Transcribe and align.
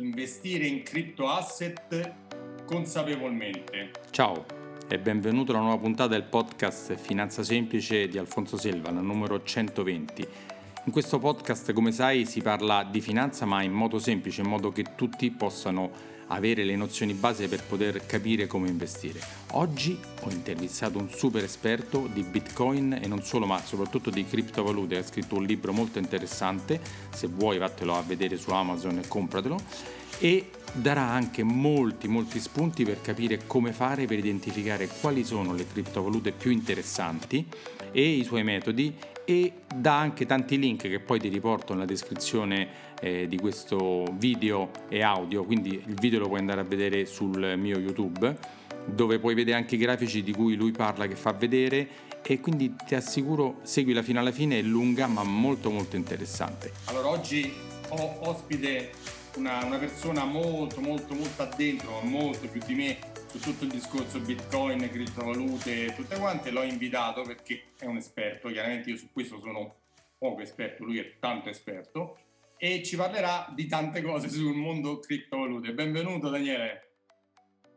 investire 0.00 0.66
in 0.66 0.82
cripto 0.82 1.28
asset 1.28 2.12
consapevolmente. 2.66 3.90
Ciao 4.10 4.44
e 4.88 4.98
benvenuto 4.98 5.52
alla 5.52 5.62
nuova 5.62 5.78
puntata 5.78 6.10
del 6.10 6.24
podcast 6.24 6.96
Finanza 6.96 7.42
Semplice 7.42 8.06
di 8.06 8.18
Alfonso 8.18 8.56
Selva, 8.58 8.90
la 8.90 9.00
numero 9.00 9.42
120. 9.42 10.28
In 10.86 10.92
questo 10.92 11.18
podcast, 11.18 11.72
come 11.72 11.90
sai, 11.90 12.24
si 12.26 12.40
parla 12.40 12.84
di 12.88 13.00
finanza 13.00 13.44
ma 13.44 13.60
in 13.60 13.72
modo 13.72 13.98
semplice, 13.98 14.42
in 14.42 14.46
modo 14.46 14.70
che 14.70 14.94
tutti 14.94 15.32
possano 15.32 15.90
avere 16.28 16.62
le 16.62 16.76
nozioni 16.76 17.12
base 17.12 17.48
per 17.48 17.64
poter 17.64 18.06
capire 18.06 18.46
come 18.46 18.68
investire. 18.68 19.18
Oggi 19.54 19.98
ho 20.20 20.30
intervistato 20.30 20.98
un 20.98 21.10
super 21.10 21.42
esperto 21.42 22.08
di 22.12 22.22
Bitcoin 22.22 23.00
e 23.02 23.08
non 23.08 23.20
solo, 23.24 23.46
ma 23.46 23.60
soprattutto 23.60 24.10
di 24.10 24.24
criptovalute. 24.24 24.96
Ha 24.96 25.02
scritto 25.02 25.34
un 25.34 25.44
libro 25.44 25.72
molto 25.72 25.98
interessante. 25.98 26.80
Se 27.10 27.26
vuoi, 27.26 27.58
vattelo 27.58 27.96
a 27.96 28.02
vedere 28.02 28.36
su 28.36 28.50
Amazon 28.50 28.98
e 28.98 29.08
compratelo. 29.08 29.60
E 30.20 30.50
darà 30.72 31.02
anche 31.02 31.42
molti, 31.42 32.06
molti 32.06 32.38
spunti 32.38 32.84
per 32.84 33.00
capire 33.00 33.40
come 33.48 33.72
fare 33.72 34.06
per 34.06 34.18
identificare 34.18 34.88
quali 35.00 35.24
sono 35.24 35.52
le 35.52 35.66
criptovalute 35.66 36.30
più 36.30 36.52
interessanti 36.52 37.44
e 37.90 38.08
i 38.08 38.22
suoi 38.22 38.44
metodi 38.44 38.94
e 39.26 39.52
dà 39.74 39.98
anche 39.98 40.24
tanti 40.24 40.56
link 40.58 40.82
che 40.82 41.00
poi 41.00 41.18
ti 41.18 41.28
riporto 41.28 41.74
nella 41.74 41.84
descrizione 41.84 42.68
eh, 43.00 43.26
di 43.28 43.36
questo 43.36 44.04
video 44.12 44.70
e 44.88 45.02
audio, 45.02 45.44
quindi 45.44 45.82
il 45.84 45.94
video 45.94 46.20
lo 46.20 46.28
puoi 46.28 46.38
andare 46.38 46.60
a 46.60 46.64
vedere 46.64 47.04
sul 47.04 47.54
mio 47.58 47.78
YouTube 47.78 48.64
dove 48.86 49.18
puoi 49.18 49.34
vedere 49.34 49.56
anche 49.56 49.74
i 49.74 49.78
grafici 49.78 50.22
di 50.22 50.32
cui 50.32 50.54
lui 50.54 50.70
parla 50.70 51.06
che 51.06 51.16
fa 51.16 51.32
vedere. 51.32 52.04
E 52.22 52.40
quindi 52.40 52.74
ti 52.84 52.96
assicuro 52.96 53.58
seguila 53.62 54.02
fino 54.02 54.18
alla 54.18 54.32
fine, 54.32 54.58
è 54.58 54.62
lunga 54.62 55.06
ma 55.06 55.22
molto 55.22 55.70
molto 55.70 55.94
interessante. 55.94 56.72
Allora 56.86 57.08
oggi 57.08 57.52
ho 57.88 58.18
ospite 58.28 58.90
una, 59.36 59.64
una 59.64 59.76
persona 59.76 60.24
molto 60.24 60.80
molto 60.80 61.14
molto 61.14 61.42
addentro, 61.42 62.00
molto 62.02 62.48
più 62.48 62.60
di 62.66 62.74
me 62.74 62.98
su 63.28 63.38
tutto 63.40 63.64
il 63.64 63.70
discorso 63.70 64.20
bitcoin, 64.20 64.88
criptovalute, 64.90 65.94
tutte 65.94 66.18
quante, 66.18 66.50
l'ho 66.50 66.62
invitato 66.62 67.22
perché 67.22 67.72
è 67.78 67.86
un 67.86 67.96
esperto, 67.96 68.48
chiaramente 68.48 68.90
io 68.90 68.96
su 68.96 69.10
questo 69.12 69.40
sono 69.40 69.74
poco 70.18 70.40
esperto, 70.40 70.84
lui 70.84 70.98
è 70.98 71.18
tanto 71.18 71.48
esperto 71.48 72.18
e 72.56 72.82
ci 72.82 72.96
parlerà 72.96 73.52
di 73.54 73.66
tante 73.66 74.00
cose 74.02 74.28
sul 74.28 74.54
mondo 74.54 74.98
criptovalute. 74.98 75.72
Benvenuto 75.72 76.28
Daniele. 76.30 76.82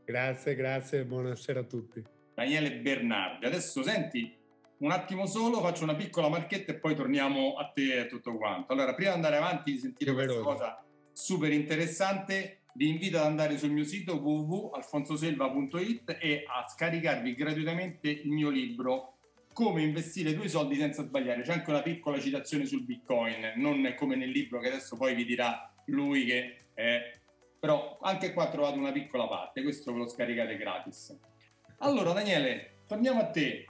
Grazie, 0.06 0.56
grazie, 0.56 1.03
buonasera 1.03 1.59
a 1.59 1.63
tutti. 1.63 2.03
Daniele 2.34 2.78
Bernardi. 2.78 3.45
Adesso 3.45 3.84
senti, 3.84 4.34
un 4.78 4.91
attimo 4.91 5.25
solo, 5.25 5.59
faccio 5.59 5.84
una 5.84 5.95
piccola 5.95 6.30
marchetta 6.30 6.72
e 6.72 6.75
poi 6.75 6.95
torniamo 6.95 7.56
a 7.56 7.69
te 7.73 8.00
e 8.00 8.08
tutto 8.08 8.38
quanto. 8.38 8.72
Allora, 8.72 8.94
prima 8.94 9.11
di 9.11 9.16
andare 9.16 9.36
avanti, 9.36 9.73
di 9.73 9.78
sentire 9.78 10.13
questa 10.13 10.39
cosa 10.39 10.84
super 11.11 11.52
interessante, 11.52 12.58
vi 12.73 12.89
invito 12.89 13.17
ad 13.17 13.25
andare 13.25 13.58
sul 13.58 13.72
mio 13.72 13.84
sito 13.84 14.16
www.alfonsoselva.it 14.16 16.17
e 16.20 16.44
a 16.48 16.67
scaricarvi 16.67 17.34
gratuitamente 17.34 18.09
il 18.09 18.30
mio 18.30 18.50
libro 18.50 19.16
come 19.53 19.81
investire 19.81 20.34
tuoi 20.34 20.48
soldi 20.48 20.75
senza 20.75 21.03
sbagliare. 21.03 21.42
C'è 21.42 21.53
anche 21.53 21.70
una 21.70 21.81
piccola 21.81 22.20
citazione 22.20 22.66
sul 22.66 22.84
Bitcoin, 22.84 23.53
non 23.56 23.94
come 23.97 24.16
nel 24.16 24.30
libro 24.30 24.59
che 24.59 24.70
adesso 24.70 24.95
poi 24.95 25.16
vi 25.16 25.25
dirà 25.25 25.73
lui 25.86 26.25
che 26.25 26.58
è... 26.73 27.17
Però 27.59 27.97
anche 28.02 28.31
qua 28.31 28.50
trovate 28.50 28.78
una 28.78 28.94
piccola 28.94 29.28
parte, 29.28 29.62
questo 29.62 29.92
ve 29.92 29.97
lo 29.97 30.08
scaricate 30.08 30.56
gratis. 30.56 31.14
Allora 31.80 32.14
Daniele, 32.14 32.84
torniamo 32.88 33.20
a 33.20 33.25
te. 33.25 33.66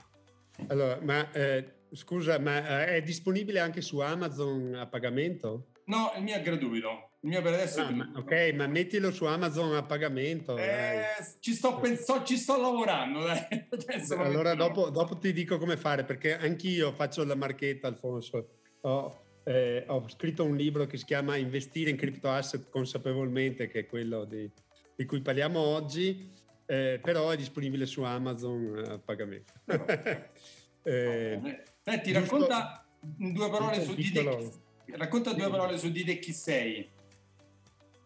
Allora, 0.68 1.00
ma 1.02 1.28
eh, 1.32 1.78
scusa, 1.90 2.38
ma 2.38 2.84
eh, 2.84 2.96
è 2.96 3.02
disponibile 3.02 3.58
anche 3.58 3.80
su 3.80 3.98
Amazon 3.98 4.76
a 4.76 4.86
pagamento? 4.86 5.70
No, 5.90 6.12
il 6.16 6.22
mio 6.22 6.36
è 6.36 6.40
gratuito. 6.40 7.10
Il 7.22 7.30
mio 7.30 7.42
per 7.42 7.54
adesso 7.54 7.80
ah, 7.80 7.88
è 7.88 7.92
ma, 7.92 8.12
Ok, 8.14 8.52
ma 8.54 8.68
mettilo 8.68 9.10
su 9.10 9.24
Amazon 9.24 9.74
a 9.74 9.82
pagamento. 9.82 10.56
Eh, 10.56 11.02
ci, 11.40 11.52
sto 11.52 11.78
penso, 11.80 12.22
ci 12.22 12.36
sto 12.36 12.60
lavorando. 12.60 13.26
Allora 14.16 14.54
dopo, 14.54 14.88
dopo, 14.88 15.18
ti 15.18 15.32
dico 15.32 15.58
come 15.58 15.76
fare, 15.76 16.04
perché 16.04 16.38
anch'io 16.38 16.92
faccio 16.92 17.24
la 17.24 17.34
marchetta, 17.34 17.88
Alfonso. 17.88 18.48
Ho, 18.82 19.22
eh, 19.42 19.84
ho, 19.88 20.08
scritto 20.08 20.44
un 20.44 20.56
libro 20.56 20.86
che 20.86 20.96
si 20.96 21.04
chiama 21.04 21.36
Investire 21.36 21.90
in 21.90 21.96
crypto 21.96 22.30
asset 22.30 22.70
consapevolmente, 22.70 23.66
che 23.66 23.80
è 23.80 23.86
quello 23.86 24.24
di, 24.24 24.48
di 24.94 25.04
cui 25.04 25.20
parliamo 25.20 25.58
oggi, 25.58 26.32
eh, 26.66 27.00
però 27.02 27.30
è 27.30 27.36
disponibile 27.36 27.84
su 27.84 28.02
Amazon 28.02 28.84
a 28.86 28.98
pagamento. 28.98 29.52
eh, 30.84 31.64
Senti, 31.82 32.12
racconta 32.12 32.86
due 33.00 33.50
parole 33.50 33.82
su 33.82 33.94
te. 33.96 34.68
Racconta 34.94 35.32
due 35.32 35.48
parole 35.50 35.78
su 35.78 35.90
di 35.90 36.04
te 36.04 36.18
chi 36.18 36.32
sei. 36.32 36.88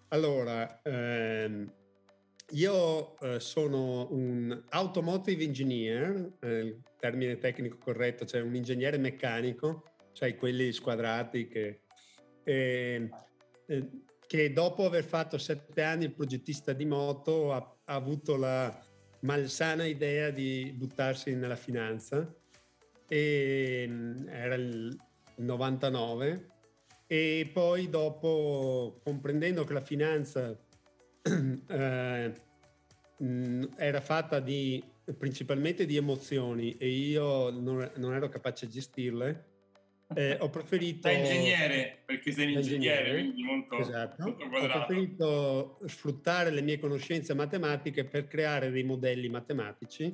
Allora, 0.08 0.80
ehm, 0.82 1.72
io 2.50 3.18
eh, 3.18 3.40
sono 3.40 4.12
un 4.12 4.62
automotive 4.68 5.42
engineer, 5.44 6.34
eh, 6.40 6.58
il 6.58 6.82
termine 6.98 7.38
tecnico 7.38 7.78
corretto, 7.78 8.24
cioè 8.24 8.40
un 8.40 8.54
ingegnere 8.54 8.98
meccanico, 8.98 9.84
cioè 10.12 10.36
quelli 10.36 10.72
squadrati 10.72 11.48
che, 11.48 11.80
eh, 12.44 13.10
che 14.26 14.52
dopo 14.52 14.84
aver 14.84 15.04
fatto 15.04 15.38
sette 15.38 15.82
anni 15.82 16.04
il 16.04 16.12
progettista 16.12 16.72
di 16.72 16.84
moto 16.84 17.52
ha, 17.52 17.76
ha 17.84 17.94
avuto 17.94 18.36
la 18.36 18.78
malsana 19.20 19.84
idea 19.84 20.30
di 20.30 20.72
buttarsi 20.76 21.34
nella 21.34 21.56
finanza 21.56 22.32
e 23.08 23.86
mm, 23.88 24.28
era 24.28 24.54
il 24.54 24.96
99 25.36 26.52
e 27.14 27.48
poi 27.52 27.88
dopo, 27.88 29.00
comprendendo 29.04 29.62
che 29.62 29.72
la 29.72 29.80
finanza 29.80 30.58
eh, 31.68 32.32
era 33.76 34.00
fatta 34.00 34.40
di, 34.40 34.82
principalmente 35.16 35.86
di 35.86 35.94
emozioni 35.94 36.76
e 36.76 36.88
io 36.88 37.50
non, 37.50 37.88
non 37.98 38.14
ero 38.14 38.28
capace 38.28 38.66
di 38.66 38.72
gestirle, 38.72 39.44
eh, 40.12 40.38
ho 40.42 40.50
preferito... 40.50 41.06
Da 41.06 41.12
ingegnere, 41.12 42.02
perché 42.04 42.32
sei 42.32 42.46
un 42.46 42.58
ingegnere, 42.58 43.12
quindi 43.12 43.44
molto, 43.44 43.78
esatto. 43.78 44.24
molto 44.24 44.44
Ho 44.46 44.48
preferito 44.48 45.78
sfruttare 45.84 46.50
le 46.50 46.62
mie 46.62 46.80
conoscenze 46.80 47.32
matematiche 47.32 48.04
per 48.04 48.26
creare 48.26 48.72
dei 48.72 48.82
modelli 48.82 49.28
matematici 49.28 50.12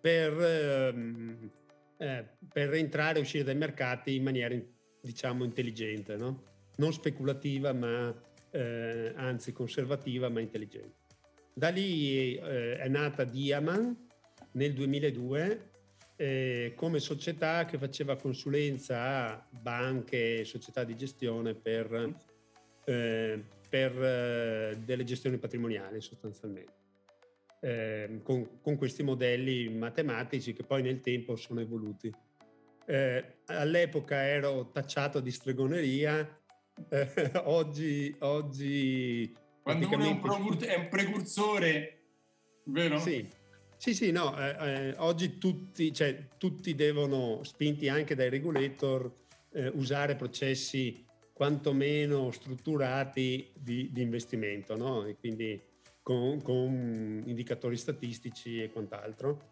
per, 0.00 0.32
ehm, 0.40 1.50
eh, 1.98 2.24
per 2.50 2.72
entrare 2.72 3.18
e 3.18 3.20
uscire 3.20 3.44
dai 3.44 3.56
mercati 3.56 4.14
in 4.14 4.22
maniera 4.22 4.54
diciamo, 5.00 5.44
intelligente, 5.44 6.16
no? 6.16 6.42
non 6.76 6.92
speculativa, 6.92 7.72
ma 7.72 8.14
eh, 8.50 9.12
anzi 9.14 9.52
conservativa, 9.52 10.28
ma 10.28 10.40
intelligente. 10.40 10.98
Da 11.52 11.68
lì 11.68 12.36
eh, 12.36 12.76
è 12.76 12.88
nata 12.88 13.24
Diaman 13.24 14.08
nel 14.52 14.72
2002 14.72 15.68
eh, 16.16 16.72
come 16.74 16.98
società 16.98 17.64
che 17.64 17.78
faceva 17.78 18.16
consulenza 18.16 19.30
a 19.30 19.46
banche 19.48 20.40
e 20.40 20.44
società 20.44 20.84
di 20.84 20.96
gestione 20.96 21.54
per, 21.54 22.14
eh, 22.84 23.44
per 23.68 24.02
eh, 24.02 24.78
delle 24.84 25.04
gestioni 25.04 25.38
patrimoniali 25.38 26.00
sostanzialmente. 26.00 26.78
Eh, 27.62 28.20
con, 28.22 28.60
con 28.62 28.76
questi 28.76 29.02
modelli 29.02 29.68
matematici 29.68 30.54
che 30.54 30.62
poi 30.62 30.82
nel 30.82 31.00
tempo 31.00 31.36
sono 31.36 31.60
evoluti. 31.60 32.10
Eh, 32.90 33.24
all'epoca 33.46 34.20
ero 34.20 34.72
tacciato 34.72 35.20
di 35.20 35.30
stregoneria, 35.30 36.28
eh, 36.88 37.30
oggi, 37.44 38.12
oggi 38.18 39.32
quando 39.62 39.86
uno 39.86 40.04
è 40.04 40.08
un, 40.08 40.18
procur- 40.18 40.64
è 40.64 40.74
un, 40.74 40.88
precursore, 40.88 42.00
vero? 42.64 42.98
Sì, 42.98 43.28
sì, 43.76 43.94
sì 43.94 44.10
no, 44.10 44.36
eh, 44.36 44.88
eh, 44.88 44.94
oggi 44.98 45.38
tutti, 45.38 45.92
cioè, 45.92 46.26
tutti 46.36 46.74
devono, 46.74 47.44
spinti 47.44 47.88
anche 47.88 48.16
dai 48.16 48.28
regulator, 48.28 49.08
eh, 49.52 49.68
usare 49.68 50.16
processi 50.16 51.04
quantomeno 51.32 52.32
strutturati 52.32 53.52
di, 53.54 53.90
di 53.92 54.02
investimento, 54.02 54.76
no? 54.76 55.04
E 55.04 55.14
quindi 55.16 55.62
con, 56.02 56.42
con, 56.42 57.22
indicatori 57.24 57.76
statistici 57.76 58.60
e 58.60 58.72
quant'altro. 58.72 59.48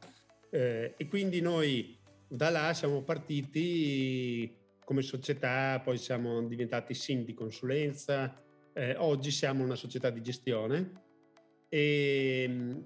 Eh, 0.51 0.95
e 0.97 1.07
quindi 1.07 1.41
noi 1.41 1.98
da 2.29 2.51
là 2.51 2.75
siamo 2.75 3.03
partiti 3.03 4.55
come 4.85 5.03
società, 5.03 5.81
poi 5.81 5.99
siamo 5.99 6.43
diventati 6.47 6.95
SIM 6.95 7.25
di 7.25 7.35
consulenza, 7.35 8.43
eh, 8.73 8.95
oggi 8.97 9.31
siamo 9.31 9.65
una 9.65 9.75
società 9.75 10.11
di 10.11 10.23
gestione 10.23 10.93
e, 11.69 12.85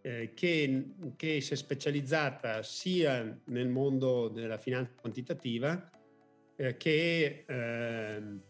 eh, 0.00 0.32
che, 0.34 0.86
che, 1.16 1.40
si 1.40 1.52
è 1.52 1.56
specializzata 1.56 2.62
sia 2.62 3.40
nel 3.46 3.68
mondo 3.68 4.28
della 4.28 4.58
finanza 4.58 4.92
quantitativa 5.00 5.90
eh, 6.56 6.76
che, 6.76 7.44
ehm, 7.46 8.42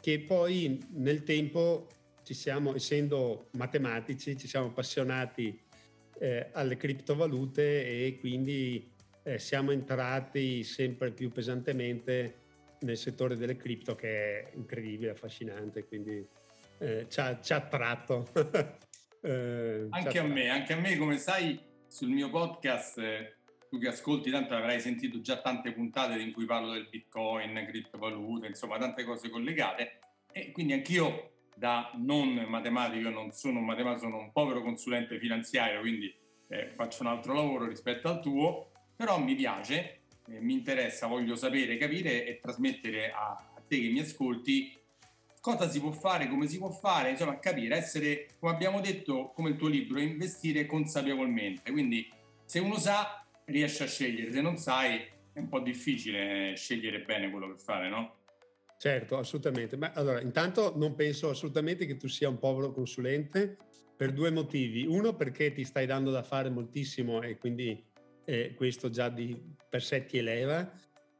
che 0.00 0.20
poi 0.20 0.86
nel 0.92 1.22
tempo 1.22 1.86
ci 2.22 2.34
siamo, 2.34 2.74
essendo 2.74 3.48
matematici, 3.52 4.36
ci 4.36 4.46
siamo 4.46 4.66
appassionati 4.66 5.58
eh, 6.18 6.48
alle 6.52 6.76
criptovalute 6.76 8.06
e 8.06 8.16
quindi 8.18 8.92
eh, 9.22 9.38
siamo 9.38 9.70
entrati 9.70 10.62
sempre 10.64 11.10
più 11.10 11.30
pesantemente 11.30 12.34
nel 12.80 12.96
settore 12.96 13.36
delle 13.36 13.56
cripto 13.56 13.94
che 13.94 14.40
è 14.40 14.50
incredibile, 14.54 15.10
affascinante, 15.10 15.84
quindi 15.84 16.26
eh, 16.78 17.06
ci, 17.08 17.20
ha, 17.20 17.40
ci, 17.40 17.52
ha, 17.52 17.56
attratto. 17.56 18.28
eh, 19.22 19.86
anche 19.90 20.18
a 20.18 20.22
me, 20.22 20.48
anche 20.48 20.72
a 20.72 20.76
me, 20.76 20.96
come 20.96 21.18
sai, 21.18 21.60
sul 21.86 22.08
mio 22.08 22.30
podcast, 22.30 22.98
eh, 22.98 23.36
tu 23.68 23.78
che 23.78 23.88
ascolti, 23.88 24.30
tanto 24.30 24.54
avrai 24.54 24.80
sentito 24.80 25.20
già 25.20 25.40
tante 25.40 25.72
puntate 25.72 26.18
in 26.20 26.32
cui 26.32 26.46
parlo 26.46 26.72
del 26.72 26.88
bitcoin, 26.88 27.66
criptovalute, 27.68 28.46
insomma, 28.46 28.78
tante 28.78 29.04
cose 29.04 29.28
collegate. 29.28 29.98
E 30.32 30.50
quindi 30.52 30.72
anch'io, 30.72 31.32
da 31.54 31.90
non 31.96 32.32
matematico, 32.48 33.10
non 33.10 33.32
sono 33.32 33.58
un 33.58 33.66
matematico, 33.66 34.06
sono 34.06 34.18
un 34.18 34.32
povero 34.32 34.62
consulente 34.62 35.18
finanziario, 35.18 35.80
quindi 35.80 36.12
eh, 36.48 36.70
faccio 36.70 37.02
un 37.02 37.08
altro 37.08 37.34
lavoro 37.34 37.66
rispetto 37.66 38.08
al 38.08 38.20
tuo, 38.20 38.69
però 39.00 39.18
mi 39.18 39.34
piace, 39.34 40.00
eh, 40.28 40.40
mi 40.40 40.52
interessa, 40.52 41.06
voglio 41.06 41.34
sapere, 41.34 41.78
capire 41.78 42.26
e 42.26 42.38
trasmettere 42.38 43.10
a, 43.10 43.28
a 43.54 43.62
te 43.66 43.80
che 43.80 43.88
mi 43.88 44.00
ascolti 44.00 44.78
cosa 45.40 45.70
si 45.70 45.80
può 45.80 45.90
fare, 45.90 46.28
come 46.28 46.46
si 46.46 46.58
può 46.58 46.68
fare, 46.68 47.08
insomma 47.08 47.38
capire, 47.38 47.76
essere, 47.76 48.26
come 48.38 48.52
abbiamo 48.52 48.82
detto, 48.82 49.32
come 49.34 49.48
il 49.48 49.56
tuo 49.56 49.68
libro, 49.68 49.98
investire 50.00 50.66
consapevolmente. 50.66 51.70
Quindi 51.70 52.12
se 52.44 52.58
uno 52.58 52.76
sa, 52.76 53.24
riesce 53.46 53.84
a 53.84 53.86
scegliere, 53.86 54.30
se 54.32 54.42
non 54.42 54.58
sai 54.58 55.00
è 55.32 55.38
un 55.38 55.48
po' 55.48 55.60
difficile 55.60 56.54
scegliere 56.54 57.00
bene 57.00 57.30
quello 57.30 57.54
che 57.54 57.58
fare, 57.58 57.88
no? 57.88 58.16
Certo, 58.76 59.16
assolutamente. 59.16 59.78
Ma 59.78 59.92
allora, 59.94 60.20
intanto 60.20 60.74
non 60.76 60.94
penso 60.94 61.30
assolutamente 61.30 61.86
che 61.86 61.96
tu 61.96 62.06
sia 62.06 62.28
un 62.28 62.38
povero 62.38 62.70
consulente 62.70 63.56
per 63.96 64.12
due 64.12 64.30
motivi. 64.30 64.84
Uno, 64.84 65.16
perché 65.16 65.52
ti 65.52 65.64
stai 65.64 65.86
dando 65.86 66.10
da 66.10 66.22
fare 66.22 66.50
moltissimo 66.50 67.22
e 67.22 67.38
quindi 67.38 67.88
eh, 68.30 68.54
questo 68.54 68.90
già 68.90 69.08
di 69.08 69.36
per 69.68 69.82
sé 69.82 70.06
ti 70.06 70.18
eleva 70.18 70.70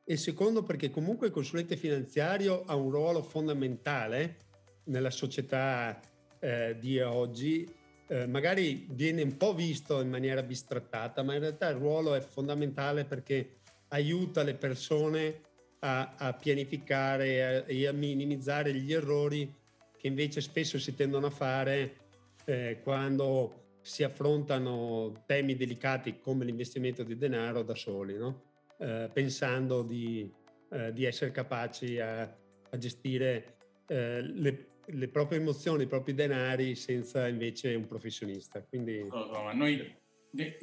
e 0.05 0.17
secondo 0.17 0.63
perché 0.63 0.91
comunque 0.91 1.27
il 1.27 1.33
consulente 1.33 1.77
finanziario 1.77 2.63
ha 2.65 2.77
un 2.77 2.91
ruolo 2.91 3.21
fondamentale 3.23 4.37
nella 4.85 5.11
società 5.11 5.99
eh, 6.39 6.77
di 6.79 7.01
oggi. 7.01 7.69
Eh, 8.07 8.27
magari 8.27 8.87
viene 8.91 9.23
un 9.23 9.37
po' 9.37 9.55
visto 9.55 10.01
in 10.01 10.09
maniera 10.09 10.43
bistrattata, 10.43 11.23
ma 11.23 11.35
in 11.35 11.41
realtà 11.41 11.69
il 11.69 11.77
ruolo 11.77 12.15
è 12.15 12.21
fondamentale 12.21 13.05
perché 13.05 13.59
aiuta 13.89 14.45
le 14.45 14.55
persone 14.55 15.41
a, 15.81 16.15
a 16.17 16.33
pianificare 16.33 17.67
e 17.67 17.87
a, 17.87 17.91
a 17.91 17.93
minimizzare 17.93 18.73
gli 18.73 18.93
errori 18.93 19.53
che 19.97 20.07
invece 20.07 20.41
spesso 20.41 20.79
si 20.79 20.95
tendono 20.95 21.27
a 21.27 21.31
fare 21.31 21.97
eh, 22.45 22.81
quando 22.83 23.60
si 23.83 24.03
affrontano 24.03 25.23
temi 25.27 25.57
delicati 25.57 26.19
come 26.19 26.45
l'investimento 26.45 27.03
di 27.03 27.17
denaro 27.17 27.63
da 27.63 27.75
soli. 27.75 28.17
No? 28.17 28.49
Eh, 28.79 29.11
pensando 29.13 29.83
di, 29.83 30.31
eh, 30.71 30.93
di, 30.93 31.05
essere 31.05 31.31
capaci 31.31 31.99
a, 31.99 32.23
a 32.23 32.79
gestire 32.79 33.57
eh, 33.87 34.23
le, 34.23 34.67
le, 34.87 35.09
proprie 35.09 35.39
emozioni, 35.39 35.83
i 35.83 35.87
propri 35.87 36.15
denari 36.15 36.75
senza 36.75 37.29
invece 37.29 37.75
un 37.75 37.87
professionista. 37.87 38.63
Quindi... 38.63 39.05
No, 39.05 39.27
no, 39.27 39.53
noi, 39.53 39.97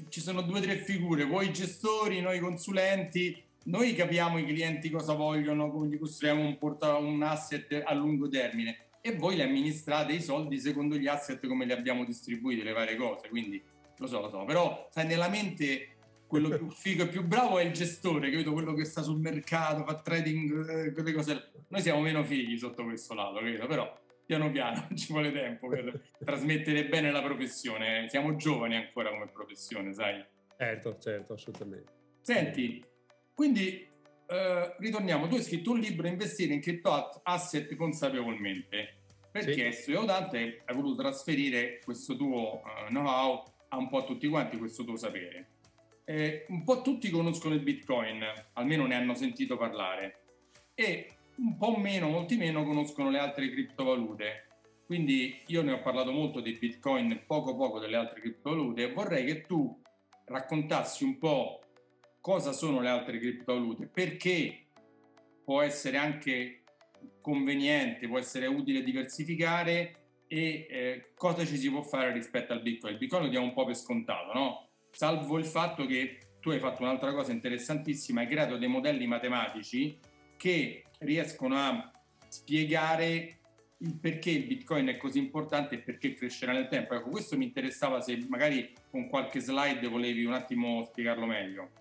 ci 0.10 0.19
sono 0.19 0.42
due 0.42 0.60
o 0.60 0.62
tre 0.62 0.78
figure, 0.78 1.25
voi 1.25 1.52
gestori, 1.52 2.22
noi 2.22 2.40
consulenti, 2.40 3.44
noi 3.66 3.94
capiamo 3.94 4.38
i 4.38 4.46
clienti 4.46 4.90
cosa 4.90 5.14
vogliono, 5.14 5.69
come 5.69 5.88
gli 5.88 6.00
costruiamo 6.00 6.42
un, 6.42 6.58
porta, 6.58 6.96
un 6.96 7.22
asset 7.22 7.84
a 7.84 7.94
lungo 7.94 8.30
termine 8.30 8.87
e 9.07 9.15
voi 9.15 9.36
li 9.36 9.42
amministrate 9.42 10.13
i 10.13 10.21
soldi 10.21 10.59
secondo 10.59 10.95
gli 10.95 11.07
asset 11.07 11.45
come 11.48 11.65
li 11.65 11.71
abbiamo 11.71 12.04
distribuiti, 12.04 12.63
le 12.63 12.74
varie 12.74 12.95
cose, 12.95 13.30
quindi 13.30 13.63
lo 13.98 14.07
so, 14.07 14.21
lo 14.21 14.30
so, 14.30 14.44
però 14.45 14.88
sai, 14.92 15.07
nella 15.07 15.30
mente 15.30 15.98
quello 16.27 16.50
più 16.50 16.69
figo 16.69 17.04
e 17.04 17.07
più 17.07 17.24
bravo 17.24 17.57
è 17.57 17.63
il 17.63 17.71
gestore, 17.71 18.30
capito? 18.30 18.51
Quello 18.51 18.74
che 18.74 18.86
sta 18.86 19.01
sul 19.01 19.19
mercato, 19.19 19.83
fa 19.83 20.01
trading, 20.01 20.69
eh, 20.69 20.92
quelle 20.92 21.13
cose. 21.13 21.51
Noi 21.69 21.81
siamo 21.81 22.01
meno 22.01 22.24
figli 22.24 22.57
sotto 22.57 22.83
questo 22.83 23.13
lato, 23.13 23.39
capito? 23.39 23.65
Però 23.65 24.00
piano 24.25 24.51
piano 24.51 24.88
ci 24.94 25.12
vuole 25.12 25.31
tempo 25.31 25.69
per 25.69 26.09
trasmettere 26.24 26.86
bene 26.88 27.12
la 27.12 27.24
professione. 27.24 28.07
Siamo 28.09 28.36
giovani 28.36 28.75
ancora 28.75 29.09
come 29.09 29.27
professione, 29.27 29.94
sai? 29.94 30.24
Certo, 30.57 30.98
certo, 31.00 31.33
assolutamente. 31.33 31.92
Senti, 32.21 32.83
quindi 33.33 33.88
eh, 34.27 34.75
ritorniamo. 34.77 35.27
Tu 35.27 35.36
hai 35.36 35.44
scritto 35.44 35.71
un 35.71 35.80
libro, 35.80 36.07
Investire 36.07 36.54
in 36.54 36.59
crypto 36.59 37.21
asset 37.24 37.74
consapevolmente. 37.75 38.97
Perché 39.45 39.72
sì. 39.72 39.81
studiato 39.81 40.06
tanto 40.06 40.36
e 40.36 40.62
hai 40.66 40.75
voluto 40.75 41.01
trasferire 41.01 41.80
questo 41.84 42.16
tuo 42.16 42.62
uh, 42.63 42.88
know-how 42.88 43.44
a 43.69 43.78
un 43.78 43.89
po' 43.89 44.04
tutti 44.06 44.28
quanti, 44.28 44.57
questo 44.57 44.84
tuo 44.84 44.95
sapere. 44.95 45.51
Eh, 46.06 46.45
un 46.50 46.63
po' 46.63 46.81
tutti 46.81 47.10
conoscono 47.10 47.54
il 47.54 47.62
Bitcoin, 47.62 48.24
almeno 48.54 48.86
ne 48.86 48.95
hanno 48.95 49.13
sentito 49.13 49.57
parlare, 49.57 50.24
e 50.74 51.18
un 51.38 51.57
po' 51.57 51.75
meno, 51.75 52.10
molti 52.10 52.38
meno 52.38 52.63
conoscono 52.63 53.10
le 53.10 53.19
altre 53.19 53.50
criptovalute. 53.50 54.48
Quindi 54.86 55.42
io 55.48 55.62
ne 55.63 55.74
ho 55.74 55.81
parlato 55.81 56.12
molto 56.12 56.40
di 56.40 56.54
Bitcoin, 56.54 57.24
poco 57.28 57.56
poco 57.56 57.80
delle 57.80 57.98
altre 57.98 58.22
criptovalute 58.22 58.83
e 58.83 58.94
vorrei 58.94 59.25
che 59.25 59.42
tu 59.42 59.81
raccontassi 60.25 61.04
un 61.04 61.18
po' 61.18 61.60
cosa 62.22 62.54
sono 62.54 62.80
le 62.80 62.88
altre 62.88 63.19
criptovalute, 63.19 63.88
perché 63.88 64.68
può 65.44 65.62
essere 65.62 65.98
anche 65.98 66.63
conveniente, 67.28 68.08
può 68.08 68.20
essere 68.20 68.48
utile 68.48 68.82
diversificare 68.84 69.96
e 70.28 70.68
eh, 70.70 71.10
cosa 71.14 71.44
ci 71.44 71.58
si 71.58 71.70
può 71.70 71.82
fare 71.82 72.14
rispetto 72.14 72.54
al 72.54 72.62
Bitcoin. 72.62 72.94
Il 72.94 73.00
Bitcoin 73.00 73.24
lo 73.24 73.30
diamo 73.30 73.48
un 73.48 73.54
po' 73.54 73.66
per 73.66 73.76
scontato, 73.76 74.32
no? 74.32 74.68
salvo 74.92 75.38
il 75.38 75.44
fatto 75.44 75.86
che 75.86 76.20
tu 76.40 76.52
hai 76.52 76.60
fatto 76.60 76.84
un'altra 76.84 77.14
cosa 77.14 77.34
interessantissima, 77.34 78.22
hai 78.22 78.28
creato 78.28 78.56
dei 78.56 78.70
modelli 78.70 79.06
matematici 79.08 80.00
che 80.38 80.86
riescono 81.00 81.58
a 81.58 81.92
spiegare 82.30 83.40
il 83.80 83.96
perché 83.96 84.32
il 84.32 84.46
bitcoin 84.46 84.88
è 84.88 84.98
così 84.98 85.20
importante 85.20 85.76
e 85.76 85.80
perché 85.80 86.14
crescerà 86.14 86.54
nel 86.54 86.70
tempo. 86.70 86.96
Ecco, 86.96 87.10
questo 87.10 87.36
mi 87.36 87.44
interessava 87.44 88.00
se 88.00 88.26
magari 88.30 88.74
con 88.90 89.10
qualche 89.10 89.42
slide 89.42 89.86
volevi 89.88 90.24
un 90.24 90.34
attimo 90.34 90.86
spiegarlo 90.86 91.26
meglio. 91.26 91.72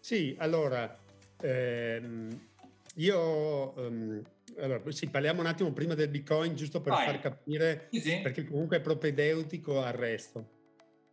Sì, 0.00 0.34
allora, 0.38 0.92
ehm, 1.40 2.48
io... 2.96 3.72
Um, 3.76 4.22
allora, 4.58 4.82
sì, 4.90 5.08
parliamo 5.08 5.40
un 5.40 5.46
attimo 5.46 5.72
prima 5.72 5.94
del 5.94 6.08
bitcoin, 6.08 6.54
giusto 6.54 6.80
per 6.80 6.92
Vai. 6.92 7.06
far 7.06 7.20
capire, 7.20 7.88
sì, 7.90 8.00
sì. 8.00 8.20
perché 8.22 8.44
comunque 8.44 8.78
è 8.78 8.80
propedeutico 8.80 9.80
al 9.82 9.92
resto. 9.92 10.60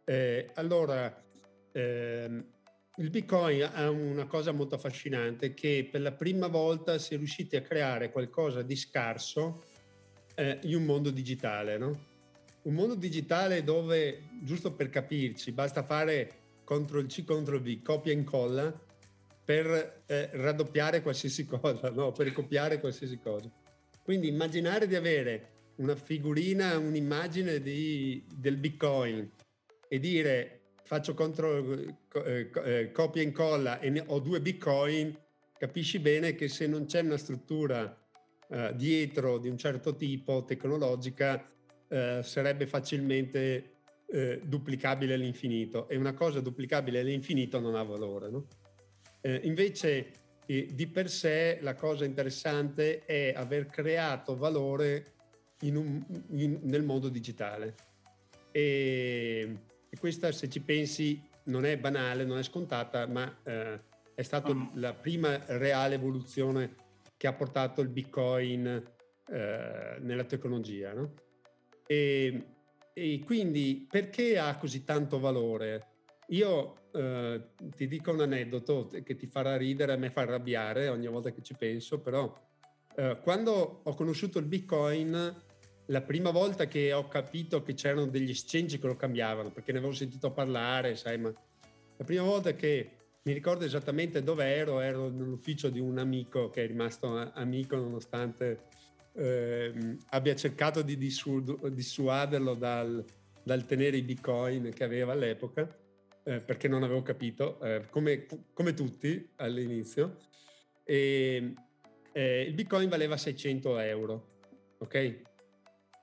Eh, 0.06 0.50
allora, 0.56 1.24
eh, 1.72 2.44
il 3.00 3.10
Bitcoin 3.10 3.64
ha 3.64 3.90
una 3.90 4.26
cosa 4.26 4.52
molto 4.52 4.76
affascinante 4.76 5.54
che 5.54 5.88
per 5.90 6.02
la 6.02 6.12
prima 6.12 6.48
volta 6.48 6.98
si 6.98 7.14
è 7.14 7.18
riusciti 7.18 7.56
a 7.56 7.62
creare 7.62 8.12
qualcosa 8.12 8.62
di 8.62 8.76
scarso 8.76 9.64
eh, 10.36 10.60
in 10.64 10.76
un 10.76 10.84
mondo 10.84 11.10
digitale, 11.10 11.78
no? 11.78 12.08
Un 12.64 12.74
mondo 12.74 12.96
digitale 12.96 13.64
dove, 13.64 14.24
giusto 14.42 14.74
per 14.74 14.90
capirci, 14.90 15.54
basta 15.54 15.84
fare 15.84 16.32
CTRL 16.66 17.06
C, 17.06 17.24
CTRL 17.24 17.62
V, 17.62 17.82
copia 17.82 18.12
e 18.12 18.16
incolla 18.16 18.88
per 19.50 20.04
eh, 20.06 20.30
raddoppiare 20.34 21.02
qualsiasi 21.02 21.44
cosa, 21.48 21.90
no? 21.90 22.12
per 22.12 22.32
copiare 22.34 22.80
qualsiasi 22.80 23.18
cosa. 23.18 23.50
Quindi 24.04 24.28
immaginare 24.28 24.86
di 24.86 24.94
avere 24.94 25.72
una 25.78 25.96
figurina, 25.96 26.78
un'immagine 26.78 27.60
di, 27.60 28.24
del 28.32 28.58
Bitcoin 28.58 29.28
e 29.88 30.00
dire 30.00 30.60
faccio 30.84 31.16
contro, 31.16 31.68
eh, 32.26 32.52
eh, 32.64 32.92
copia 32.92 33.24
e 33.24 33.26
incolla 33.26 33.80
e 33.80 33.90
ne, 33.90 34.04
ho 34.06 34.20
due 34.20 34.40
bitcoin, 34.40 35.18
capisci 35.58 35.98
bene 35.98 36.36
che 36.36 36.48
se 36.48 36.68
non 36.68 36.86
c'è 36.86 37.02
una 37.02 37.18
struttura 37.18 37.98
eh, 38.50 38.74
dietro 38.76 39.40
di 39.40 39.50
un 39.50 39.58
certo 39.58 39.96
tipo 39.96 40.46
tecnologica 40.46 41.44
eh, 41.88 42.20
sarebbe 42.22 42.68
facilmente 42.68 43.78
eh, 44.12 44.42
duplicabile 44.44 45.16
all'infinito 45.16 45.90
e 45.90 45.98
una 45.98 46.14
cosa 46.14 46.40
duplicabile 46.40 47.00
all'infinito 47.00 47.60
non 47.60 47.74
ha 47.74 47.82
valore. 47.82 48.30
No? 48.30 48.46
Eh, 49.22 49.42
invece 49.44 50.12
di 50.50 50.88
per 50.88 51.12
sé 51.12 51.60
la 51.62 51.76
cosa 51.76 52.06
interessante 52.06 53.06
è 53.06 53.34
aver 53.36 53.68
creato 53.68 54.36
valore 54.36 55.14
in 55.62 55.76
un, 55.76 56.04
in, 56.32 56.60
nel 56.64 56.84
mondo 56.84 57.08
digitale. 57.08 57.76
E, 58.52 59.58
e 59.88 59.98
questa, 60.00 60.32
se 60.32 60.50
ci 60.50 60.62
pensi, 60.62 61.22
non 61.44 61.66
è 61.66 61.78
banale, 61.78 62.26
non 62.26 62.40
è 62.40 62.44
scontata, 62.44 63.06
ma 63.06 63.32
eh, 63.44 63.80
è 64.16 64.22
stata 64.24 64.52
uh-huh. 64.52 64.72
la 64.76 64.94
prima 64.94 65.40
reale 65.58 65.96
evoluzione 65.96 66.76
che 67.16 67.28
ha 67.28 67.34
portato 67.34 67.82
il 67.82 67.90
Bitcoin 67.90 68.66
eh, 69.28 69.98
nella 70.00 70.24
tecnologia. 70.24 70.94
No? 70.94 71.14
E, 71.86 72.46
e, 72.94 73.20
quindi 73.24 73.88
perché 73.90 74.40
ha 74.40 74.58
così 74.58 74.84
tanto 74.84 75.20
valore? 75.20 75.88
Io 76.30 76.90
eh, 76.94 77.42
ti 77.76 77.88
dico 77.88 78.12
un 78.12 78.22
aneddoto 78.22 78.90
che 79.04 79.16
ti 79.16 79.28
farà 79.28 79.58
ridere, 79.58 79.94
a 79.94 79.98
me 79.98 80.10
fa 80.10 80.22
arrabbiare 80.22 80.88
ogni 80.90 81.08
volta 81.08 81.32
che 81.32 81.42
ci 81.42 81.56
penso, 81.56 82.00
però 82.00 82.34
eh, 82.96 83.20
quando 83.22 83.82
ho 83.84 83.94
conosciuto 83.94 84.40
il 84.40 84.46
Bitcoin 84.46 85.44
la 85.86 86.02
prima 86.02 86.30
volta 86.30 86.68
che 86.68 86.94
ho 86.94 87.08
capito 87.08 87.64
che 87.64 87.74
c'erano 87.74 88.06
degli 88.06 88.30
exchange 88.30 88.80
che 88.80 88.88
lo 88.88 88.96
cambiavano, 88.96 89.52
perché 89.52 89.72
ne 89.72 89.80
avevo 89.80 89.94
sentito 89.94 90.32
parlare, 90.32 90.96
sai, 90.96 91.18
ma 91.18 91.34
la 91.98 92.06
prima 92.06 92.24
volta 92.24 92.54
che 92.54 92.92
mi 93.24 93.34
ricordo 93.34 93.66
esattamente 93.66 94.24
dove 94.24 94.46
ero, 94.46 94.80
ero 94.80 95.10
nell'ufficio 95.10 95.70
di 95.70 95.80
un 95.80 95.98
amico 95.98 96.50
che 96.50 96.64
è 96.64 96.68
rimasto 96.68 97.30
amico 97.34 97.76
nonostante 97.76 98.68
eh, 99.14 99.98
abbia 100.10 100.36
cercato 100.36 100.82
di 100.82 100.98
dissuaderlo 100.98 102.54
dal, 102.54 103.04
dal, 103.44 103.66
tenere 103.66 103.98
i 103.98 104.04
bitcoin 104.04 104.72
che 104.74 104.84
aveva 104.84 105.12
all'epoca, 105.12 105.68
eh, 106.30 106.42
perché 106.42 106.68
non 106.68 106.84
avevo 106.84 107.02
capito, 107.02 107.60
eh, 107.62 107.88
come, 107.90 108.28
come, 108.54 108.76
tutti 108.76 109.28
all'inizio. 109.38 110.18
E, 110.84 111.54
eh, 112.12 112.42
il 112.42 112.54
bitcoin 112.54 112.88
valeva 112.88 113.18
600 113.18 113.80
euro, 113.80 114.28
ok? 114.78 114.94
E, 114.94 115.24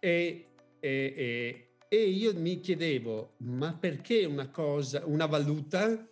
e, 0.01 0.45
e, 0.81 1.69
e 1.89 1.97
io 1.97 2.35
mi 2.35 2.59
chiedevo, 2.59 3.35
ma 3.39 3.73
perché 3.73 4.25
una 4.25 4.49
cosa, 4.49 5.03
una 5.07 5.27
valuta 5.27 6.05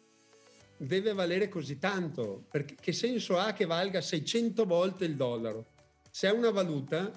deve 0.76 1.12
valere 1.12 1.49
così 1.49 1.78
tanto? 1.80 2.44
Perché, 2.49 2.76
che 2.80 2.92
senso 2.92 3.37
ha 3.37 3.52
che 3.52 3.66
valga 3.66 4.00
600 4.00 4.64
volte 4.64 5.06
il 5.06 5.16
dollaro? 5.16 5.73
Se 6.09 6.28
è 6.28 6.30
una 6.30 6.50
valuta, 6.50 7.11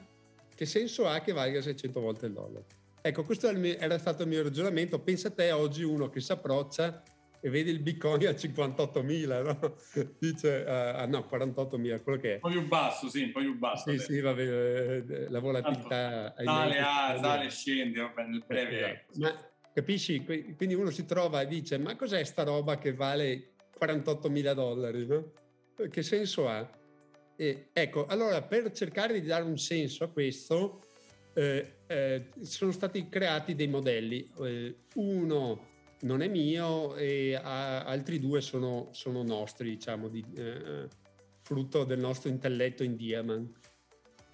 che 0.55 0.65
senso 0.65 1.07
ha 1.07 1.19
che 1.19 1.31
valga 1.31 1.61
600 1.61 1.99
volte 1.99 2.25
il 2.25 2.33
dollaro? 2.33 2.76
Ecco, 3.07 3.23
questo 3.23 3.47
era 3.47 3.97
stato 3.97 4.23
il 4.23 4.27
mio 4.27 4.43
ragionamento. 4.43 4.99
Pensa 4.99 5.29
a 5.29 5.31
te 5.31 5.51
oggi 5.53 5.81
uno 5.81 6.09
che 6.09 6.19
si 6.19 6.33
approccia 6.33 7.01
e 7.39 7.49
vedi 7.49 7.69
il 7.69 7.79
bitcoin 7.79 8.27
a 8.27 8.31
58.000, 8.31 9.43
no? 9.43 9.75
dice, 10.19 10.65
uh, 10.67 10.69
ah 10.69 11.05
no, 11.05 11.25
48.000, 11.31 12.03
quello 12.03 12.19
che 12.19 12.31
è. 12.31 12.33
Un 12.33 12.39
po' 12.41 12.49
più 12.49 12.67
basso, 12.67 13.07
sì, 13.07 13.23
un 13.23 13.31
po' 13.31 13.39
più 13.39 13.57
basso. 13.57 13.89
Sì, 13.89 13.97
sì, 13.97 14.19
vabbè, 14.19 14.41
eh, 14.41 15.29
la 15.29 15.39
volatilità... 15.39 16.33
Sale, 16.35 16.79
ah, 16.79 17.17
sale 17.17 17.45
e 17.45 17.49
scende, 17.49 18.01
vabbè, 18.01 18.23
nel 18.25 18.43
breve. 18.45 19.05
Esatto. 19.09 19.19
Ma 19.19 19.49
capisci? 19.73 20.25
Quindi 20.25 20.73
uno 20.73 20.89
si 20.89 21.05
trova 21.05 21.39
e 21.39 21.47
dice, 21.47 21.77
ma 21.77 21.95
cos'è 21.95 22.21
sta 22.25 22.43
roba 22.43 22.77
che 22.77 22.93
vale 22.93 23.53
48.000 23.79 24.53
dollari, 24.53 25.05
no? 25.07 25.31
Che 25.89 26.03
senso 26.03 26.49
ha? 26.49 26.69
E, 27.37 27.69
ecco, 27.71 28.05
allora 28.07 28.41
per 28.41 28.69
cercare 28.73 29.21
di 29.21 29.27
dare 29.27 29.43
un 29.43 29.57
senso 29.57 30.03
a 30.03 30.09
questo, 30.09 30.81
eh, 31.37 31.73
eh, 31.85 32.29
sono 32.41 32.71
stati 32.71 33.07
creati 33.09 33.53
dei 33.53 33.67
modelli. 33.67 34.27
Eh, 34.39 34.75
uno 34.95 35.67
non 36.01 36.21
è 36.21 36.27
mio 36.27 36.95
e 36.95 37.35
a, 37.35 37.83
altri 37.83 38.19
due 38.19 38.41
sono, 38.41 38.89
sono 38.91 39.21
nostri, 39.21 39.69
diciamo, 39.69 40.07
di, 40.07 40.25
eh, 40.35 40.87
frutto 41.43 41.83
del 41.83 41.99
nostro 41.99 42.29
intelletto 42.29 42.83
in 42.83 42.95
Diamant. 42.95 43.55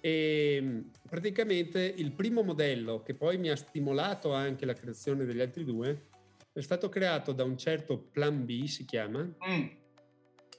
E 0.00 0.84
praticamente 1.06 1.80
il 1.82 2.12
primo 2.12 2.42
modello 2.42 3.02
che 3.02 3.14
poi 3.14 3.36
mi 3.36 3.50
ha 3.50 3.56
stimolato 3.56 4.32
anche 4.32 4.64
la 4.64 4.74
creazione 4.74 5.26
degli 5.26 5.40
altri 5.40 5.64
due 5.64 6.08
è 6.52 6.60
stato 6.60 6.88
creato 6.88 7.32
da 7.32 7.44
un 7.44 7.58
certo 7.58 7.98
Plan 7.98 8.44
B, 8.46 8.64
si 8.64 8.84
chiama. 8.84 9.22
Mm. 9.22 9.66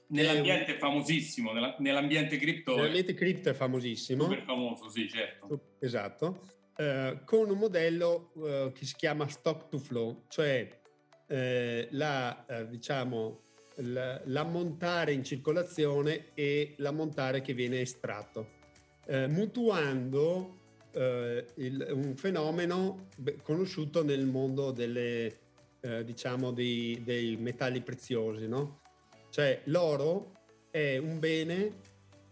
Nell'ambiente 0.08 0.76
è 0.76 0.78
famosissimo, 0.78 1.52
nell'ambiente 1.78 2.36
cripto. 2.36 2.76
Nell'ambiente 2.76 3.14
cripto 3.14 3.48
è 3.50 3.54
famosissimo. 3.54 4.24
Super 4.24 4.42
famoso, 4.42 4.88
sì, 4.88 5.08
certo. 5.08 5.60
Esatto. 5.80 6.54
Eh, 6.76 7.20
con 7.24 7.50
un 7.50 7.58
modello 7.58 8.32
eh, 8.44 8.72
che 8.74 8.84
si 8.84 8.94
chiama 8.96 9.26
stock 9.28 9.68
to 9.68 9.78
flow, 9.78 10.24
cioè 10.28 10.68
eh, 11.26 11.88
la, 11.90 12.44
eh, 12.46 12.68
diciamo, 12.68 13.40
l'ammontare 13.78 15.12
in 15.12 15.24
circolazione 15.24 16.26
e 16.34 16.74
l'ammontare 16.78 17.42
che 17.42 17.52
viene 17.52 17.80
estratto, 17.80 18.46
eh, 19.06 19.26
mutuando 19.26 20.58
eh, 20.92 21.46
il, 21.56 21.86
un 21.90 22.16
fenomeno 22.16 23.08
conosciuto 23.42 24.04
nel 24.04 24.24
mondo 24.24 24.70
delle, 24.70 25.38
diciamo 26.04 26.52
dei, 26.52 27.00
dei, 27.04 27.36
metalli 27.36 27.80
preziosi. 27.80 28.48
No? 28.48 28.80
Cioè 29.36 29.60
l'oro 29.64 30.32
è 30.70 30.96
un 30.96 31.18
bene 31.18 31.74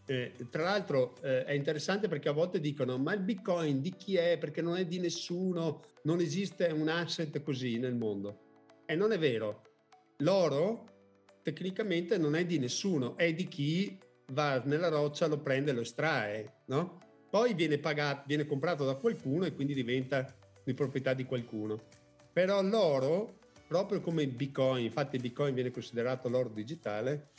eh, 0.07 0.33
tra 0.49 0.63
l'altro 0.63 1.17
eh, 1.21 1.45
è 1.45 1.53
interessante 1.53 2.09
perché 2.09 2.31
a 2.31 2.33
volte 2.33 2.61
dicono 2.61 2.97
ma 2.97 3.13
il 3.13 3.21
bitcoin 3.21 3.83
di 3.83 3.95
chi 3.95 4.17
è? 4.17 4.39
Perché 4.39 4.63
non 4.63 4.79
è 4.79 4.87
di 4.87 4.99
nessuno, 4.99 5.83
non 6.05 6.21
esiste 6.21 6.65
un 6.69 6.89
asset 6.89 7.43
così 7.43 7.77
nel 7.77 7.95
mondo. 7.95 8.39
E 8.87 8.95
non 8.95 9.13
è 9.13 9.19
vero. 9.19 9.65
L'oro 10.21 10.87
tecnicamente 11.43 12.17
non 12.17 12.35
è 12.35 12.47
di 12.47 12.59
nessuno, 12.59 13.19
è 13.19 13.35
di 13.35 13.49
chi 13.49 13.99
va 14.33 14.63
nella 14.65 14.89
roccia, 14.89 15.27
lo 15.27 15.41
prende 15.41 15.73
e 15.73 15.75
lo 15.75 15.83
estrae, 15.83 16.63
no? 16.69 17.01
Poi 17.29 17.53
viene 17.53 17.77
pagato, 17.77 18.23
viene 18.27 18.47
comprato 18.47 18.87
da 18.87 18.95
qualcuno 18.95 19.45
e 19.45 19.53
quindi 19.53 19.75
diventa 19.75 20.35
di 20.65 20.73
proprietà 20.73 21.13
di 21.13 21.25
qualcuno. 21.27 21.83
Però 22.33 22.63
l'oro, 22.63 23.41
proprio 23.67 24.01
come 24.01 24.23
il 24.23 24.31
bitcoin, 24.31 24.85
infatti 24.85 25.17
il 25.17 25.23
bitcoin 25.23 25.55
viene 25.55 25.71
considerato 25.71 26.29
l'oro 26.29 26.49
digitale, 26.49 27.31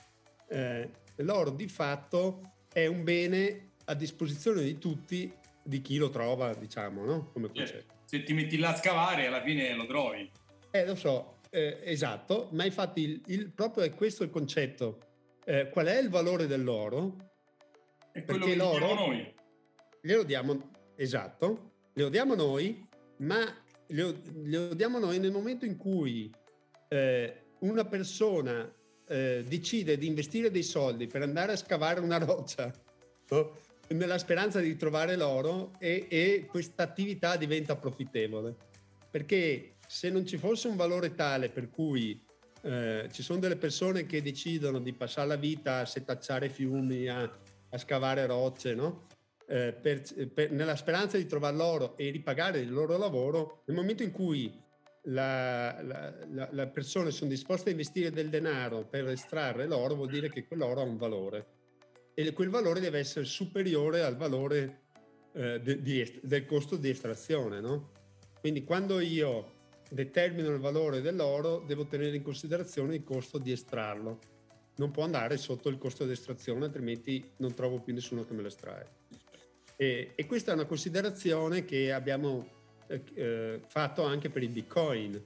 eh, 0.49 0.89
l'oro 1.17 1.49
di 1.51 1.67
fatto 1.67 2.41
è 2.71 2.85
un 2.87 3.03
bene 3.03 3.71
a 3.85 3.93
disposizione 3.93 4.63
di 4.63 4.77
tutti, 4.77 5.31
di 5.63 5.81
chi 5.81 5.97
lo 5.97 6.09
trova, 6.09 6.53
diciamo, 6.53 7.05
no? 7.05 7.29
Come 7.31 7.47
concetto. 7.47 7.93
Se 8.05 8.23
ti 8.23 8.33
metti 8.33 8.57
là 8.57 8.69
a 8.69 8.75
scavare, 8.75 9.27
alla 9.27 9.41
fine 9.41 9.73
lo 9.73 9.85
trovi. 9.85 10.29
Eh, 10.71 10.85
lo 10.85 10.95
so, 10.95 11.37
eh, 11.49 11.79
esatto, 11.83 12.49
ma 12.51 12.65
infatti 12.65 13.01
il, 13.01 13.21
il, 13.27 13.49
proprio 13.51 13.83
è 13.83 13.93
questo 13.93 14.23
il 14.23 14.29
concetto. 14.29 14.99
Eh, 15.45 15.69
qual 15.69 15.87
è 15.87 15.97
il 15.97 16.09
valore 16.09 16.47
dell'oro? 16.47 17.15
È 18.11 18.23
quello 18.23 18.45
Perché 18.45 18.51
che 18.51 18.55
l'oro 18.57 18.93
noi. 18.93 19.33
Glielo 20.01 20.23
diamo, 20.23 20.71
esatto, 20.95 21.71
glielo 21.93 22.09
diamo 22.09 22.35
noi, 22.35 22.87
ma 23.17 23.43
glielo, 23.87 24.15
glielo 24.43 24.73
diamo 24.73 24.99
noi 24.99 25.19
nel 25.19 25.31
momento 25.31 25.65
in 25.65 25.77
cui 25.77 26.31
eh, 26.87 27.43
una 27.59 27.85
persona 27.85 28.71
eh, 29.07 29.43
decide 29.47 29.97
di 29.97 30.07
investire 30.07 30.51
dei 30.51 30.63
soldi 30.63 31.07
per 31.07 31.21
andare 31.21 31.53
a 31.53 31.57
scavare 31.57 31.99
una 31.99 32.17
roccia 32.17 32.71
no? 33.29 33.57
nella 33.89 34.17
speranza 34.17 34.59
di 34.59 34.75
trovare 34.75 35.15
l'oro 35.15 35.73
e, 35.79 36.07
e 36.09 36.45
questa 36.47 36.83
attività 36.83 37.37
diventa 37.37 37.75
profittevole. 37.75 38.55
Perché 39.11 39.75
se 39.87 40.09
non 40.09 40.25
ci 40.25 40.37
fosse 40.37 40.67
un 40.67 40.75
valore 40.75 41.13
tale 41.13 41.49
per 41.49 41.69
cui 41.69 42.19
eh, 42.61 43.07
ci 43.11 43.21
sono 43.21 43.39
delle 43.39 43.57
persone 43.57 44.05
che 44.05 44.21
decidono 44.21 44.79
di 44.79 44.91
passare 44.93 45.27
la 45.27 45.35
vita 45.35 45.79
a 45.79 45.85
setacciare 45.85 46.49
fiumi, 46.49 47.07
a, 47.07 47.21
a 47.69 47.77
scavare 47.77 48.25
rocce, 48.25 48.73
no? 48.73 49.05
Eh, 49.47 49.73
per, 49.73 50.03
per, 50.33 50.51
nella 50.51 50.75
speranza 50.75 51.17
di 51.17 51.25
trovare 51.25 51.55
l'oro 51.55 51.97
e 51.97 52.09
ripagare 52.09 52.59
il 52.59 52.71
loro 52.71 52.97
lavoro, 52.97 53.63
nel 53.65 53.75
momento 53.75 54.03
in 54.03 54.11
cui 54.11 54.63
le 55.07 56.71
persone 56.73 57.11
sono 57.11 57.29
disposte 57.29 57.69
a 57.69 57.71
investire 57.71 58.09
del 58.09 58.29
denaro 58.29 58.85
per 58.85 59.07
estrarre 59.07 59.67
l'oro, 59.67 59.93
vuol 59.93 60.09
dire 60.09 60.29
che 60.29 60.47
quell'oro 60.47 60.81
ha 60.81 60.83
un 60.83 60.97
valore 60.97 61.53
e 62.15 62.31
quel 62.31 62.49
valore 62.49 62.79
deve 62.79 62.99
essere 62.99 63.25
superiore 63.25 64.01
al 64.01 64.15
valore 64.15 64.83
eh, 65.33 65.59
de, 65.59 65.81
di, 65.81 66.19
del 66.23 66.45
costo 66.45 66.77
di 66.77 66.89
estrazione. 66.89 67.59
No? 67.59 67.91
Quindi 68.39 68.63
quando 68.63 68.99
io 69.01 69.51
determino 69.89 70.49
il 70.49 70.59
valore 70.59 71.01
dell'oro, 71.01 71.63
devo 71.67 71.85
tenere 71.85 72.15
in 72.15 72.23
considerazione 72.23 72.95
il 72.95 73.03
costo 73.03 73.37
di 73.37 73.51
estrarlo. 73.51 74.19
Non 74.77 74.91
può 74.91 75.03
andare 75.03 75.37
sotto 75.37 75.67
il 75.67 75.77
costo 75.77 76.05
di 76.05 76.13
estrazione, 76.13 76.65
altrimenti 76.65 77.31
non 77.37 77.53
trovo 77.53 77.79
più 77.79 77.93
nessuno 77.93 78.25
che 78.25 78.33
me 78.33 78.41
lo 78.41 78.47
estrae. 78.47 78.85
E, 79.75 80.13
e 80.15 80.25
questa 80.25 80.51
è 80.51 80.53
una 80.53 80.65
considerazione 80.65 81.65
che 81.65 81.91
abbiamo 81.91 82.47
eh, 82.87 83.01
eh 83.13 83.61
fatto 83.67 84.03
anche 84.03 84.29
per 84.29 84.43
il 84.43 84.49
Bitcoin. 84.49 85.21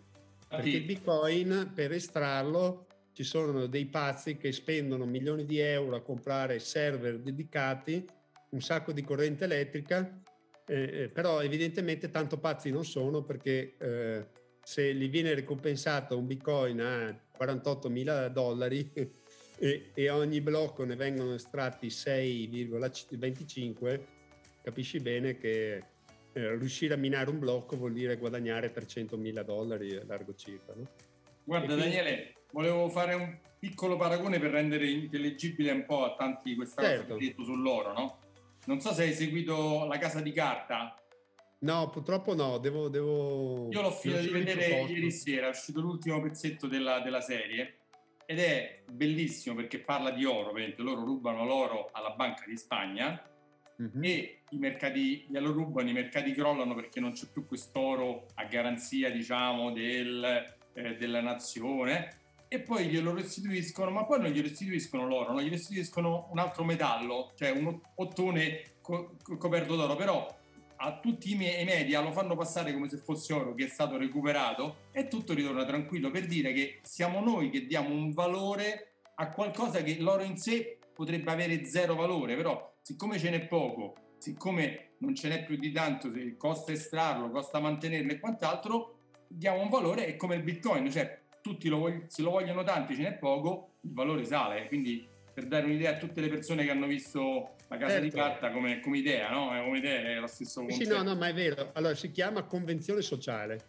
Perché 0.48 0.70
il 0.70 0.84
Bitcoin, 0.84 1.72
per 1.76 1.92
estrarlo, 1.92 2.88
ci 3.14 3.24
sono 3.24 3.68
dei 3.68 3.86
pazzi 3.86 4.38
che 4.38 4.52
spendono 4.52 5.06
milioni 5.06 5.46
di 5.46 5.60
euro 5.60 5.98
a 5.98 6.02
comprare 6.02 6.58
server 6.60 7.20
dedicati, 7.20 8.04
un 8.50 8.62
sacco 8.62 8.92
di 8.92 9.04
corrente 9.04 9.44
elettrica, 9.44 10.22
eh, 10.66 11.04
eh 11.04 11.10
però 11.10 11.42
evidentemente 11.42 12.10
tanto 12.10 12.40
pazzi 12.40 12.72
non 12.72 12.86
sono 12.86 13.22
perché 13.24 13.76
eh, 13.78 14.26
se 14.64 14.94
gli 14.94 15.10
viene 15.10 15.34
ricompensato 15.34 16.18
un 16.18 16.28
bitcoin 16.28 16.80
a 16.80 17.20
48 17.36 17.90
mila 17.90 18.30
dollari 18.30 18.90
e, 19.58 19.92
e, 19.94 20.10
ogni 20.10 20.40
blocco 20.42 20.86
ne 20.86 20.96
vengono 20.96 21.34
estratti 21.34 21.88
6,25, 21.88 24.00
capisci 24.62 25.00
bene 25.00 25.38
che 25.38 25.84
eh, 26.34 26.58
riuscire 26.58 26.94
a 26.94 26.98
minare 26.98 27.30
un 27.30 27.40
blocco 27.40 27.76
vuol 27.76 27.94
dire 27.94 28.18
guadagnare 28.18 28.72
300 28.72 29.18
mila 29.18 29.44
dollari 29.44 29.96
a 29.96 30.04
largo 30.06 30.34
circa. 30.36 30.74
No? 30.76 30.88
Guarda 31.44 31.74
quindi... 31.74 31.84
Daniele, 31.84 32.34
volevo 32.52 32.90
fare 32.90 33.14
un 33.14 33.38
piccolo 33.60 33.98
paragone 33.98 34.40
per 34.40 34.52
rendere 34.52 34.88
intelligibile 34.90 35.72
un 35.72 35.86
po' 35.86 36.06
a 36.06 36.16
tanti 36.16 36.56
questa 36.56 36.82
certo. 36.82 37.02
cosa 37.02 37.08
che 37.08 37.24
hai 37.24 37.30
detto 37.30 37.44
sull'oro, 37.44 37.94
no? 37.94 38.20
Non 38.66 38.80
so 38.80 38.94
se 38.94 39.04
hai 39.04 39.14
seguito 39.14 39.86
La 39.86 39.98
Casa 39.98 40.22
di 40.22 40.32
Carta, 40.32 41.00
No, 41.62 41.90
purtroppo 41.90 42.34
no, 42.36 42.58
devo... 42.58 42.88
devo 42.88 43.68
Io 43.70 43.82
l'ho 43.82 43.92
finito 43.92 44.22
di 44.22 44.30
vedere 44.30 44.82
ieri 44.84 45.12
sera, 45.12 45.48
è 45.48 45.50
uscito 45.50 45.82
l'ultimo 45.82 46.22
pezzetto 46.22 46.68
della, 46.68 47.02
della, 47.02 47.20
serie 47.20 47.80
ed 48.26 48.40
è 48.40 48.84
bellissimo 48.90 49.56
perché 49.56 49.80
parla 49.80 50.12
di 50.12 50.24
oro, 50.24 50.52
ovviamente 50.52 50.82
loro 50.82 51.04
rubano 51.04 51.44
l'oro 51.44 51.90
alla 51.92 52.12
Banca 52.12 52.46
di 52.48 52.56
Spagna 52.56 53.22
mm-hmm. 53.82 54.04
e 54.04 54.42
i 54.50 54.58
mercati 54.58 55.26
glielo 55.28 55.52
rubano, 55.52 55.90
i 55.90 55.94
mercati 55.94 56.34
crollano 56.34 56.76
perché 56.76 57.00
non 57.00 57.14
c'è 57.14 57.28
più 57.32 57.46
quest'oro 57.46 58.28
a 58.36 58.46
garanzia, 58.46 59.10
diciamo, 59.10 59.72
del, 59.72 60.56
eh, 60.74 60.96
della 60.96 61.22
nazione 61.22 62.18
e 62.52 62.60
poi 62.62 62.88
glielo 62.88 63.14
restituiscono, 63.14 63.92
ma 63.92 64.06
poi 64.06 64.22
non 64.22 64.32
gli 64.32 64.42
restituiscono 64.42 65.08
l'oro, 65.08 65.34
non 65.34 65.44
gli 65.44 65.50
restituiscono 65.50 66.28
un 66.32 66.40
altro 66.40 66.64
metallo, 66.64 67.32
cioè 67.36 67.52
un 67.52 67.80
ottone 67.96 68.78
co- 68.82 69.16
coperto 69.38 69.76
d'oro, 69.76 69.96
però 69.96 70.38
a 70.82 71.00
tutti 71.00 71.32
i, 71.32 71.36
media 71.36 72.02
lo 72.02 72.12
fanno 72.12 72.36
passare 72.36 72.74
come 72.74 72.90
se 72.90 72.98
fosse 72.98 73.34
oro 73.34 73.54
che 73.54 73.66
è 73.66 73.68
stato 73.68 73.98
recuperato 73.98 74.88
e 74.92 75.08
tutto 75.08 75.34
ritorna 75.34 75.66
tranquillo 75.66 76.10
per 76.10 76.26
dire 76.26 76.54
che 76.54 76.80
siamo 76.84 77.20
noi 77.20 77.50
che 77.50 77.66
diamo 77.66 77.90
un 77.90 78.12
valore 78.14 78.94
a 79.16 79.30
qualcosa 79.30 79.84
che 79.84 79.98
l'oro 80.00 80.24
in 80.24 80.38
sé 80.38 80.80
potrebbe 80.94 81.32
avere 81.32 81.66
zero 81.66 81.96
valore, 81.96 82.36
però 82.36 82.78
siccome 82.90 83.20
ce 83.20 83.30
n'è 83.30 83.46
poco, 83.46 84.16
siccome 84.18 84.94
non 85.02 85.14
ce 85.14 85.28
n'è 85.28 85.46
più 85.46 85.58
di 85.58 85.72
tanto, 85.72 86.10
costa 86.38 86.72
estrarlo, 86.72 87.30
costa 87.30 87.60
mantenerlo 87.60 88.12
e 88.14 88.20
quant'altro, 88.20 89.02
diamo 89.28 89.62
un 89.62 89.70
valore, 89.70 90.08
è 90.08 90.16
come 90.16 90.34
il 90.34 90.42
bitcoin, 90.42 90.90
cioè 90.90 91.22
tutti 91.40 91.70
lo 91.70 91.78
vog- 91.78 92.08
se 92.08 92.24
lo 92.24 92.32
vogliono 92.32 92.64
tanti, 92.64 92.96
ce 92.96 93.04
n'è 93.04 93.14
poco, 93.14 93.76
il 93.82 93.94
valore 93.94 94.26
sale, 94.26 94.68
quindi 94.68 95.08
per 95.32 95.46
dare 95.46 95.66
un'idea 95.66 95.92
a 95.92 95.98
tutte 95.98 96.20
le 96.20 96.30
persone 96.30 96.66
che 96.66 96.72
hanno 96.72 96.88
visto 96.88 97.58
la 97.68 97.78
casa 97.78 97.92
certo. 97.92 98.06
di 98.06 98.12
carta 98.12 98.52
come, 98.52 98.80
come, 98.80 98.98
idea, 98.98 99.30
no? 99.30 99.50
Come 99.64 99.78
idea 99.78 100.00
è 100.00 100.16
lo 100.16 100.26
stesso 100.26 100.62
concetto. 100.62 100.84
Sì, 100.84 100.90
no, 100.90 101.04
no, 101.04 101.16
ma 101.16 101.28
è 101.28 101.34
vero. 101.36 101.70
Allora, 101.74 101.94
si 101.94 102.10
chiama 102.10 102.42
convenzione 102.42 103.04
sociale. 103.04 103.60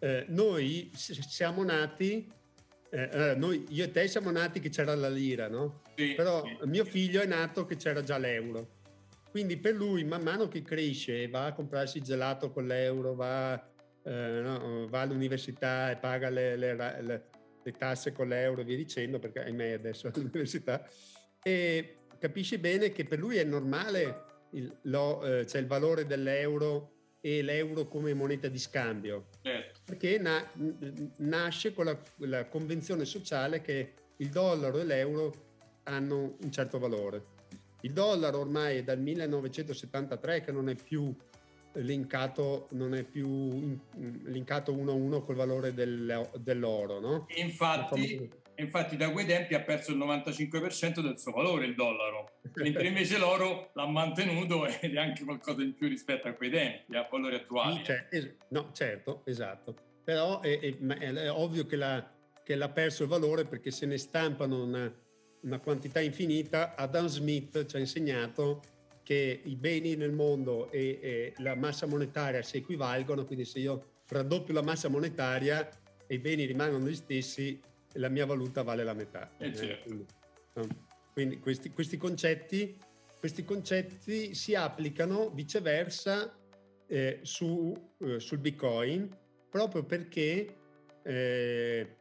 Eh, 0.00 0.26
noi 0.28 0.90
siamo 0.94 1.64
nati, 1.64 2.30
eh, 2.90 3.34
noi, 3.36 3.66
io 3.68 3.84
e 3.84 3.90
te 3.90 4.08
siamo 4.08 4.30
nati 4.30 4.60
che 4.60 4.68
c'era 4.68 4.94
la 4.94 5.08
lira, 5.08 5.48
no? 5.48 5.82
Sì, 5.96 6.14
Però 6.14 6.44
sì, 6.44 6.56
mio 6.66 6.84
figlio 6.84 7.20
è 7.20 7.26
nato 7.26 7.64
che 7.64 7.76
c'era 7.76 8.02
già 8.02 8.18
l'euro. 8.18 8.78
Quindi 9.30 9.56
per 9.58 9.74
lui, 9.74 10.02
man 10.04 10.22
mano 10.22 10.48
che 10.48 10.62
cresce, 10.62 11.28
va 11.28 11.46
a 11.46 11.52
comprarsi 11.52 11.98
il 11.98 12.04
gelato 12.04 12.50
con 12.50 12.66
l'euro, 12.66 13.14
va, 13.14 13.54
eh, 14.02 14.40
no, 14.42 14.88
va 14.88 15.02
all'università 15.02 15.90
e 15.92 15.96
paga 15.96 16.28
le, 16.30 16.56
le, 16.56 16.74
le, 16.74 17.24
le 17.62 17.72
tasse 17.72 18.12
con 18.12 18.26
l'euro 18.28 18.64
via 18.64 18.76
dicendo, 18.76 19.20
perché 19.20 19.44
ahimè 19.44 19.72
adesso 19.72 20.08
è 20.08 20.10
all'università, 20.14 20.84
e 21.42 21.96
capisci 22.18 22.58
bene 22.58 22.90
che 22.90 23.04
per 23.04 23.20
lui 23.20 23.36
è 23.36 23.44
normale 23.44 24.24
il, 24.52 24.78
lo, 24.82 25.22
eh, 25.24 25.46
cioè 25.46 25.60
il 25.60 25.66
valore 25.68 26.06
dell'euro 26.06 27.14
e 27.20 27.42
l'euro 27.42 27.86
come 27.86 28.14
moneta 28.14 28.48
di 28.48 28.58
scambio, 28.58 29.28
certo. 29.42 29.80
perché 29.84 30.18
na, 30.18 30.44
nasce 31.16 31.72
con 31.72 31.86
la, 31.86 31.98
la 32.18 32.46
convenzione 32.46 33.04
sociale 33.04 33.60
che 33.60 33.92
il 34.16 34.28
dollaro 34.28 34.78
e 34.78 34.84
l'euro 34.84 35.48
hanno 35.84 36.36
un 36.40 36.52
certo 36.52 36.78
valore. 36.78 37.38
Il 37.82 37.92
dollaro 37.92 38.40
ormai 38.40 38.78
è 38.78 38.82
dal 38.82 39.00
1973 39.00 40.42
che 40.42 40.52
non 40.52 40.68
è 40.68 40.74
più 40.74 41.14
linkato, 41.74 42.68
non 42.72 42.94
è 42.94 43.04
più 43.04 43.78
linkato 44.24 44.72
uno 44.72 44.90
a 44.90 44.94
uno 44.94 45.22
col 45.22 45.36
valore 45.36 45.72
del, 45.72 46.28
dell'oro, 46.38 47.00
no? 47.00 47.26
Infatti, 47.36 48.28
infatti 48.60 48.96
da 48.96 49.10
quei 49.10 49.26
tempi 49.26 49.54
ha 49.54 49.60
perso 49.60 49.92
il 49.92 49.98
95% 49.98 51.00
del 51.00 51.18
suo 51.18 51.32
valore 51.32 51.66
il 51.66 51.74
dollaro, 51.74 52.38
mentre 52.56 52.86
invece 52.86 53.18
l'oro 53.18 53.70
l'ha 53.74 53.86
mantenuto 53.86 54.66
ed 54.80 54.94
è 54.94 54.98
anche 54.98 55.24
qualcosa 55.24 55.62
in 55.62 55.74
più 55.74 55.88
rispetto 55.88 56.28
a 56.28 56.32
quei 56.32 56.50
tempi, 56.50 56.96
a 56.96 57.08
valori 57.10 57.36
attuali. 57.36 57.82
Cioè, 57.84 58.06
es- 58.10 58.34
no, 58.48 58.70
certo, 58.72 59.22
esatto. 59.24 59.74
Però 60.04 60.40
è, 60.40 60.58
è, 60.58 60.76
è 60.78 61.30
ovvio 61.30 61.66
che 61.66 61.76
l'ha, 61.76 62.10
che 62.42 62.54
l'ha, 62.54 62.68
perso 62.68 63.02
il 63.02 63.08
valore 63.08 63.44
perché 63.44 63.70
se 63.70 63.86
ne 63.86 63.98
stampano 63.98 64.64
una, 64.64 64.92
una 65.42 65.58
quantità 65.60 66.00
infinita. 66.00 66.74
Adam 66.74 67.06
Smith 67.06 67.66
ci 67.66 67.76
ha 67.76 67.78
insegnato 67.78 68.62
che 69.02 69.40
i 69.44 69.56
beni 69.56 69.96
nel 69.96 70.12
mondo 70.12 70.70
e, 70.70 70.98
e 71.02 71.32
la 71.38 71.54
massa 71.54 71.86
monetaria 71.86 72.42
si 72.42 72.58
equivalgono, 72.58 73.24
quindi 73.24 73.44
se 73.44 73.58
io 73.58 73.84
raddoppio 74.08 74.54
la 74.54 74.62
massa 74.62 74.88
monetaria 74.88 75.68
e 76.06 76.14
i 76.14 76.18
beni 76.18 76.44
rimangono 76.44 76.88
gli 76.88 76.94
stessi, 76.94 77.60
la 77.94 78.08
mia 78.08 78.26
valuta 78.26 78.62
vale 78.62 78.84
la 78.84 78.94
metà. 78.94 79.30
Eh, 79.38 79.54
certo. 79.54 79.88
quindi, 80.52 80.76
quindi 81.12 81.38
questi, 81.38 81.70
questi, 81.70 81.96
concetti, 81.96 82.76
questi, 83.18 83.44
concetti, 83.44 84.34
si 84.34 84.54
applicano 84.54 85.30
viceversa 85.30 86.36
eh, 86.86 87.20
su, 87.22 87.74
eh, 87.98 88.20
sul 88.20 88.38
Bitcoin 88.38 89.16
proprio 89.48 89.84
perché 89.84 90.56
eh, 91.02 91.96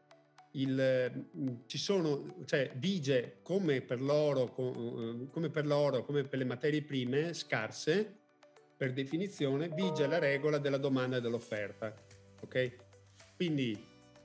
il, 0.52 1.64
ci 1.66 1.78
sono, 1.78 2.36
cioè, 2.46 2.72
vige 2.76 3.40
come 3.44 3.82
per, 3.82 4.02
l'oro, 4.02 4.54
come 4.54 5.50
per 5.50 5.66
l'oro, 5.66 6.04
come 6.04 6.24
per 6.24 6.40
le 6.40 6.46
materie 6.46 6.82
prime 6.82 7.34
scarse, 7.34 8.18
per 8.78 8.94
definizione, 8.94 9.68
vige 9.70 10.08
la 10.08 10.20
regola 10.20 10.58
della 10.58 10.78
domanda 10.78 11.18
e 11.18 11.22
dell'offerta. 11.22 11.94
Ok? 12.42 12.76
Quindi 13.36 13.78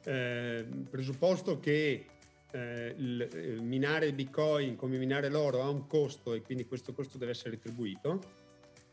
eh, 0.05 0.67
presupposto 0.91 1.59
che 1.59 2.07
eh, 2.53 2.95
il, 2.97 3.59
minare 3.63 4.13
bitcoin 4.13 4.77
come 4.77 4.97
minare 4.97 5.29
l'oro 5.29 5.63
ha 5.63 5.69
un 5.69 5.87
costo 5.87 6.35
e 6.35 6.43
quindi 6.43 6.67
questo 6.67 6.93
costo 6.93 7.19
deve 7.19 7.33
essere 7.33 7.51
retribuito 7.51 8.43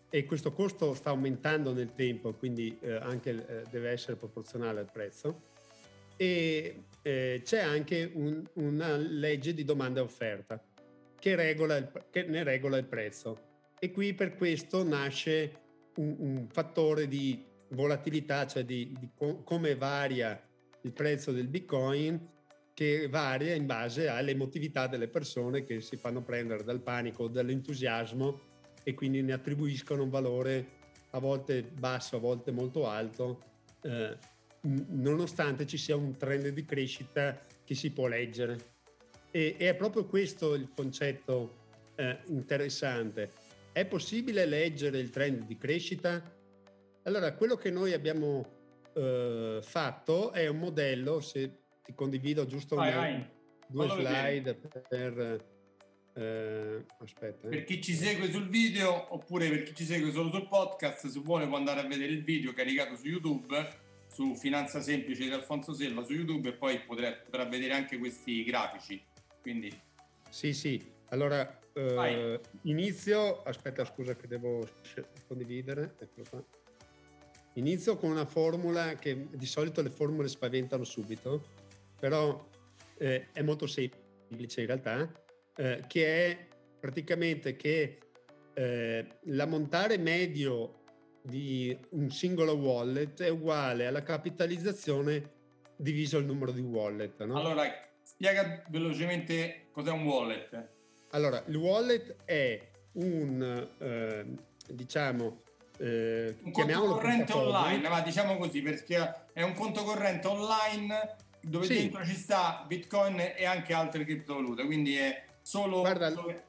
e 0.10 0.26
questo 0.26 0.52
costo 0.52 0.94
sta 0.94 1.12
aumentando 1.12 1.72
nel 1.72 1.94
tempo 1.94 2.34
quindi 2.34 2.78
eh, 2.82 2.96
anche 2.96 3.30
eh, 3.30 3.64
deve 3.70 3.92
essere 3.92 4.18
proporzionale 4.18 4.80
al 4.80 4.92
prezzo. 4.92 5.50
E 6.18 6.84
eh, 7.02 7.42
c'è 7.44 7.62
anche 7.62 8.12
un, 8.14 8.44
una 8.54 8.96
legge 8.98 9.54
di 9.54 9.64
domanda 9.64 10.02
e 10.02 10.04
offerta 10.04 10.62
che, 11.18 11.36
regola 11.36 11.78
il, 11.78 11.90
che 12.10 12.24
ne 12.24 12.44
regola 12.44 12.78
il 12.78 12.86
prezzo. 12.86 13.50
E 13.80 13.92
qui 13.92 14.14
per 14.14 14.36
questo 14.36 14.84
nasce 14.84 15.60
un, 15.96 16.16
un 16.20 16.48
fattore 16.52 17.08
di 17.08 17.44
volatilità, 17.70 18.46
cioè 18.46 18.66
di, 18.66 18.94
di 19.00 19.10
co- 19.16 19.42
come 19.44 19.76
varia 19.76 20.40
il 20.82 20.92
prezzo 20.92 21.32
del 21.32 21.48
bitcoin 21.48 22.30
che 22.74 23.08
varia 23.08 23.54
in 23.54 23.66
base 23.66 24.08
all'emotività 24.08 24.88
delle 24.88 25.08
persone 25.08 25.64
che 25.64 25.82
si 25.82 25.98
fanno 25.98 26.22
prendere 26.24 26.64
dal 26.64 26.82
panico 26.82 27.24
o 27.24 27.28
dall'entusiasmo 27.28 28.40
e 28.84 28.94
quindi 28.94 29.22
ne 29.22 29.34
attribuiscono 29.34 30.04
un 30.04 30.10
valore 30.10 30.80
a 31.12 31.20
volte 31.20 31.64
basso, 31.64 32.16
a 32.16 32.20
volte 32.20 32.52
molto 32.52 32.88
alto, 32.88 33.42
eh, 33.82 34.18
nonostante 34.62 35.68
ci 35.68 35.78
sia 35.78 35.96
un 35.96 36.16
trend 36.18 36.48
di 36.48 36.66
crescita 36.66 37.40
che 37.64 37.76
si 37.76 37.92
può 37.92 38.08
leggere. 38.08 38.70
E, 39.32 39.56
e 39.58 39.70
è 39.70 39.76
proprio 39.76 40.06
questo 40.06 40.54
il 40.56 40.70
concetto 40.74 41.60
eh, 41.96 42.20
interessante. 42.28 43.32
È 43.72 43.86
possibile 43.86 44.46
leggere 44.46 45.00
il 45.00 45.10
trend 45.10 45.46
di 45.46 45.58
crescita? 45.58 46.22
Allora, 47.04 47.34
quello 47.34 47.56
che 47.56 47.70
noi 47.70 47.94
abbiamo 47.94 48.61
eh, 48.94 49.60
fatto 49.62 50.32
è 50.32 50.48
un 50.48 50.58
modello, 50.58 51.20
se 51.20 51.60
ti 51.84 51.94
condivido 51.94 52.46
giusto 52.46 52.76
vai, 52.76 52.94
vai. 52.94 53.26
due 53.68 53.88
Fallo 53.88 54.02
slide 54.02 54.54
per... 54.56 55.50
Eh, 56.14 56.86
aspetta. 57.00 57.48
Eh. 57.48 57.52
Per 57.52 57.64
chi 57.64 57.82
ci 57.82 57.94
segue 57.94 58.30
sul 58.30 58.50
video 58.50 59.14
oppure 59.14 59.48
per 59.48 59.64
chi 59.64 59.74
ci 59.74 59.86
segue 59.86 60.12
solo 60.12 60.30
sul 60.30 60.48
podcast, 60.48 61.08
se 61.08 61.20
vuole 61.20 61.48
può 61.48 61.56
andare 61.56 61.80
a 61.80 61.88
vedere 61.88 62.12
il 62.12 62.24
video 62.24 62.52
caricato 62.52 62.98
su 62.98 63.08
YouTube 63.08 63.90
su 64.08 64.36
Finanza 64.36 64.82
Semplice 64.82 65.24
di 65.24 65.32
Alfonso 65.32 65.74
Selva 65.74 66.04
su 66.04 66.12
YouTube 66.12 66.50
e 66.50 66.54
poi 66.54 66.82
potrà, 66.82 67.14
potrà 67.14 67.46
vedere 67.46 67.74
anche 67.74 67.98
questi 67.98 68.44
grafici. 68.44 69.02
Quindi... 69.42 69.72
Sì, 70.30 70.54
sì. 70.54 70.86
Allora, 71.10 71.60
eh, 71.74 72.40
inizio... 72.64 73.42
Aspetta, 73.44 73.86
scusa 73.86 74.14
che 74.16 74.28
devo 74.28 74.68
condividere. 75.28 75.96
Eccolo 75.98 76.26
qua. 76.30 76.44
Inizio 77.56 77.98
con 77.98 78.12
una 78.12 78.26
formula 78.26 78.96
che 78.96 79.28
di 79.30 79.46
solito 79.46 79.82
le 79.82 79.90
formule 79.90 80.30
spaventano 80.30 80.84
subito, 80.84 81.44
però 82.00 82.48
eh, 82.98 83.28
è 83.34 83.42
molto 83.42 83.68
semplice 83.68 84.62
in 84.62 84.68
realtà, 84.68 85.12
eh, 85.58 85.84
che 85.88 86.28
è 86.28 86.48
praticamente 86.80 87.56
che 87.56 88.00
eh, 88.54 89.06
l'ammontare 89.24 89.98
medio 89.98 90.80
di 91.22 91.78
un 91.92 92.10
singolo 92.10 92.54
wallet 92.54 93.22
è 93.22 93.30
uguale 93.30 93.86
alla 93.86 94.02
capitalizzazione 94.02 95.40
diviso 95.76 96.18
il 96.18 96.26
numero 96.26 96.52
di 96.52 96.62
wallet. 96.62 97.24
No? 97.26 97.38
Allora, 97.38 97.64
spiega 98.02 98.64
velocemente 98.70 99.68
cos'è 99.72 99.92
un 99.92 100.04
wallet. 100.04 100.70
Allora, 101.12 101.44
il 101.48 101.56
wallet 101.56 102.16
è 102.24 102.70
un, 102.94 103.68
eh, 103.78 104.26
diciamo, 104.74 105.42
eh, 105.82 106.38
un 106.44 106.52
conto 106.52 106.80
corrente 106.82 107.34
online, 107.34 107.90
ma 107.90 108.02
diciamo 108.02 108.38
così, 108.38 108.62
perché 108.62 109.26
è 109.34 109.42
un 109.42 109.54
conto 109.54 109.84
corrente 109.84 110.28
online 110.28 111.16
dove 111.42 111.66
sì. 111.66 111.74
dentro 111.74 112.06
ci 112.06 112.16
sta 112.16 112.64
Bitcoin 112.68 113.20
e 113.36 113.46
anche 113.46 113.74
altre 113.74 114.06
criptovalute, 114.06 114.64
quindi 114.66 114.96
è 114.96 115.26
solo... 115.42 115.80
Guarda, 115.80 116.12
dove... 116.12 116.44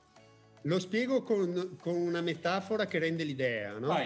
lo 0.62 0.79
spiego 0.79 1.23
con, 1.23 1.79
con, 1.81 1.95
una 1.95 2.21
metafora 2.21 2.85
che 2.85 2.99
rende 2.99 3.25
l'idea, 3.25 3.79
no? 3.79 3.97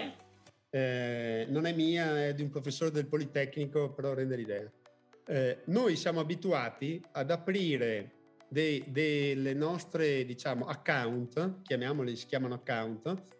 Eh, 0.70 1.46
non 1.48 1.66
è 1.66 1.72
mia, 1.72 2.26
è 2.26 2.34
di 2.34 2.42
un 2.42 2.50
professore 2.50 2.92
del 2.92 3.06
Politecnico, 3.06 3.90
però 3.92 4.14
rende 4.14 4.36
l'idea. 4.36 4.70
Eh, 5.26 5.62
noi 5.66 5.96
siamo 5.96 6.20
abituati 6.20 7.02
ad 7.12 7.32
aprire 7.32 8.12
dei, 8.48 8.84
delle 8.86 9.54
nostre, 9.54 10.24
diciamo, 10.24 10.66
account, 10.66 11.62
chiamiamoli, 11.62 12.14
si 12.14 12.26
chiamano 12.26 12.54
account, 12.54 13.34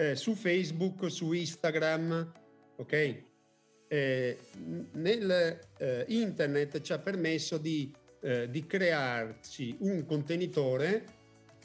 eh, 0.00 0.16
su 0.16 0.34
Facebook, 0.34 1.10
su 1.10 1.34
Instagram, 1.34 2.32
ok? 2.76 3.22
Eh, 3.86 4.38
nel 4.92 5.60
eh, 5.76 6.04
internet 6.08 6.80
ci 6.80 6.92
ha 6.94 6.98
permesso 6.98 7.58
di, 7.58 7.92
eh, 8.22 8.48
di 8.48 8.66
crearci 8.66 9.76
un 9.80 10.06
contenitore, 10.06 11.04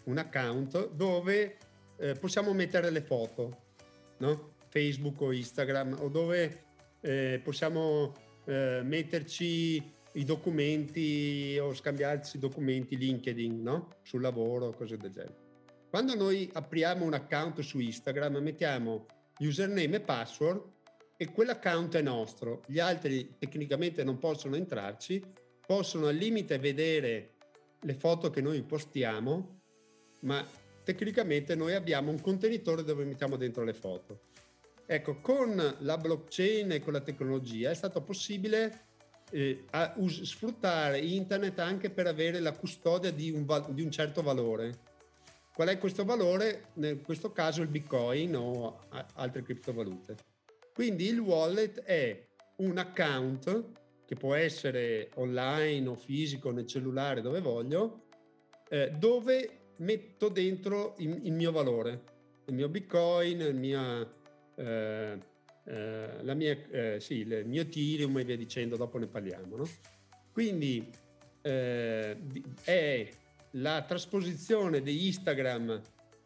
un 0.06 0.18
account, 0.18 0.92
dove 0.92 1.58
eh, 1.98 2.16
possiamo 2.16 2.52
mettere 2.54 2.90
le 2.90 3.02
foto, 3.02 3.64
no? 4.18 4.56
Facebook 4.68 5.22
o 5.22 5.32
Instagram, 5.32 5.96
o 6.02 6.10
dove 6.10 6.64
eh, 7.02 7.40
possiamo 7.42 8.24
metterci 8.48 9.82
i 10.12 10.24
documenti 10.24 11.58
o 11.60 11.74
scambiarci 11.74 12.38
documenti 12.38 12.96
LinkedIn, 12.96 13.60
no? 13.64 13.88
Sul 14.04 14.22
lavoro, 14.22 14.70
cose 14.70 14.98
del 14.98 15.10
genere. 15.10 15.45
Quando 15.96 16.14
noi 16.14 16.50
apriamo 16.52 17.06
un 17.06 17.14
account 17.14 17.62
su 17.62 17.80
Instagram, 17.80 18.36
mettiamo 18.40 19.06
username 19.40 19.96
e 19.96 20.02
password 20.02 20.62
e 21.16 21.32
quell'account 21.32 21.96
è 21.96 22.02
nostro. 22.02 22.64
Gli 22.68 22.80
altri 22.80 23.38
tecnicamente 23.40 24.04
non 24.04 24.20
possono 24.20 24.58
entrarci, 24.58 25.24
possono 25.66 26.08
al 26.08 26.16
limite 26.16 26.60
vedere 26.60 27.36
le 27.80 27.94
foto 27.94 28.30
che 28.30 28.42
noi 28.42 28.62
postiamo, 28.64 29.62
ma 30.24 30.46
tecnicamente 30.84 31.56
noi 31.56 31.74
abbiamo 31.76 32.12
un 32.12 32.20
contenitore 32.20 32.84
dove 32.84 33.06
mettiamo 33.06 33.38
dentro 33.38 33.64
le 33.64 33.74
foto. 33.74 34.24
Ecco, 34.86 35.22
con 35.22 35.78
la 35.80 35.98
blockchain 35.98 36.74
e 36.74 36.82
con 36.82 36.92
la 36.92 37.00
tecnologia 37.00 37.70
è 37.70 37.74
stato 37.74 38.02
possibile 38.02 38.88
eh, 39.32 39.64
us- 39.96 40.24
sfruttare 40.24 41.00
internet 41.00 41.58
anche 41.60 41.90
per 41.90 42.08
avere 42.08 42.42
la 42.42 42.52
custodia 42.52 43.12
di 43.12 43.32
un, 43.32 43.46
val- 43.46 43.74
di 43.74 43.82
un, 43.82 43.92
certo 43.92 44.22
valore. 44.22 44.92
Qual 45.56 45.70
è 45.70 45.78
questo 45.78 46.04
valore? 46.04 46.66
In 46.74 47.02
questo 47.02 47.32
caso 47.32 47.62
il 47.62 47.70
bitcoin 47.70 48.36
o 48.36 48.78
altre 49.14 49.42
criptovalute. 49.42 50.18
Quindi 50.74 51.06
il 51.08 51.18
wallet 51.18 51.80
è 51.84 52.28
un 52.58 52.78
account 52.78 53.64
che 54.04 54.16
può 54.16 54.34
essere 54.34 55.12
online 55.16 55.88
o 55.88 55.96
fisico 55.96 56.52
nel 56.52 56.68
cellulare 56.68 57.22
dove 57.22 57.40
voglio, 57.40 58.08
eh, 58.68 58.92
dove 59.00 59.72
metto 59.78 60.28
dentro 60.28 60.96
il, 60.98 61.22
il, 61.24 61.32
mio 61.32 61.54
valore, 61.54 62.04
il 62.48 62.54
mio 62.54 62.68
bitcoin, 62.68 63.40
il 63.40 63.56
mio, 63.56 64.14
eh, 64.56 65.18
eh, 65.64 66.36
mia, 66.36 66.58
eh, 66.70 67.00
sì, 67.00 67.20
il 67.20 67.44
mio 67.46 67.62
Ethereum 67.62 68.18
e 68.18 68.26
via 68.26 68.36
dicendo, 68.36 68.76
dopo 68.76 68.98
ne 68.98 69.08
parliamo. 69.08 69.56
No? 69.56 69.70
Quindi 70.34 70.92
eh, 71.44 72.18
è 72.66 73.10
la 73.56 73.84
trasposizione 73.84 74.82
di 74.82 75.08
Instagram 75.08 75.82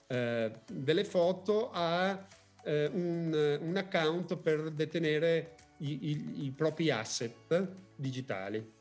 eh, 0.07 0.51
delle 0.71 1.03
foto 1.03 1.69
a 1.71 2.27
un, 2.65 3.57
un 3.61 3.77
account 3.77 4.37
per 4.37 4.69
detenere 4.71 5.55
i, 5.79 6.09
i, 6.09 6.45
i 6.45 6.51
propri 6.51 6.91
asset 6.91 7.71
digitali. 7.95 8.77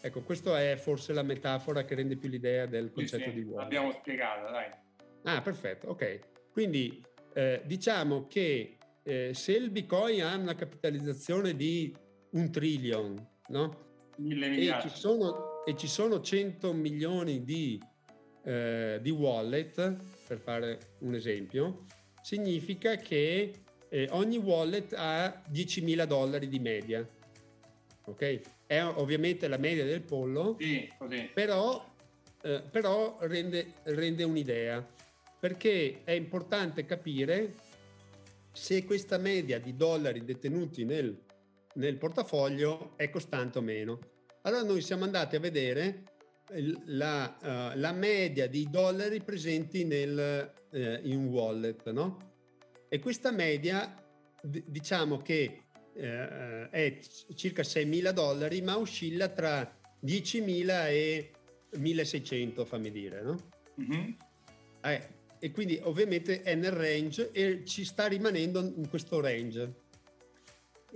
Ecco, 0.00 0.20
questa 0.20 0.60
è 0.60 0.76
forse 0.76 1.12
la 1.14 1.22
metafora 1.22 1.84
che 1.84 1.94
rende 1.94 2.16
più 2.16 2.28
l'idea 2.28 2.66
del 2.66 2.92
concetto 2.92 3.24
sì, 3.24 3.30
sì, 3.30 3.34
di 3.36 3.42
uomo. 3.44 3.62
L'abbiamo 3.62 3.90
spiegata, 3.92 4.50
dai. 4.50 4.70
Ah, 5.22 5.40
perfetto, 5.40 5.88
ok. 5.88 6.20
Quindi 6.52 7.02
eh, 7.32 7.62
diciamo 7.64 8.26
che 8.26 8.76
eh, 9.02 9.32
se 9.32 9.52
il 9.52 9.70
Bitcoin 9.70 10.22
ha 10.22 10.36
una 10.36 10.54
capitalizzazione 10.54 11.56
di 11.56 11.96
un 12.32 12.52
trillion, 12.52 13.28
no? 13.48 13.86
Mille 14.18 14.48
miliardi. 14.48 14.86
E 14.86 14.90
ci 14.90 14.96
sono, 14.96 15.53
e 15.64 15.76
ci 15.76 15.88
sono 15.88 16.20
100 16.20 16.72
milioni 16.72 17.42
di, 17.42 17.80
eh, 18.44 18.98
di 19.00 19.10
wallet, 19.10 19.96
per 20.26 20.38
fare 20.38 20.96
un 21.00 21.14
esempio, 21.14 21.84
significa 22.22 22.96
che 22.96 23.52
eh, 23.88 24.08
ogni 24.10 24.36
wallet 24.36 24.92
ha 24.94 25.42
10.000 25.50 26.04
dollari 26.04 26.48
di 26.48 26.58
media. 26.58 27.06
Ok? 28.06 28.40
È 28.66 28.82
ovviamente 28.82 29.48
la 29.48 29.56
media 29.56 29.84
del 29.84 30.02
pollo, 30.02 30.56
sì, 30.58 30.90
così. 30.98 31.30
però, 31.32 31.82
eh, 32.42 32.62
però 32.70 33.16
rende, 33.20 33.74
rende 33.84 34.24
un'idea, 34.24 34.86
perché 35.40 36.02
è 36.04 36.12
importante 36.12 36.84
capire 36.84 37.54
se 38.52 38.84
questa 38.84 39.16
media 39.16 39.58
di 39.58 39.74
dollari 39.74 40.24
detenuti 40.24 40.84
nel, 40.84 41.18
nel 41.74 41.96
portafoglio 41.96 42.92
è 42.96 43.08
costante 43.08 43.58
o 43.58 43.62
meno. 43.62 43.98
Allora 44.46 44.62
noi 44.62 44.82
siamo 44.82 45.04
andati 45.04 45.36
a 45.36 45.40
vedere 45.40 46.04
la, 46.84 47.36
uh, 47.40 47.78
la 47.78 47.92
media 47.92 48.46
di 48.46 48.68
dollari 48.68 49.22
presenti 49.22 49.84
nel, 49.84 50.52
uh, 50.70 50.98
in 51.02 51.28
wallet, 51.28 51.90
no? 51.90 52.32
E 52.88 52.98
questa 52.98 53.30
media 53.30 53.94
d- 54.42 54.62
diciamo 54.66 55.16
che 55.18 55.62
eh, 55.94 56.68
è 56.68 56.98
circa 57.34 57.62
6.000 57.62 58.10
dollari, 58.10 58.60
ma 58.60 58.78
oscilla 58.78 59.28
tra 59.28 59.78
10.000 60.04 60.88
e 60.88 61.30
1.600, 61.76 62.66
fammi 62.66 62.90
dire, 62.90 63.22
no? 63.22 63.48
Mm-hmm. 63.80 64.10
Eh, 64.82 65.08
e 65.38 65.50
quindi 65.50 65.80
ovviamente 65.82 66.42
è 66.42 66.54
nel 66.54 66.72
range 66.72 67.30
e 67.32 67.64
ci 67.64 67.84
sta 67.84 68.06
rimanendo 68.06 68.60
in 68.60 68.88
questo 68.88 69.20
range. 69.20 69.83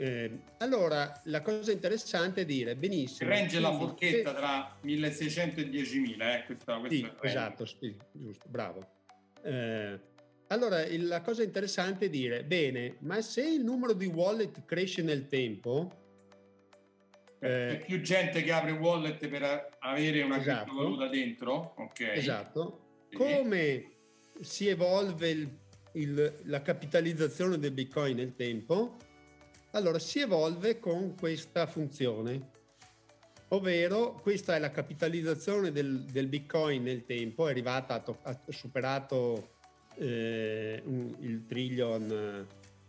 Eh, 0.01 0.31
allora, 0.59 1.13
la 1.25 1.43
cosa 1.43 1.73
interessante 1.73 2.43
è 2.43 2.45
dire, 2.45 2.77
benissimo. 2.77 3.31
Il 3.31 3.37
range 3.37 3.59
la 3.59 3.73
forchetta 3.73 4.31
se... 4.31 4.37
tra 4.37 4.77
1600 4.83 5.61
e 5.61 5.65
10.000, 5.65 6.21
eh? 6.21 6.45
Questa, 6.47 6.79
questa 6.79 6.89
sì, 6.89 7.27
esatto, 7.27 7.67
sì, 7.67 7.97
giusto, 8.13 8.45
bravo. 8.49 8.89
Eh, 9.43 9.99
allora, 10.47 10.85
la 10.89 11.21
cosa 11.21 11.43
interessante 11.43 12.07
è 12.07 12.11
dire, 12.11 12.45
bene, 12.45 12.95
ma 13.01 13.21
se 13.21 13.43
il 13.43 13.65
numero 13.65 13.93
di 13.93 14.07
wallet 14.07 14.65
cresce 14.65 15.03
nel 15.03 15.27
tempo... 15.27 15.91
C'è 17.41 17.73
eh, 17.73 17.77
più 17.85 18.01
gente 18.01 18.43
che 18.43 18.53
apre 18.53 18.71
wallet 18.71 19.27
per 19.27 19.69
avere 19.81 20.23
una 20.23 20.39
esatto, 20.39 20.65
criptovaluta 20.67 21.09
dentro, 21.09 21.75
ok? 21.77 22.01
Esatto. 22.15 23.07
Sì. 23.11 23.17
Come 23.17 23.91
si 24.41 24.69
evolve 24.69 25.29
il, 25.29 25.59
il, 25.95 26.41
la 26.45 26.63
capitalizzazione 26.63 27.59
del 27.59 27.73
Bitcoin 27.73 28.15
nel 28.15 28.37
tempo? 28.37 28.97
Allora, 29.73 29.99
si 29.99 30.21
evolve 30.21 30.79
con 30.79 31.15
questa 31.15 31.67
funzione, 31.67 32.51
ovvero 33.49 34.15
questa 34.15 34.57
è 34.57 34.59
la 34.59 34.71
capitalizzazione 34.71 35.71
del, 35.73 36.05
del 36.05 36.27
Bitcoin 36.27 36.83
nel 36.83 37.05
tempo, 37.05 37.47
è 37.47 37.51
arrivata, 37.51 38.03
ha 38.23 38.41
superato 38.49 39.57
eh, 39.97 40.81
un, 40.85 41.15
il 41.21 41.45
trillion 41.47 42.47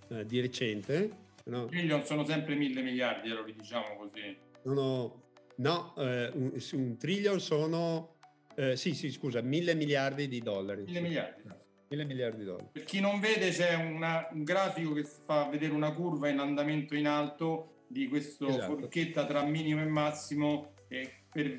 eh, 0.07 0.25
di 0.25 0.39
recente. 0.39 1.27
No? 1.45 1.65
Trillion 1.65 2.05
sono 2.05 2.23
sempre 2.23 2.55
mille 2.55 2.81
miliardi, 2.81 3.29
lo 3.29 3.43
diciamo 3.43 3.97
così. 3.97 4.37
Sono, 4.63 5.23
no, 5.55 5.93
eh, 5.97 6.31
un, 6.33 6.57
un, 6.71 6.97
trillion 6.97 7.41
sono, 7.41 8.15
eh, 8.55 8.77
sì, 8.77 8.93
sì, 8.93 9.11
scusa, 9.11 9.41
mille 9.41 9.75
miliardi 9.75 10.29
di 10.29 10.39
dollari. 10.39 10.83
Mille 10.83 11.01
miliardi. 11.01 11.41
Mille 11.89 12.05
miliardi 12.05 12.39
di 12.39 12.45
dollari. 12.45 12.69
Per 12.71 12.83
chi 12.83 12.99
non 12.99 13.19
vede 13.19 13.49
c'è 13.49 13.73
una, 13.73 14.27
un 14.31 14.43
grafico 14.43 14.93
che 14.93 15.03
fa 15.03 15.47
vedere 15.49 15.73
una 15.73 15.91
curva 15.93 16.29
in 16.29 16.39
andamento 16.39 16.95
in 16.95 17.07
alto 17.07 17.83
di 17.87 18.07
questa 18.07 18.47
esatto. 18.47 18.77
forchetta 18.77 19.25
tra 19.25 19.43
minimo 19.43 19.81
e 19.81 19.85
massimo 19.85 20.73
e 20.87 21.11
per 21.31 21.55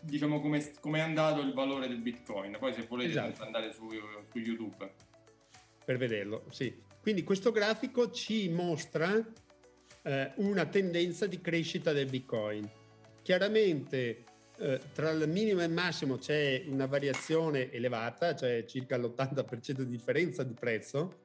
diciamo 0.00 0.40
come, 0.40 0.72
come, 0.80 0.98
è 0.98 1.02
andato 1.02 1.40
il 1.40 1.52
valore 1.52 1.88
del 1.88 2.00
bitcoin 2.00 2.56
poi 2.58 2.72
se 2.72 2.86
volete 2.88 3.10
esatto. 3.10 3.42
andare 3.42 3.72
su, 3.72 3.88
su, 3.90 4.38
YouTube 4.38 4.92
per 5.84 5.96
vederlo 5.98 6.44
sì 6.50 6.82
quindi 7.00 7.22
questo 7.22 7.50
grafico 7.50 8.10
ci 8.10 8.48
mostra 8.48 9.14
eh, 10.02 10.32
una 10.36 10.66
tendenza 10.66 11.26
di 11.26 11.40
crescita 11.40 11.92
del 11.92 12.08
bitcoin 12.08 12.68
chiaramente 13.22 14.24
eh, 14.58 14.80
tra 14.92 15.10
il 15.10 15.28
minimo 15.28 15.60
e 15.60 15.64
il 15.64 15.72
massimo 15.72 16.16
c'è 16.16 16.64
una 16.68 16.86
variazione 16.86 17.70
elevata 17.72 18.34
cioè 18.34 18.64
circa 18.66 18.96
l'80% 18.96 19.82
di 19.82 19.88
differenza 19.88 20.42
di 20.42 20.54
prezzo 20.54 21.22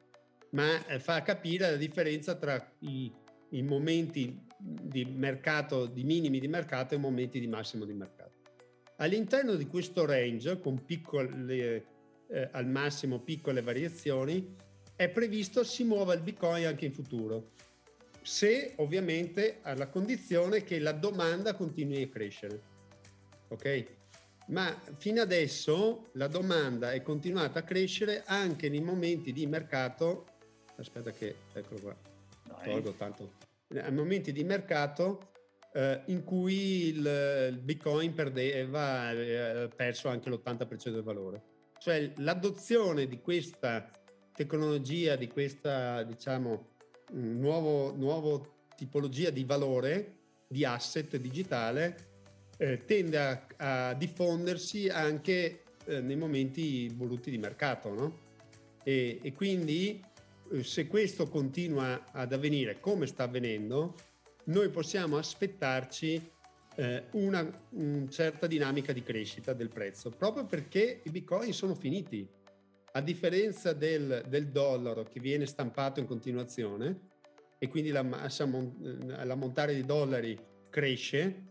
ma 0.52 0.86
eh, 0.88 1.00
fa 1.00 1.22
capire 1.22 1.70
la 1.70 1.78
differenza 1.78 2.36
tra 2.36 2.74
i, 2.80 3.12
i 3.50 3.62
momenti 3.62 4.46
di 4.58 5.06
mercato 5.06 5.86
di 5.86 6.04
minimi 6.04 6.40
di 6.40 6.48
mercato 6.48 6.96
e 6.96 6.98
momenti 6.98 7.40
di 7.40 7.48
massimo 7.48 7.86
di 7.86 7.94
mercato 7.94 8.30
All'interno 9.02 9.56
di 9.56 9.66
questo 9.68 10.06
range, 10.06 10.60
con 10.60 10.84
piccole, 10.84 11.86
eh, 12.28 12.50
al 12.52 12.68
massimo 12.68 13.20
piccole 13.20 13.62
variazioni, 13.62 14.56
è 14.94 15.08
previsto 15.08 15.64
si 15.64 15.86
muova 15.86 16.14
il 16.14 16.22
Bitcoin 16.22 16.66
anche 16.66 16.86
in 16.86 16.92
futuro, 16.92 17.52
se 18.22 18.74
ovviamente 18.78 19.60
alla 19.62 19.88
condizione 19.88 20.66
che 20.66 20.80
la 20.80 20.92
domanda 20.92 21.56
continui 21.56 22.04
a 22.04 22.10
crescere. 22.10 22.69
Ok? 23.50 23.98
Ma 24.48 24.76
fino 24.94 25.22
adesso 25.22 26.10
la 26.14 26.28
domanda 26.28 26.92
è 26.92 27.02
continuata 27.04 27.60
a 27.60 27.64
crescere 27.64 28.24
anche 28.26 28.68
nei 28.70 28.82
momenti 28.82 29.32
di 29.32 29.46
mercato. 29.46 30.26
Aspetta, 30.78 31.12
che 31.12 31.36
eccolo 31.54 31.80
qua, 31.80 31.98
tolgo 32.64 32.94
tanto. 32.94 33.34
Nei 33.68 33.92
momenti 33.92 34.32
di 34.32 34.44
mercato 34.44 35.32
eh, 35.74 36.02
in 36.06 36.24
cui 36.24 36.88
il, 36.88 37.50
il 37.52 37.60
Bitcoin 37.60 38.14
perdeva, 38.14 39.08
aveva 39.10 39.68
perso 39.68 40.08
anche 40.08 40.30
l'80% 40.30 40.90
del 40.90 41.04
valore. 41.04 41.44
Cioè 41.78 42.14
l'adozione 42.18 43.08
di 43.08 43.22
questa 43.22 43.92
tecnologia, 44.34 45.16
di 45.16 45.28
questa 45.28 46.02
diciamo 46.04 46.76
nuovo 47.12 48.66
tipologia 48.76 49.30
di 49.30 49.44
valore, 49.44 50.16
di 50.48 50.66
asset 50.66 51.18
digitale, 51.18 52.09
eh, 52.62 52.84
tende 52.86 53.18
a, 53.18 53.46
a, 53.58 53.94
diffondersi 53.94 54.90
anche 54.90 55.64
eh, 55.86 56.02
nei 56.02 56.18
momenti 56.18 56.90
voluti 56.90 57.32
di 57.32 57.38
mercato, 57.38 57.94
no? 57.94 58.20
E, 58.84 59.20
e 59.22 59.32
quindi 59.32 60.04
eh, 60.52 60.64
se 60.64 60.88
questo 60.88 61.30
continua 61.30 62.12
ad 62.12 62.34
avvenire 62.34 62.82
come 62.82 63.08
sta 63.08 63.24
avvenendo, 63.24 63.96
noi 64.46 64.70
possiamo 64.70 65.18
aspettarci 65.18 66.22
eh, 66.76 67.04
una, 67.12 67.50
una 67.70 68.10
certa 68.10 68.46
dinamica 68.46 68.92
di 68.92 69.04
crescita 69.04 69.54
del 69.54 69.70
prezzo, 69.70 70.10
proprio 70.10 70.46
perché 70.46 71.00
i 71.04 71.10
bitcoin 71.10 71.54
sono 71.54 71.76
finiti. 71.76 72.28
A 72.92 73.02
differenza 73.02 73.72
del, 73.72 74.26
del 74.28 74.48
dollaro 74.48 75.04
che 75.04 75.20
viene 75.20 75.46
stampato 75.46 76.00
in 76.00 76.08
continuazione 76.08 77.08
e 77.58 77.68
quindi 77.68 77.92
la 77.92 78.02
massa, 78.02 78.46
l'ammontare 78.46 79.76
di 79.76 79.86
dollari 79.86 80.38
cresce, 80.70 81.50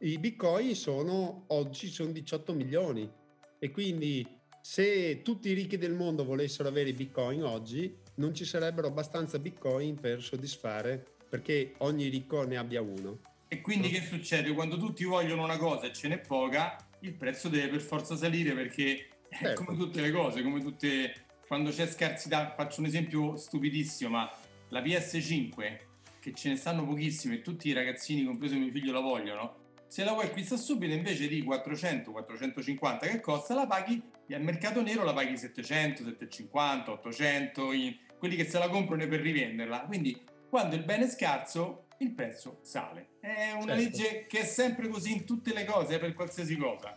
i 0.00 0.18
bitcoin 0.18 0.74
sono 0.74 1.44
oggi 1.48 1.88
sono 1.88 2.10
18 2.12 2.52
milioni 2.52 3.10
e 3.58 3.70
quindi 3.70 4.26
se 4.60 5.22
tutti 5.22 5.48
i 5.48 5.54
ricchi 5.54 5.78
del 5.78 5.94
mondo 5.94 6.24
volessero 6.24 6.68
avere 6.68 6.90
i 6.90 6.92
bitcoin 6.92 7.42
oggi 7.42 7.96
non 8.16 8.34
ci 8.34 8.44
sarebbero 8.44 8.88
abbastanza 8.88 9.38
bitcoin 9.38 9.94
per 9.94 10.22
soddisfare 10.22 11.02
perché 11.28 11.74
ogni 11.78 12.08
ricco 12.08 12.44
ne 12.44 12.56
abbia 12.56 12.82
uno. 12.82 13.20
E 13.48 13.60
quindi 13.60 13.88
che 13.88 14.02
succede? 14.02 14.52
Quando 14.52 14.76
tutti 14.76 15.04
vogliono 15.04 15.44
una 15.44 15.56
cosa 15.56 15.86
e 15.86 15.92
ce 15.92 16.08
n'è 16.08 16.18
poca, 16.18 16.76
il 17.00 17.14
prezzo 17.14 17.48
deve 17.48 17.68
per 17.68 17.80
forza 17.80 18.16
salire 18.16 18.52
perché 18.52 19.08
certo. 19.30 19.48
è 19.48 19.52
come 19.54 19.76
tutte 19.78 20.00
le 20.00 20.10
cose, 20.10 20.42
come 20.42 20.60
tutte... 20.60 21.24
Quando 21.46 21.70
c'è 21.70 21.86
scarsità, 21.86 22.54
faccio 22.56 22.80
un 22.80 22.86
esempio 22.86 23.36
stupidissimo, 23.36 24.10
ma 24.10 24.28
la 24.70 24.82
PS5, 24.82 25.78
che 26.18 26.34
ce 26.34 26.48
ne 26.48 26.56
stanno 26.56 26.84
pochissime 26.84 27.36
e 27.36 27.40
tutti 27.40 27.68
i 27.68 27.72
ragazzini, 27.72 28.24
compreso 28.24 28.56
mio 28.56 28.72
figlio, 28.72 28.92
la 28.92 28.98
vogliono, 28.98 29.65
se 29.88 30.04
la 30.04 30.12
vuoi 30.12 30.26
acquistare 30.26 30.60
subito 30.60 30.92
invece 30.92 31.28
di 31.28 31.42
400, 31.42 32.10
450 32.10 33.06
che 33.06 33.20
costa, 33.20 33.54
la 33.54 33.66
paghi 33.66 34.02
al 34.34 34.42
mercato 34.42 34.82
nero 34.82 35.04
la 35.04 35.12
paghi 35.12 35.36
700, 35.36 36.02
750, 36.04 36.90
800, 36.90 37.70
quelli 38.18 38.36
che 38.36 38.44
se 38.44 38.58
la 38.58 38.68
comprano 38.68 39.06
per 39.06 39.20
rivenderla. 39.20 39.82
Quindi 39.82 40.20
quando 40.48 40.74
il 40.74 40.84
bene 40.84 41.04
è 41.04 41.08
scarso 41.08 41.86
il 41.98 42.12
prezzo 42.12 42.58
sale. 42.62 43.08
È 43.20 43.52
una 43.52 43.74
certo. 43.74 43.74
legge 43.74 44.26
che 44.26 44.40
è 44.40 44.44
sempre 44.44 44.88
così 44.88 45.12
in 45.12 45.24
tutte 45.24 45.52
le 45.54 45.64
cose, 45.64 45.98
per 45.98 46.12
qualsiasi 46.14 46.56
cosa. 46.56 46.96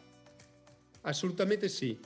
Assolutamente 1.01 1.69
sì. 1.69 1.97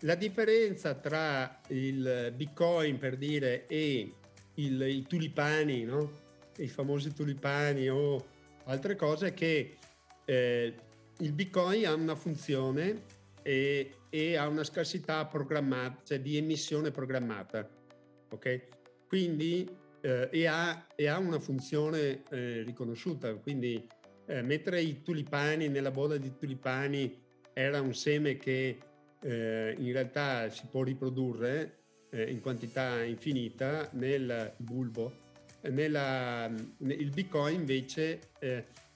La 0.00 0.14
differenza 0.14 0.94
tra 0.94 1.60
il 1.68 2.32
bitcoin 2.34 2.98
per 2.98 3.16
dire 3.16 3.66
e 3.66 4.12
il, 4.54 4.82
i 4.82 5.06
tulipani, 5.06 5.84
no? 5.84 6.20
i 6.56 6.68
famosi 6.68 7.12
tulipani 7.14 7.88
o 7.88 8.26
altre 8.64 8.96
cose 8.96 9.28
è 9.28 9.34
che 9.34 9.76
eh, 10.24 10.74
il 11.18 11.32
bitcoin 11.32 11.86
ha 11.86 11.94
una 11.94 12.14
funzione 12.14 13.04
e, 13.42 13.94
e 14.08 14.36
ha 14.36 14.46
una 14.46 14.64
scarsità 14.64 15.26
programmata, 15.26 16.00
cioè 16.04 16.20
di 16.20 16.36
emissione 16.36 16.90
programmata. 16.90 17.68
Ok? 18.30 18.68
Quindi 19.06 19.68
eh, 20.00 20.28
e, 20.30 20.46
ha, 20.46 20.86
e, 20.94 21.06
ha, 21.06 21.18
una 21.18 21.38
funzione 21.38 22.22
eh, 22.30 22.62
riconosciuta. 22.62 23.34
Quindi 23.34 23.86
eh, 24.26 24.42
mettere 24.42 24.80
i 24.80 25.02
tulipani 25.02 25.68
nella 25.68 25.90
bolla 25.90 26.16
di 26.16 26.36
tulipani 26.36 27.20
era 27.52 27.80
un 27.80 27.94
seme 27.94 28.36
che 28.36 28.78
eh, 29.20 29.74
in 29.78 29.92
realtà 29.92 30.48
si 30.50 30.66
può 30.70 30.82
riprodurre 30.82 31.82
eh, 32.10 32.30
in 32.30 32.40
quantità 32.40 33.02
infinita 33.02 33.88
nel 33.92 34.54
bulbo. 34.56 35.30
Nella, 35.62 36.50
il 36.78 37.10
Bitcoin 37.10 37.54
invece 37.54 38.30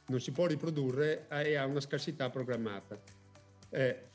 non 0.08 0.20
si 0.20 0.32
può 0.32 0.46
riprodurre 0.46 1.26
e 1.28 1.56
ha 1.56 1.64
una 1.64 1.80
scarsità 1.80 2.30
programmata. 2.30 2.98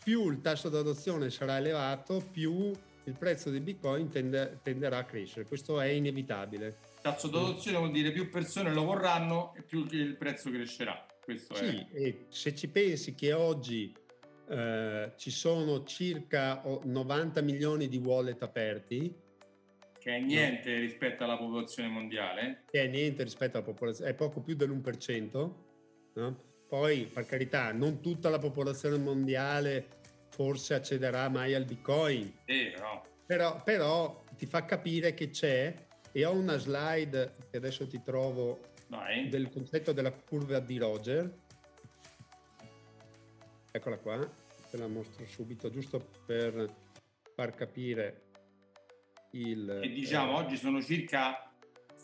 più 0.04 0.30
il 0.30 0.42
tasso 0.42 0.70
di 0.70 0.78
adozione 0.78 1.30
sarà 1.30 1.58
elevato, 1.58 2.24
più 2.32 2.72
il 3.06 3.18
prezzo 3.18 3.50
del 3.50 3.62
bitcoin 3.62 4.10
tende, 4.10 4.60
tenderà 4.62 5.00
a 5.00 5.06
crescere, 5.06 5.46
questo 5.46 5.80
è 5.80 5.88
inevitabile. 5.88 6.78
Tasso 7.02 7.28
d'adozione 7.28 7.78
vuol 7.78 7.92
dire 7.92 8.12
più 8.12 8.30
persone 8.30 8.72
lo 8.74 8.84
vorranno 8.84 9.54
e 9.56 9.64
più 9.64 9.86
il 9.90 10.16
prezzo 10.18 10.52
crescerà. 10.52 11.06
Questo 11.24 11.56
sì, 11.56 11.66
è. 11.66 11.88
e 11.92 12.26
se 12.30 12.54
ci 12.56 12.68
pensi 12.68 13.16
che 13.16 13.34
oggi 13.34 13.94
eh, 14.50 15.12
ci 15.16 15.32
sono 15.32 15.84
circa 15.84 16.62
90 16.84 17.42
milioni 17.42 17.88
di 17.88 17.98
wallet 17.98 18.42
aperti, 18.44 19.14
che 19.98 20.16
è 20.16 20.20
niente 20.20 20.74
no. 20.74 20.80
rispetto 20.80 21.24
alla 21.24 21.38
popolazione 21.38 21.90
mondiale. 21.90 22.64
Che 22.70 22.82
è 22.82 22.88
niente 22.88 23.24
rispetto 23.24 23.58
alla 23.58 23.66
popolazione, 23.66 24.12
è 24.12 24.14
poco 24.16 24.42
più 24.42 24.56
dell'1%. 24.56 25.52
No? 26.14 26.50
Poi, 26.68 27.06
per 27.06 27.26
carità, 27.26 27.72
non 27.72 28.02
tutta 28.02 28.30
la 28.30 28.40
popolazione 28.40 28.98
mondiale 28.98 30.00
forse 30.30 30.74
accederà 30.74 31.28
mai 31.30 31.54
al 31.54 31.66
Bitcoin. 31.66 32.34
Sì, 32.46 32.74
no. 32.78 33.02
però, 33.26 33.62
però 33.64 34.24
ti 34.38 34.46
fa 34.46 34.66
capire 34.66 35.14
che 35.14 35.30
c'è 35.30 35.74
e 36.12 36.26
ho 36.26 36.34
una 36.34 36.58
slide 36.58 37.36
che 37.50 37.58
adesso 37.58 37.88
ti 37.88 38.02
trovo 38.02 38.62
Vai. 38.88 39.30
del 39.30 39.50
concetto 39.50 39.92
della 39.92 40.12
curva 40.12 40.60
di 40.60 40.78
Roger. 40.78 41.40
Eccola 43.72 43.98
qua, 43.98 44.30
te 44.70 44.78
la 44.78 44.88
mostro 44.88 45.26
subito 45.26 45.70
giusto 45.70 46.06
per 46.26 46.74
far 47.36 47.54
capire 47.54 48.30
il... 49.32 49.80
E 49.84 49.90
diciamo, 49.90 50.32
eh, 50.32 50.44
oggi 50.44 50.58
sono 50.58 50.82
circa 50.82 51.51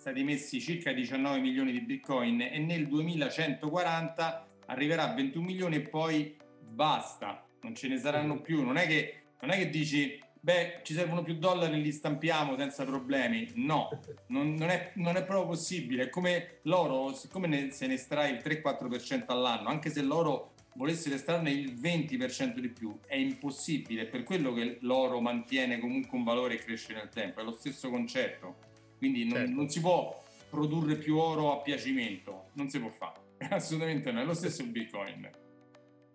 stati 0.08 0.24
messi 0.24 0.62
circa 0.62 0.93
19 0.93 1.41
milioni 1.41 1.74
di 1.74 1.82
bitcoin 1.82 2.39
e 2.41 2.60
nel 2.60 2.88
2140 2.88 4.48
arriverà 4.67 5.12
a 5.12 5.13
21 5.13 5.46
milioni 5.46 5.76
e 5.76 5.82
poi 5.82 6.34
basta 6.62 7.46
non 7.62 7.76
ce 7.76 7.89
ne 7.89 7.98
saranno 7.98 8.39
più. 8.39 8.63
Non 8.63 8.78
è 8.78 8.88
che, 8.88 9.24
non 9.41 9.50
è 9.50 9.58
che 9.58 9.70
dici, 9.70 10.17
beh, 10.39 10.80
ci 10.84 10.93
servono 10.93 11.24
più 11.24 11.36
dollari, 11.36 11.82
li 11.82 11.91
stampiamo 11.91 12.56
senza 12.56 12.86
problemi. 12.86 13.52
No, 13.56 13.89
non, 14.28 14.54
non, 14.54 14.70
è, 14.70 14.93
non 14.96 15.17
è, 15.17 15.26
proprio 15.26 15.48
possibile. 15.48 16.04
È 16.04 16.10
come 16.10 16.60
l'oro, 16.62 17.13
siccome 17.13 17.48
ne, 17.48 17.72
se 17.72 17.86
ne 17.88 17.96
estrae 17.96 18.32
il 18.32 18.41
3-4% 18.41 19.26
all'anno, 19.28 19.67
anche 19.67 19.89
se 19.89 20.02
l'oro 20.02 20.54
volesse 20.76 21.13
estrarne 21.13 21.52
il 21.52 21.74
20% 21.74 22.60
di 22.60 22.70
più, 22.70 22.98
è 23.08 23.15
impossibile. 23.15 24.04
È 24.04 24.06
per 24.06 24.24
quello 24.24 24.54
che 24.54 24.78
l'oro 24.82 25.20
mantiene 25.20 25.80
comunque 25.80 26.17
un 26.17 26.24
valore 26.24 26.54
e 26.54 26.60
cresce 26.60 26.93
nel 26.93 27.10
tempo. 27.10 27.41
È 27.41 27.43
lo 27.43 27.52
stesso 27.52 27.89
concetto. 27.89 28.66
Quindi 28.97 29.25
non, 29.25 29.38
certo. 29.38 29.53
non 29.53 29.69
si 29.69 29.79
può 29.79 30.23
produrre 30.49 30.95
più 30.95 31.17
oro 31.17 31.51
a 31.53 31.62
piacimento, 31.62 32.49
non 32.53 32.69
si 32.69 32.79
può 32.79 32.89
fare. 32.89 33.19
Assolutamente 33.49 34.12
no, 34.12 34.21
è 34.21 34.25
lo 34.25 34.33
stesso 34.33 34.63
Bitcoin. 34.63 35.21
Certo. 35.21 35.41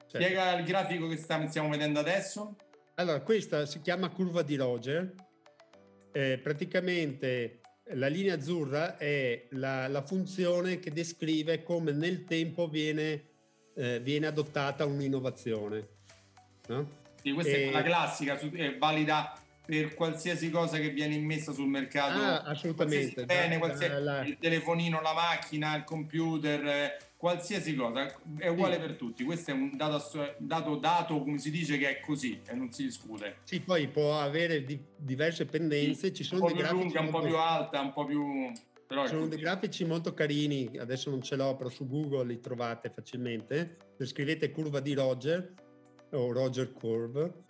Spiega 0.07 0.59
il 0.59 0.65
grafico 0.65 1.09
che 1.09 1.17
stiamo 1.17 1.69
vedendo 1.69 2.01
adesso. 2.01 2.57
Allora, 2.95 3.21
questa 3.21 3.67
si 3.67 3.81
chiama 3.81 4.11
curva 4.11 4.43
di 4.43 4.57
Roger. 4.57 5.15
Eh, 6.13 6.39
praticamente 6.43 7.61
la 7.95 8.07
linea 8.07 8.35
azzurra 8.35 8.97
è 8.97 9.47
la, 9.53 9.89
la, 9.89 10.03
funzione 10.03 10.79
che 10.79 10.91
descrive 10.93 11.63
come 11.63 11.93
nel 11.93 12.25
tempo 12.25 12.69
viene, 12.69 13.31
eh, 13.75 14.01
viene 14.01 14.27
adottata 14.27 14.85
un'innovazione. 14.85 15.89
No? 16.69 16.89
Sì, 17.23 17.33
questa 17.33 17.53
e... 17.53 17.69
è 17.69 17.71
la 17.71 17.83
classica, 17.83 18.39
è 18.39 18.77
valida 18.77 19.42
per 19.65 19.95
qualsiasi 19.95 20.51
cosa 20.51 20.79
che 20.79 20.91
viene 20.91 21.15
immessa 21.15 21.53
sul 21.53 21.69
mercato. 21.69 22.19
Ah, 22.21 22.43
assolutamente. 22.43 23.25
Bene, 23.25 23.59
qualsiasi, 23.59 24.03
la... 24.03 24.25
il 24.25 24.37
telefonino, 24.39 25.01
la 25.01 25.15
macchina, 25.15 25.77
il 25.77 25.85
computer, 25.85 26.67
eh, 26.67 26.97
qualsiasi 27.17 27.75
cosa, 27.77 28.13
è 28.37 28.49
uguale 28.49 28.75
sì. 28.75 28.81
per 28.81 28.95
tutti. 28.95 29.25
Questo 29.25 29.53
è 29.53 29.55
un 29.55 29.77
dato, 29.77 30.35
dato, 30.39 30.77
dato, 30.77 31.23
come 31.23 31.39
si 31.39 31.51
dice, 31.51 31.79
che 31.79 31.89
è 31.89 32.01
così 32.01 32.41
e 32.45 32.55
non 32.55 32.73
si 32.73 32.83
discute. 32.85 33.37
Sì, 33.45 33.61
poi 33.61 33.87
può 33.89 34.19
avere 34.19 34.65
di, 34.65 34.83
diverse 34.97 35.47
pendenze. 35.47 36.09
Sì, 36.09 36.15
ci 36.15 36.25
sono 36.25 36.45
un 36.45 36.51
po' 36.51 36.57
più 36.57 36.67
lunga, 36.71 37.01
un 37.01 37.11
po' 37.11 37.21
più 37.21 37.37
alta, 37.37 37.81
un 37.81 37.93
po' 37.93 38.05
più... 38.05 38.51
Però 38.85 39.07
sono 39.07 39.27
dei 39.27 39.39
grafici 39.39 39.87
molto 39.87 40.13
carini, 40.13 40.77
adesso 40.79 41.09
non 41.09 41.23
ce 41.23 41.37
l'ho, 41.37 41.57
però 41.57 41.71
su 41.71 41.87
Google 41.87 42.27
li 42.27 42.41
trovate 42.41 42.91
facilmente. 42.91 43.79
Se 43.97 44.05
scrivete 44.05 44.51
curva 44.51 44.81
di 44.81 44.93
Roger 44.93 45.55
o 46.11 46.31
Roger 46.31 46.73
Curve, 46.73 47.45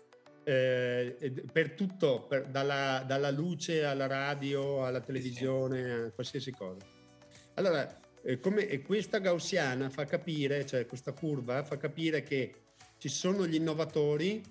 eh, 0.44 1.16
per 1.52 1.72
tutto, 1.72 2.26
per, 2.28 2.46
dalla, 2.46 3.04
dalla, 3.06 3.30
luce 3.30 3.84
alla 3.84 4.06
radio, 4.06 4.84
alla 4.84 5.00
televisione, 5.00 5.92
a 5.92 6.10
qualsiasi 6.10 6.50
cosa. 6.52 6.84
Allora, 7.54 7.98
eh, 8.22 8.38
come, 8.38 8.66
e 8.66 8.82
questa 8.82 9.18
gaussiana 9.18 9.88
fa 9.90 10.04
capire, 10.04 10.64
cioè 10.66 10.86
questa 10.86 11.12
curva 11.12 11.62
fa 11.64 11.76
capire 11.76 12.22
che 12.22 12.52
ci 12.98 13.08
sono 13.08 13.46
gli 13.46 13.54
innovatori, 13.54 14.42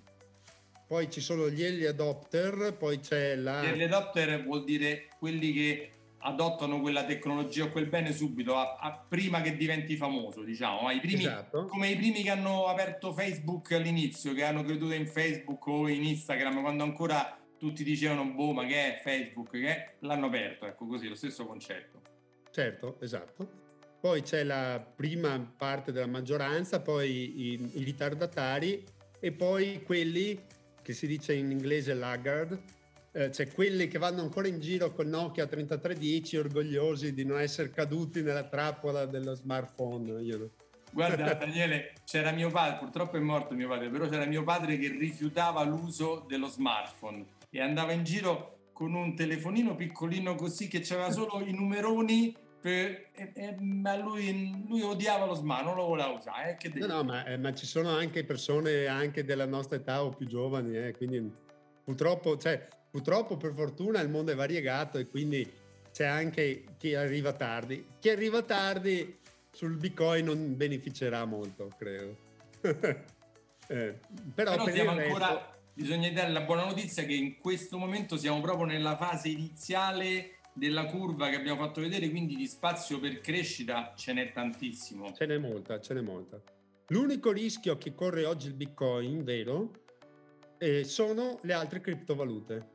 poi 0.87 1.09
ci 1.09 1.21
sono 1.21 1.49
gli 1.49 1.63
early 1.63 1.85
adopter, 1.85 2.75
poi 2.77 2.99
c'è 2.99 3.35
la... 3.35 3.61
Gli 3.61 3.67
early 3.67 3.83
adopter 3.83 4.43
vuol 4.43 4.63
dire 4.65 5.07
quelli 5.17 5.53
che 5.53 5.91
adottano 6.21 6.79
quella 6.81 7.05
tecnologia 7.05 7.65
o 7.65 7.69
quel 7.69 7.87
bene 7.87 8.13
subito, 8.13 8.55
a, 8.55 8.77
a, 8.79 8.97
prima 8.97 9.41
che 9.41 9.55
diventi 9.55 9.95
famoso, 9.95 10.43
diciamo. 10.43 10.89
I 10.91 10.99
primi, 10.99 11.23
esatto. 11.23 11.65
Come 11.65 11.89
i 11.89 11.95
primi 11.95 12.23
che 12.23 12.29
hanno 12.29 12.65
aperto 12.65 13.13
Facebook 13.13 13.71
all'inizio, 13.71 14.33
che 14.33 14.43
hanno 14.43 14.63
creduto 14.63 14.93
in 14.93 15.07
Facebook 15.07 15.65
o 15.67 15.87
in 15.87 16.03
Instagram, 16.03 16.61
quando 16.61 16.83
ancora 16.83 17.37
tutti 17.57 17.83
dicevano, 17.83 18.25
boh, 18.25 18.53
ma 18.53 18.65
che 18.65 18.95
è 18.95 19.01
Facebook? 19.01 19.51
Che 19.51 19.67
è? 19.67 19.95
L'hanno 19.99 20.27
aperto, 20.27 20.65
ecco 20.65 20.87
così, 20.87 21.07
lo 21.07 21.15
stesso 21.15 21.45
concetto. 21.45 22.01
Certo, 22.51 22.97
esatto. 23.01 23.59
Poi 23.99 24.23
c'è 24.23 24.43
la 24.43 24.83
prima 24.95 25.39
parte 25.55 25.91
della 25.91 26.07
maggioranza, 26.07 26.81
poi 26.81 27.53
i, 27.53 27.79
i 27.79 27.83
ritardatari 27.83 28.83
e 29.19 29.31
poi 29.31 29.83
quelli 29.83 30.39
che 30.81 30.93
si 30.93 31.05
dice 31.05 31.33
in 31.33 31.51
inglese 31.51 31.93
laggard, 31.93 32.59
eh, 33.13 33.29
c'è 33.29 33.51
quelli 33.51 33.87
che 33.87 33.97
vanno 33.97 34.21
ancora 34.21 34.47
in 34.47 34.59
giro 34.59 34.91
con 34.93 35.07
Nokia 35.07 35.45
3310 35.45 36.37
orgogliosi 36.37 37.13
di 37.13 37.25
non 37.25 37.39
essere 37.39 37.69
caduti 37.69 38.21
nella 38.21 38.43
trappola 38.43 39.05
dello 39.05 39.33
smartphone. 39.33 40.21
Io 40.21 40.51
Guarda 40.91 41.33
Daniele, 41.35 41.93
c'era 42.05 42.31
mio 42.31 42.49
padre, 42.49 42.77
purtroppo 42.77 43.17
è 43.17 43.19
morto 43.19 43.53
mio 43.53 43.67
padre, 43.67 43.89
però 43.89 44.07
c'era 44.07 44.25
mio 44.25 44.43
padre 44.43 44.77
che 44.77 44.89
rifiutava 44.89 45.63
l'uso 45.63 46.25
dello 46.27 46.47
smartphone 46.47 47.25
e 47.49 47.61
andava 47.61 47.91
in 47.91 48.03
giro 48.03 48.59
con 48.73 48.93
un 48.93 49.15
telefonino 49.15 49.75
piccolino 49.75 50.35
così 50.35 50.67
che 50.67 50.81
c'aveva 50.81 51.11
solo 51.11 51.41
i 51.45 51.53
numeroni 51.53 52.35
per, 52.61 53.09
e, 53.13 53.31
e, 53.33 53.55
ma 53.59 53.95
lui, 53.97 54.65
lui, 54.67 54.81
odiava 54.81 55.25
lo 55.25 55.33
smartphone, 55.33 55.75
non 55.75 55.81
lo 55.81 55.87
voleva 55.87 56.09
usare. 56.09 56.57
Eh, 56.61 56.79
no, 56.79 56.87
no, 56.87 57.03
ma, 57.03 57.25
eh, 57.25 57.37
ma, 57.37 57.53
ci 57.53 57.65
sono 57.65 57.89
anche 57.89 58.23
persone 58.23 58.85
anche 58.85 59.23
della 59.23 59.45
nostra 59.45 59.77
età 59.77 60.03
o 60.03 60.09
più 60.09 60.27
giovani, 60.27 60.77
eh, 60.77 60.93
quindi 60.95 61.31
purtroppo, 61.83 62.37
cioè, 62.37 62.67
purtroppo 62.91 63.37
per 63.37 63.53
fortuna 63.53 64.01
il 64.01 64.09
mondo 64.09 64.31
è 64.31 64.35
variegato 64.35 64.97
e 64.97 65.07
quindi 65.07 65.49
c'è 65.91 66.05
anche 66.05 66.65
chi 66.77 66.93
arriva 66.93 67.33
tardi. 67.33 67.85
Chi 67.99 68.09
arriva 68.09 68.41
tardi 68.43 69.19
sul 69.51 69.77
Bitcoin 69.77 70.25
non 70.25 70.55
beneficerà 70.55 71.25
molto, 71.25 71.69
credo. 71.77 72.17
eh, 72.61 73.99
però, 74.35 74.51
però 74.51 74.69
siamo 74.69 74.91
ancora, 74.91 75.49
bisogna 75.73 76.11
dare 76.11 76.31
la 76.31 76.41
buona 76.41 76.65
notizia 76.65 77.03
che 77.03 77.13
in 77.13 77.37
questo 77.37 77.77
momento 77.77 78.17
siamo 78.17 78.39
proprio 78.41 78.65
nella 78.65 78.97
fase 78.97 79.29
iniziale 79.29 80.35
della 80.53 80.85
curva 80.85 81.29
che 81.29 81.37
abbiamo 81.37 81.65
fatto 81.65 81.81
vedere, 81.81 82.09
quindi 82.09 82.35
di 82.35 82.47
spazio 82.47 82.99
per 82.99 83.21
crescita 83.21 83.93
ce 83.95 84.13
n'è 84.13 84.31
tantissimo. 84.31 85.13
Ce 85.13 85.25
n'è 85.25 85.37
molta, 85.37 85.79
ce 85.79 85.93
n'è 85.93 86.01
molta. 86.01 86.41
L'unico 86.87 87.31
rischio 87.31 87.77
che 87.77 87.93
corre 87.93 88.25
oggi 88.25 88.47
il 88.47 88.53
Bitcoin, 88.53 89.23
vero, 89.23 89.71
eh, 90.57 90.83
sono 90.83 91.39
le 91.43 91.53
altre 91.53 91.79
criptovalute. 91.79 92.70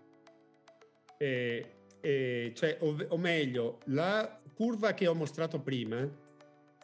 Eh, 1.19 1.67
eh, 2.01 2.53
cioè, 2.55 2.77
o, 2.81 2.97
o, 3.09 3.17
meglio, 3.17 3.81
la 3.87 4.41
curva 4.55 4.95
che 4.95 5.07
ho 5.07 5.15
mostrato 5.15 5.61
prima 5.61 6.09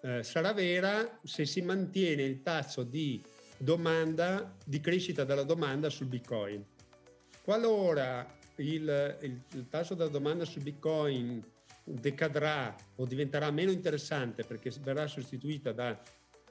eh, 0.03 0.23
sarà 0.23 0.53
vera 0.53 1.19
se 1.23 1.47
si 1.47 1.61
mantiene 1.61 2.23
il 2.23 2.43
tasso 2.43 2.83
di 2.83 3.23
domanda, 3.57 4.57
di 4.65 4.81
crescita 4.81 5.25
della 5.25 5.45
domanda 5.45 5.89
sul 5.91 6.07
Bitcoin. 6.07 6.65
Qualora 7.43 8.39
il, 8.57 9.19
il, 9.21 9.41
il 9.53 9.69
tasso 9.69 9.95
della 9.95 10.11
domanda 10.11 10.45
sul 10.45 10.63
Bitcoin 10.63 11.41
decadrà 11.85 12.75
o 12.97 13.07
diventerà 13.07 13.51
meno 13.51 13.71
interessante 13.71 14.45
perché 14.45 14.73
verrà 14.83 15.07
sostituita 15.07 15.73
da 15.73 16.01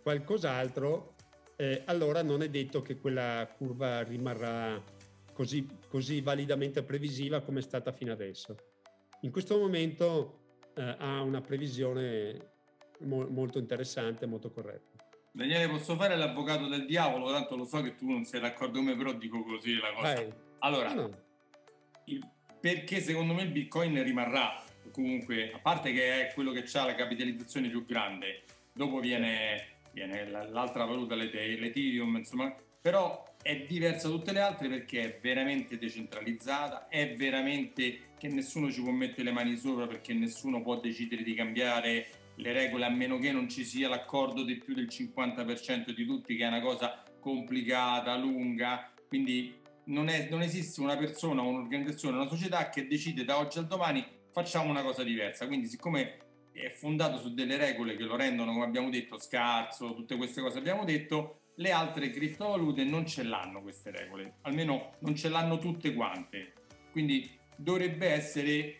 qualcos'altro, 0.01 1.15
eh, 1.55 1.83
allora 1.85 2.21
non 2.21 2.41
è 2.41 2.49
detto 2.49 2.81
che 2.81 2.97
quella 2.97 3.47
curva 3.57 4.01
rimarrà 4.01 4.81
così, 5.41 5.67
così, 5.87 6.21
validamente 6.21 6.83
previsiva 6.83 7.41
come 7.41 7.59
è 7.59 7.63
stata 7.63 7.91
fino 7.91 8.11
adesso. 8.11 8.55
In 9.21 9.31
questo 9.31 9.57
momento 9.57 10.59
eh, 10.75 10.95
ha 10.99 11.21
una 11.21 11.41
previsione 11.41 12.51
mo- 12.99 13.27
molto 13.27 13.57
interessante, 13.57 14.27
molto 14.27 14.51
corretto. 14.51 14.99
Daniele, 15.31 15.67
posso 15.67 15.95
fare 15.95 16.15
l'avvocato 16.15 16.67
del 16.67 16.85
diavolo? 16.85 17.31
Tanto 17.31 17.55
lo 17.55 17.65
so 17.65 17.81
che 17.81 17.95
tu 17.95 18.07
non 18.07 18.23
sei 18.23 18.39
d'accordo 18.39 18.77
con 18.77 18.85
me, 18.85 18.95
però 18.95 19.13
dico 19.13 19.43
così 19.43 19.75
la 19.77 19.93
cosa. 19.93 20.13
Vai. 20.13 20.33
Allora, 20.59 20.93
no. 20.93 21.09
Il, 22.05 22.23
perché 22.59 22.99
secondo 22.99 23.33
me 23.33 23.41
il 23.41 23.51
Bitcoin 23.51 24.03
rimarrà 24.03 24.63
comunque, 24.91 25.51
a 25.51 25.59
parte 25.59 25.91
che 25.91 26.27
è 26.27 26.33
quello 26.33 26.51
che 26.51 26.65
ha 26.71 26.85
la 26.85 26.95
capitalizzazione 26.95 27.69
più 27.69 27.85
grande, 27.85 28.43
dopo 28.73 28.99
viene, 28.99 29.77
viene 29.91 30.29
l'altra 30.29 30.85
valuta, 30.85 31.15
l'Ethereum, 31.15 32.17
insomma, 32.17 32.53
però 32.79 33.23
è 33.41 33.65
diversa 33.67 34.07
da 34.07 34.15
tutte 34.15 34.31
le 34.31 34.39
altre 34.39 34.69
perché 34.69 35.01
è 35.01 35.19
veramente 35.21 35.77
decentralizzata, 35.77 36.87
è 36.87 37.15
veramente 37.15 38.13
che 38.17 38.27
nessuno 38.27 38.71
ci 38.71 38.81
può 38.81 38.91
mettere 38.91 39.23
le 39.23 39.31
mani 39.31 39.57
sopra 39.57 39.87
perché 39.87 40.13
nessuno 40.13 40.61
può 40.61 40.79
decidere 40.79 41.23
di 41.23 41.33
cambiare 41.33 42.07
le 42.35 42.53
regole 42.53 42.85
a 42.85 42.89
meno 42.89 43.17
che 43.17 43.31
non 43.31 43.49
ci 43.49 43.65
sia 43.65 43.89
l'accordo 43.89 44.43
di 44.43 44.57
più 44.57 44.73
del 44.73 44.87
50% 44.87 45.91
di 45.91 46.05
tutti, 46.05 46.35
che 46.35 46.43
è 46.43 46.47
una 46.47 46.61
cosa 46.61 47.03
complicata, 47.19 48.15
lunga, 48.15 48.91
quindi 49.07 49.53
non, 49.85 50.07
è, 50.07 50.27
non 50.29 50.41
esiste 50.41 50.81
una 50.81 50.97
persona, 50.97 51.41
un'organizzazione, 51.41 52.17
una 52.17 52.29
società 52.29 52.69
che 52.69 52.87
decide 52.87 53.23
da 53.23 53.37
oggi 53.37 53.57
al 53.57 53.67
domani 53.67 54.05
facciamo 54.31 54.69
una 54.69 54.81
cosa 54.81 55.03
diversa, 55.03 55.47
quindi 55.47 55.67
siccome 55.67 56.17
è 56.51 56.69
fondato 56.69 57.17
su 57.17 57.33
delle 57.33 57.57
regole 57.57 57.95
che 57.95 58.03
lo 58.03 58.15
rendono, 58.15 58.53
come 58.53 58.65
abbiamo 58.65 58.89
detto, 58.89 59.19
scarso, 59.19 59.93
tutte 59.93 60.15
queste 60.15 60.41
cose 60.41 60.57
abbiamo 60.57 60.83
detto, 60.83 61.40
le 61.55 61.71
altre 61.71 62.09
criptovalute 62.09 62.83
non 62.83 63.05
ce 63.05 63.23
l'hanno 63.23 63.61
queste 63.61 63.91
regole, 63.91 64.35
almeno 64.41 64.93
non 64.99 65.15
ce 65.15 65.29
l'hanno 65.29 65.57
tutte 65.59 65.93
quante, 65.93 66.53
quindi 66.91 67.37
dovrebbe 67.55 68.07
essere 68.07 68.79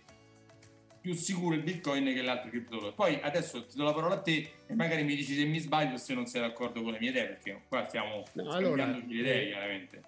più 1.01 1.13
sicuro 1.13 1.55
il 1.55 1.63
bitcoin 1.63 2.05
che 2.13 2.21
le 2.21 2.29
altre 2.29 2.49
criptovalute. 2.49 2.93
Poi 2.95 3.19
adesso 3.21 3.65
ti 3.65 3.75
do 3.75 3.84
la 3.84 3.93
parola 3.93 4.15
a 4.15 4.21
te 4.21 4.53
e 4.67 4.75
magari 4.75 5.03
mi 5.03 5.15
dici 5.15 5.34
se 5.34 5.45
mi 5.45 5.60
sbaglio 5.60 5.95
o 5.95 5.97
se 5.97 6.13
non 6.13 6.27
sei 6.27 6.41
d'accordo 6.41 6.81
con 6.81 6.93
le 6.93 6.99
mie 6.99 7.10
idee, 7.10 7.25
perché 7.27 7.63
qua 7.67 7.86
stiamo 7.88 8.23
no, 8.34 8.51
allora, 8.51 8.86
le 8.86 9.03
idee, 9.07 9.43
eh, 9.43 9.47
chiaramente. 9.47 10.01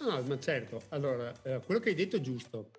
No, 0.00 0.22
ma 0.22 0.38
certo. 0.38 0.82
Allora, 0.90 1.32
eh, 1.42 1.60
quello 1.64 1.80
che 1.80 1.88
hai 1.88 1.94
detto 1.94 2.16
è 2.16 2.20
giusto. 2.20 2.70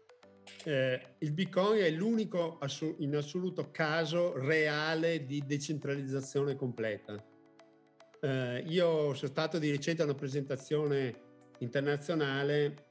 Eh, 0.63 1.15
il 1.19 1.31
bitcoin 1.31 1.81
è 1.81 1.89
l'unico 1.89 2.59
in 2.99 3.15
assoluto 3.15 3.69
caso 3.71 4.37
reale 4.37 5.25
di 5.25 5.43
decentralizzazione 5.45 6.55
completa. 6.55 7.23
Eh, 8.21 8.63
io 8.67 9.13
sono 9.13 9.31
stato 9.31 9.59
di 9.59 9.71
recente 9.71 10.01
a 10.01 10.05
una 10.05 10.15
presentazione 10.15 11.27
internazionale 11.59 12.87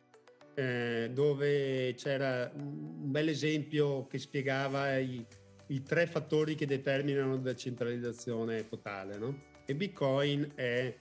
eh, 0.54 1.10
dove 1.12 1.94
c'era 1.94 2.50
un 2.54 3.10
bel 3.10 3.28
esempio 3.28 4.06
che 4.06 4.18
spiegava 4.18 4.96
i, 4.98 5.24
i 5.68 5.82
tre 5.82 6.06
fattori 6.06 6.54
che 6.54 6.66
determinano 6.66 7.40
la 7.42 7.54
centralizzazione 7.54 8.66
totale. 8.66 9.16
No? 9.18 9.38
E 9.64 9.74
Bitcoin 9.74 10.48
è, 10.54 10.94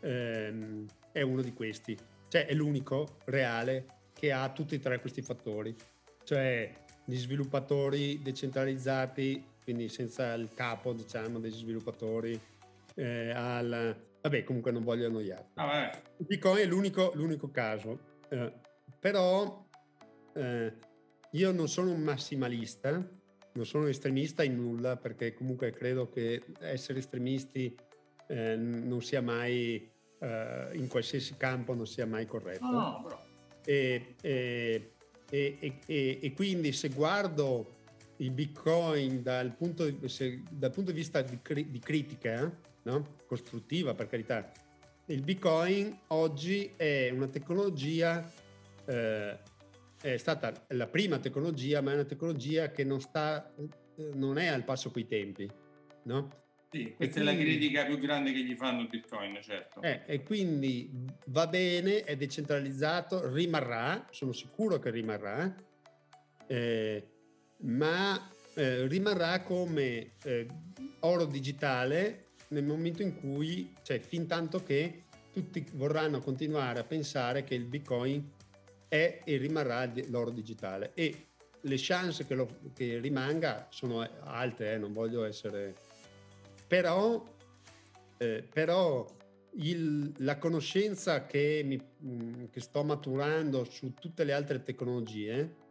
ehm, 0.00 0.86
è 1.12 1.22
uno 1.22 1.42
di 1.42 1.52
questi, 1.52 1.96
cioè 2.28 2.46
è 2.46 2.54
l'unico 2.54 3.18
reale 3.26 3.86
che 4.12 4.32
ha 4.32 4.50
tutti 4.50 4.74
e 4.74 4.78
tre 4.80 5.00
questi 5.00 5.22
fattori, 5.22 5.74
cioè 6.24 6.72
gli 7.04 7.16
sviluppatori 7.16 8.20
decentralizzati, 8.22 9.44
quindi 9.62 9.88
senza 9.88 10.32
il 10.32 10.48
capo 10.54 10.92
diciamo 10.92 11.38
degli 11.38 11.52
sviluppatori, 11.52 12.40
eh, 12.96 13.30
al, 13.30 13.96
vabbè 14.22 14.44
comunque 14.44 14.72
non 14.72 14.82
voglio 14.82 15.06
annoiarti. 15.06 15.52
Ah, 15.54 15.90
Bitcoin 16.18 16.58
è 16.58 16.66
l'unico, 16.66 17.12
l'unico 17.14 17.50
caso. 17.50 18.14
Eh, 18.28 18.52
però 18.98 19.64
eh, 20.34 20.72
io 21.32 21.52
non 21.52 21.68
sono 21.68 21.92
un 21.92 22.00
massimalista, 22.00 22.90
non 23.52 23.66
sono 23.66 23.86
estremista 23.86 24.42
in 24.42 24.56
nulla 24.56 24.96
perché 24.96 25.32
comunque 25.34 25.70
credo 25.70 26.08
che 26.08 26.42
essere 26.60 26.98
estremisti 26.98 27.74
eh, 28.28 28.56
non 28.56 29.02
sia 29.02 29.22
mai, 29.22 29.90
eh, 30.18 30.68
in 30.72 30.88
qualsiasi 30.88 31.36
campo 31.36 31.74
non 31.74 31.86
sia 31.86 32.06
mai 32.06 32.26
corretto. 32.26 32.64
No, 32.64 33.04
no, 33.08 33.24
e, 33.64 34.14
e, 34.22 34.92
e, 35.28 36.18
e, 36.22 36.32
quindi 36.34 36.72
se 36.72 36.88
guardo 36.88 37.72
il 38.18 38.30
Bitcoin 38.30 39.22
dal 39.22 39.54
punto 39.54 40.08
se, 40.08 40.42
dal 40.50 40.70
punto 40.70 40.92
di 40.92 40.96
vista 40.96 41.20
di, 41.22 41.38
di 41.68 41.78
critica, 41.80 42.56
no? 42.86 43.16
costruttiva 43.26 43.94
per 43.94 44.08
carità, 44.08 44.50
il 45.06 45.22
Bitcoin 45.22 45.96
oggi 46.08 46.72
è 46.76 47.10
una 47.10 47.28
tecnologia 47.28 48.28
eh, 48.86 49.38
è 50.00 50.16
stata 50.16 50.52
la 50.68 50.86
prima 50.86 51.18
tecnologia, 51.18 51.80
ma 51.80 51.90
è 51.90 51.94
una 51.94 52.04
tecnologia 52.04 52.70
che 52.70 52.84
non, 52.84 53.00
sta, 53.00 53.52
non 54.14 54.38
è 54.38 54.46
al 54.46 54.64
passo 54.64 54.90
coi 54.90 55.06
tempi. 55.06 55.50
No? 56.04 56.44
Sì, 56.70 56.94
questa 56.94 57.20
quindi, 57.20 57.30
è 57.30 57.34
la 57.34 57.50
critica 57.50 57.84
più 57.86 57.98
grande 57.98 58.32
che 58.32 58.44
gli 58.44 58.54
fanno 58.54 58.82
il 58.82 58.88
Bitcoin, 58.88 59.38
certo. 59.42 59.80
Eh, 59.82 60.02
e 60.06 60.22
quindi 60.22 60.90
va 61.26 61.46
bene, 61.46 62.04
è 62.04 62.16
decentralizzato, 62.16 63.32
rimarrà, 63.32 64.06
sono 64.10 64.32
sicuro 64.32 64.78
che 64.78 64.90
rimarrà, 64.90 65.54
eh, 66.46 67.08
ma 67.62 68.30
eh, 68.54 68.86
rimarrà 68.86 69.40
come 69.40 70.12
eh, 70.22 70.46
oro 71.00 71.24
digitale 71.24 72.25
nel 72.48 72.64
momento 72.64 73.02
in 73.02 73.16
cui, 73.16 73.72
cioè 73.82 73.98
fin 73.98 74.26
tanto 74.26 74.62
che 74.62 75.04
tutti 75.32 75.66
vorranno 75.74 76.20
continuare 76.20 76.78
a 76.78 76.84
pensare 76.84 77.44
che 77.44 77.54
il 77.54 77.64
Bitcoin 77.64 78.32
è 78.88 79.20
e 79.24 79.36
rimarrà 79.36 79.90
l'oro 80.08 80.30
digitale. 80.30 80.92
E 80.94 81.26
le 81.60 81.76
chance 81.78 82.24
che, 82.24 82.34
lo, 82.34 82.48
che 82.74 82.98
rimanga 82.98 83.66
sono 83.70 84.08
alte, 84.20 84.72
eh, 84.72 84.78
non 84.78 84.92
voglio 84.92 85.24
essere... 85.24 85.74
Però, 86.66 87.22
eh, 88.18 88.44
però 88.50 89.06
il, 89.58 90.12
la 90.18 90.38
conoscenza 90.38 91.26
che, 91.26 91.62
mi, 91.64 91.80
mm, 92.04 92.44
che 92.50 92.60
sto 92.60 92.82
maturando 92.82 93.64
su 93.64 93.94
tutte 93.94 94.24
le 94.24 94.32
altre 94.32 94.62
tecnologie 94.62 95.64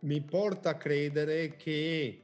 mi 0.00 0.20
porta 0.20 0.70
a 0.70 0.76
credere 0.76 1.56
che 1.56 2.23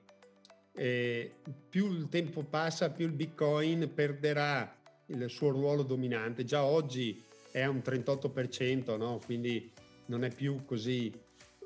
eh, 0.80 1.30
più 1.68 1.92
il 1.92 2.08
tempo 2.08 2.42
passa, 2.42 2.88
più 2.88 3.04
il 3.04 3.12
Bitcoin 3.12 3.92
perderà 3.92 4.74
il 5.06 5.28
suo 5.28 5.50
ruolo 5.50 5.82
dominante. 5.82 6.42
Già 6.44 6.64
oggi 6.64 7.22
è 7.50 7.66
un 7.66 7.82
38%, 7.84 8.96
no? 8.96 9.20
quindi 9.22 9.70
non 10.06 10.24
è 10.24 10.32
più 10.32 10.64
così 10.64 11.12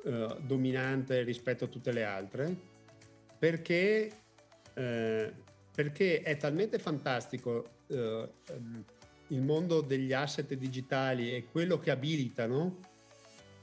eh, 0.04 0.36
dominante 0.40 1.22
rispetto 1.22 1.66
a 1.66 1.68
tutte 1.68 1.92
le 1.92 2.02
altre, 2.02 2.56
perché, 3.38 4.10
eh, 4.74 5.32
perché 5.72 6.22
è 6.22 6.36
talmente 6.36 6.80
fantastico 6.80 7.82
eh, 7.86 8.28
il 9.28 9.42
mondo 9.42 9.80
degli 9.80 10.12
asset 10.12 10.52
digitali 10.54 11.36
e 11.36 11.44
quello 11.52 11.78
che 11.78 11.92
abilitano, 11.92 12.80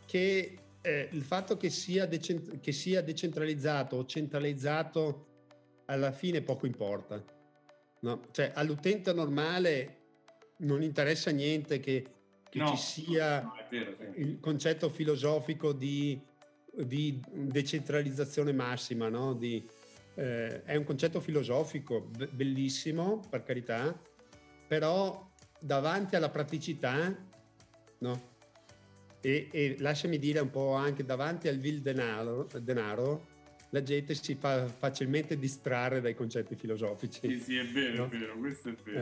che 0.05 0.57
eh, 0.79 1.09
il 1.11 1.23
fatto 1.23 1.57
che 1.57 1.69
sia, 1.69 2.05
decent- 2.05 2.61
che 2.61 2.71
sia 2.71 3.01
decentralizzato 3.01 3.97
o 3.97 4.05
centralizzato 4.05 5.25
alla 5.91 6.11
fine 6.11 6.41
poco 6.41 6.65
importa. 6.65 7.21
No? 7.99 8.21
Cioè, 8.31 8.51
all'utente 8.55 9.13
normale 9.13 9.97
non 10.59 10.81
interessa 10.81 11.31
niente 11.31 11.79
che, 11.79 12.05
che 12.49 12.59
no, 12.59 12.67
ci 12.69 12.77
sia 12.77 13.41
no, 13.41 13.53
vero, 13.69 13.95
sì. 13.97 14.21
il 14.21 14.39
concetto 14.39 14.89
filosofico 14.89 15.73
di, 15.73 16.19
di 16.73 17.21
decentralizzazione 17.29 18.53
massima, 18.53 19.09
no? 19.09 19.33
di, 19.33 19.67
eh, 20.15 20.63
è 20.63 20.75
un 20.75 20.83
concetto 20.83 21.19
filosofico 21.19 22.09
bellissimo, 22.31 23.21
per 23.29 23.43
carità, 23.43 23.99
però 24.67 25.29
davanti 25.59 26.15
alla 26.15 26.29
praticità, 26.29 27.15
no? 27.99 28.29
E, 29.23 29.49
e, 29.51 29.75
lasciami 29.77 30.17
dire 30.17 30.39
un 30.39 30.49
po' 30.49 30.73
anche 30.73 31.05
davanti 31.05 31.47
al 31.47 31.57
vil 31.57 31.81
denaro, 31.81 32.47
denaro 32.59 33.27
la 33.71 33.83
gente 33.83 34.13
si 34.15 34.35
fa 34.35 34.67
facilmente 34.67 35.37
distrarre 35.37 36.01
dai 36.01 36.13
concetti 36.13 36.55
filosofici. 36.55 37.19
Sì, 37.21 37.39
sì, 37.39 37.57
è 37.57 37.65
vero, 37.65 38.05
no? 38.05 38.05
è 38.05 38.17
vero, 38.17 38.37
questo 38.37 38.69
è 38.69 38.75
vero. 38.83 39.01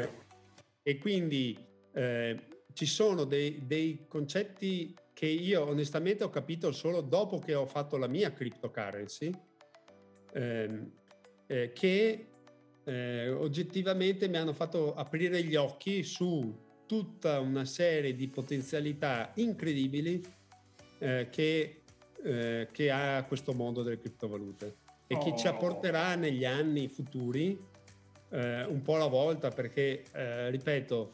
Eh, 0.84 0.92
e 0.92 0.98
quindi 0.98 1.58
eh, 1.94 2.40
ci 2.74 2.86
sono 2.86 3.26
dei, 3.26 3.66
dei, 3.66 4.06
concetti 4.08 4.96
che 5.14 5.26
io 5.26 5.68
onestamente 5.68 6.24
ho 6.24 6.30
capito 6.30 6.72
solo 6.72 7.02
dopo 7.02 7.40
che 7.40 7.54
ho 7.54 7.66
fatto 7.66 7.98
la 7.98 8.08
mia 8.08 8.32
cryptocurrency, 8.32 9.32
ehm, 10.34 10.92
eh, 11.48 11.72
che 11.74 12.28
eh, 12.86 13.30
oggettivamente 13.30 14.28
mi 14.28 14.38
hanno 14.38 14.54
fatto 14.54 14.94
aprire 14.94 15.44
gli 15.44 15.56
occhi 15.56 16.04
su 16.04 16.68
tutta 16.86 17.40
una 17.40 17.66
serie 17.66 18.16
di 18.16 18.28
potenzialità 18.30 19.32
incredibili 19.36 20.24
eh, 21.00 21.28
che, 21.30 21.79
eh, 22.24 22.68
che, 22.72 22.92
ha 22.92 23.24
questo 23.24 23.54
mondo 23.54 23.84
delle 23.84 23.98
criptovalute 23.98 24.76
e 25.08 25.16
oh. 25.16 25.20
che 25.20 25.36
ci 25.38 25.48
oh. 25.48 25.52
apporterà 25.52 26.16
negli 26.16 26.46
anni 26.46 26.88
futuri 26.88 27.58
eh, 28.30 28.64
un 28.66 28.82
po' 28.82 28.96
alla 28.96 29.08
volta 29.08 29.50
perché, 29.50 30.04
eh, 30.12 30.50
ripeto, 30.50 31.12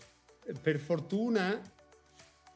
per 0.62 0.80
fortuna 0.80 1.60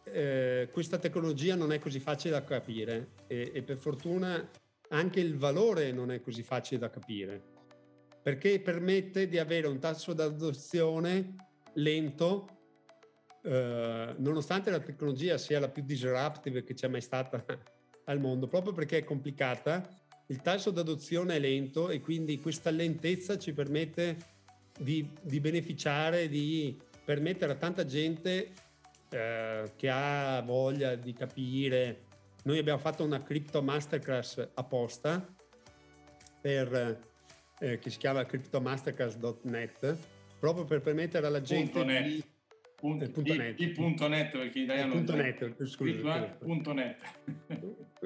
eh, 0.04 0.70
questa 0.72 0.98
tecnologia 0.98 1.56
non 1.56 1.72
è 1.72 1.80
così 1.80 2.00
facile 2.00 2.34
da 2.34 2.44
capire 2.44 3.12
e, 3.28 3.52
e 3.54 3.62
per 3.62 3.78
fortuna 3.78 4.50
anche 4.90 5.20
il 5.20 5.38
valore 5.38 5.92
non 5.92 6.12
è 6.12 6.20
così 6.20 6.44
facile 6.44 6.80
da 6.80 6.90
capire 6.90 7.42
perché 8.22 8.60
permette 8.60 9.28
di 9.28 9.38
avere 9.38 9.68
un 9.68 9.80
tasso 9.80 10.14
d'adozione 10.14 11.36
lento 11.74 12.58
eh, 13.44 14.16
nonostante 14.18 14.70
la 14.70 14.80
tecnologia 14.80 15.38
sia 15.38 15.60
la 15.60 15.70
più 15.70 15.84
disruptive 15.84 16.64
che 16.64 16.74
c'è 16.74 16.88
mai 16.88 17.02
stata 17.02 17.44
al 18.10 18.20
mondo, 18.20 18.48
proprio 18.48 18.74
perché 18.74 18.98
è 18.98 19.04
complicata, 19.04 19.88
il 20.28 20.42
tasso 20.42 20.72
d'adozione 20.72 21.36
è 21.36 21.40
lento 21.40 21.90
e 21.90 22.02
quindi 22.02 22.40
questa 22.40 22.70
lentezza 22.70 23.38
ci 23.38 23.54
permette 23.54 24.18
di, 24.78 25.08
di 25.22 25.40
beneficiare, 25.40 26.28
di 26.28 26.78
permettere 27.04 27.54
a 27.54 27.56
tanta 27.56 27.86
gente 27.86 28.52
eh, 29.10 29.72
che 29.76 29.90
ha 29.90 30.42
voglia 30.42 30.96
di 30.96 31.14
capire. 31.14 32.04
Noi 32.44 32.58
abbiamo 32.58 32.80
fatto 32.80 33.04
una 33.04 33.22
crypto 33.22 33.62
masterclass 33.62 34.50
apposta 34.54 35.26
per, 36.42 37.00
eh, 37.60 37.80
che 37.80 37.90
si 37.90 37.98
chiama 37.98 38.26
cryptomasterclass.net 38.26 39.98
proprio 40.40 40.64
per 40.66 40.82
permettere 40.82 41.28
alla 41.28 41.42
gente 41.42 41.84
di 41.84 42.24
Punto, 42.80 43.04
eh, 43.04 43.10
punto 43.10 43.34
net. 43.36 43.60
Il 43.60 43.72
punto 43.72 44.08
net 44.08 44.32
perché 44.32 44.60
in 44.60 44.64
italiano 44.64 44.94
punto 44.94 45.16
net, 45.16 45.66
scusa, 45.66 46.22
punto 46.40 46.72
net. 46.72 47.02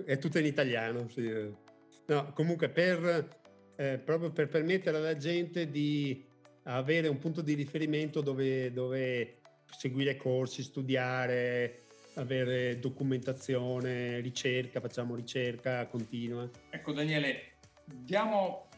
è 0.06 0.18
tutto 0.18 0.40
in 0.40 0.46
italiano, 0.46 1.08
sì. 1.10 1.30
No, 2.08 2.32
comunque 2.34 2.70
per, 2.70 3.28
eh, 3.76 4.00
proprio 4.04 4.32
per 4.32 4.48
permettere 4.48 4.98
alla 4.98 5.16
gente 5.16 5.70
di 5.70 6.26
avere 6.64 7.08
un 7.08 7.20
punto 7.20 7.42
di 7.42 7.54
riferimento 7.54 8.22
dove, 8.22 8.74
dove 8.74 9.42
seguire 9.78 10.16
corsi, 10.16 10.64
studiare, 10.64 11.84
avere 12.16 12.80
documentazione, 12.80 14.20
ricerca, 14.22 14.80
facciamo 14.80 15.14
ricerca 15.16 15.86
continua. 15.86 16.50
Ecco 16.72 16.94
Daniele, 16.94 17.58
diamo 17.86 18.70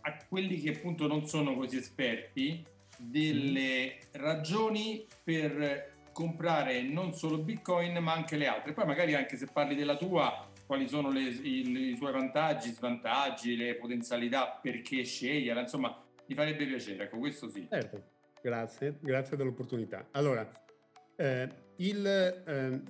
a 0.00 0.24
quelli 0.26 0.58
che 0.58 0.70
appunto 0.70 1.06
non 1.06 1.26
sono 1.26 1.54
così 1.54 1.76
esperti 1.76 2.64
delle 3.02 3.98
ragioni 4.12 5.06
per 5.22 5.90
comprare 6.12 6.82
non 6.82 7.14
solo 7.14 7.38
Bitcoin 7.38 7.96
ma 7.98 8.12
anche 8.12 8.36
le 8.36 8.46
altre. 8.46 8.72
Poi 8.72 8.86
magari 8.86 9.14
anche 9.14 9.36
se 9.36 9.48
parli 9.52 9.74
della 9.74 9.96
tua, 9.96 10.48
quali 10.66 10.86
sono 10.86 11.10
le, 11.10 11.20
i, 11.20 11.90
i, 11.90 11.96
suoi 11.96 12.12
vantaggi, 12.12 12.70
svantaggi, 12.70 13.56
le 13.56 13.74
potenzialità, 13.74 14.58
perché 14.60 15.04
sceglierla, 15.04 15.62
insomma, 15.62 16.02
mi 16.26 16.34
farebbe 16.34 16.66
piacere, 16.66 17.04
ecco 17.04 17.18
questo 17.18 17.48
sì. 17.48 17.66
Certo, 17.68 18.02
grazie, 18.40 18.96
grazie 19.00 19.36
dell'opportunità. 19.36 20.08
Allora, 20.12 20.48
eh, 21.16 21.48
il, 21.76 22.06
eh, 22.46 22.82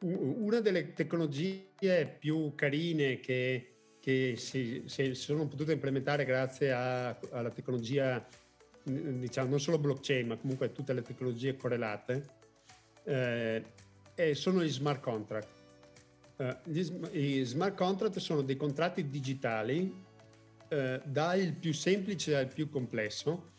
una 0.00 0.60
delle 0.60 0.92
tecnologie 0.92 2.16
più 2.18 2.54
carine 2.54 3.20
che 3.20 3.79
che 4.00 4.34
si, 4.36 4.84
si 4.86 5.14
sono 5.14 5.46
potute 5.46 5.72
implementare 5.72 6.24
grazie 6.24 6.72
a, 6.72 7.16
alla 7.30 7.50
tecnologia, 7.50 8.26
diciamo 8.82 9.50
non 9.50 9.60
solo 9.60 9.78
blockchain, 9.78 10.26
ma 10.26 10.36
comunque 10.36 10.72
tutte 10.72 10.94
le 10.94 11.02
tecnologie 11.02 11.54
correlate, 11.54 12.38
eh, 13.04 13.64
sono 14.32 14.62
gli 14.64 14.70
smart 14.70 15.00
contract. 15.00 15.48
Eh, 16.38 16.56
gli, 16.64 17.44
smart 17.44 17.76
contract 17.76 18.18
sono 18.18 18.40
dei 18.40 18.56
contratti 18.56 19.08
digitali 19.08 19.94
eh, 20.68 21.00
dal 21.04 21.52
più 21.52 21.74
semplice 21.74 22.36
al 22.36 22.46
più 22.46 22.70
complesso, 22.70 23.52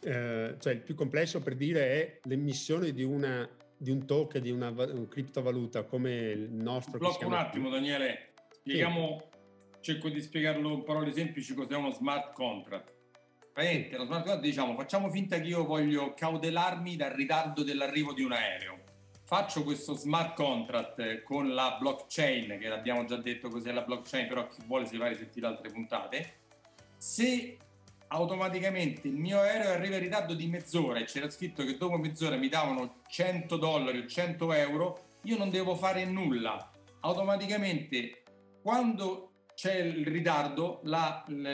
eh, 0.00 0.56
cioè 0.58 0.72
il 0.74 0.80
più 0.80 0.94
complesso 0.94 1.40
per 1.40 1.56
dire 1.56 1.80
è 1.88 2.20
l'emissione 2.24 2.92
di, 2.92 3.04
una, 3.04 3.48
di 3.74 3.90
un 3.90 4.04
token, 4.04 4.42
di 4.42 4.50
una, 4.50 4.68
una 4.68 5.08
criptovaluta 5.08 5.84
come 5.84 6.12
il 6.12 6.50
nostro. 6.50 6.98
Blocco 6.98 7.26
un 7.26 7.32
attimo 7.32 7.70
Daniele, 7.70 8.32
spieghiamo 8.50 9.27
sì 9.27 9.27
cerco 9.80 10.08
di 10.08 10.20
spiegarlo 10.20 10.72
in 10.72 10.84
parole 10.84 11.12
semplici 11.12 11.54
cos'è 11.54 11.74
uno 11.74 11.90
smart 11.90 12.32
contract. 12.34 12.94
Praticamente 13.52 13.96
lo 13.96 14.04
smart 14.04 14.22
contract 14.22 14.44
diciamo 14.44 14.76
facciamo 14.76 15.10
finta 15.10 15.40
che 15.40 15.48
io 15.48 15.64
voglio 15.64 16.14
cautelarmi 16.14 16.96
dal 16.96 17.10
ritardo 17.10 17.62
dell'arrivo 17.62 18.12
di 18.12 18.22
un 18.22 18.32
aereo. 18.32 18.78
Faccio 19.24 19.62
questo 19.62 19.94
smart 19.94 20.34
contract 20.34 21.22
con 21.22 21.52
la 21.52 21.76
blockchain, 21.78 22.58
che 22.58 22.68
l'abbiamo 22.68 23.04
già 23.04 23.16
detto 23.16 23.50
cos'è 23.50 23.72
la 23.72 23.82
blockchain, 23.82 24.26
però 24.26 24.46
chi 24.46 24.62
vuole 24.64 24.86
si 24.86 24.96
va 24.96 25.06
a 25.06 25.48
altre 25.48 25.70
puntate. 25.70 26.34
Se 26.96 27.58
automaticamente 28.08 29.06
il 29.06 29.16
mio 29.16 29.40
aereo 29.40 29.70
arriva 29.70 29.96
in 29.96 30.02
ritardo 30.02 30.32
di 30.32 30.46
mezz'ora 30.46 30.98
e 30.98 31.04
c'era 31.04 31.28
scritto 31.28 31.62
che 31.64 31.76
dopo 31.76 31.98
mezz'ora 31.98 32.36
mi 32.36 32.48
davano 32.48 33.02
100 33.06 33.56
dollari 33.58 33.98
o 33.98 34.06
100 34.06 34.52
euro, 34.54 35.04
io 35.24 35.36
non 35.36 35.50
devo 35.50 35.74
fare 35.74 36.06
nulla. 36.06 36.70
Automaticamente 37.00 38.22
quando 38.62 39.27
c'è 39.58 39.74
il 39.74 40.06
ritardo, 40.06 40.78
la, 40.84 41.24
la, 41.26 41.52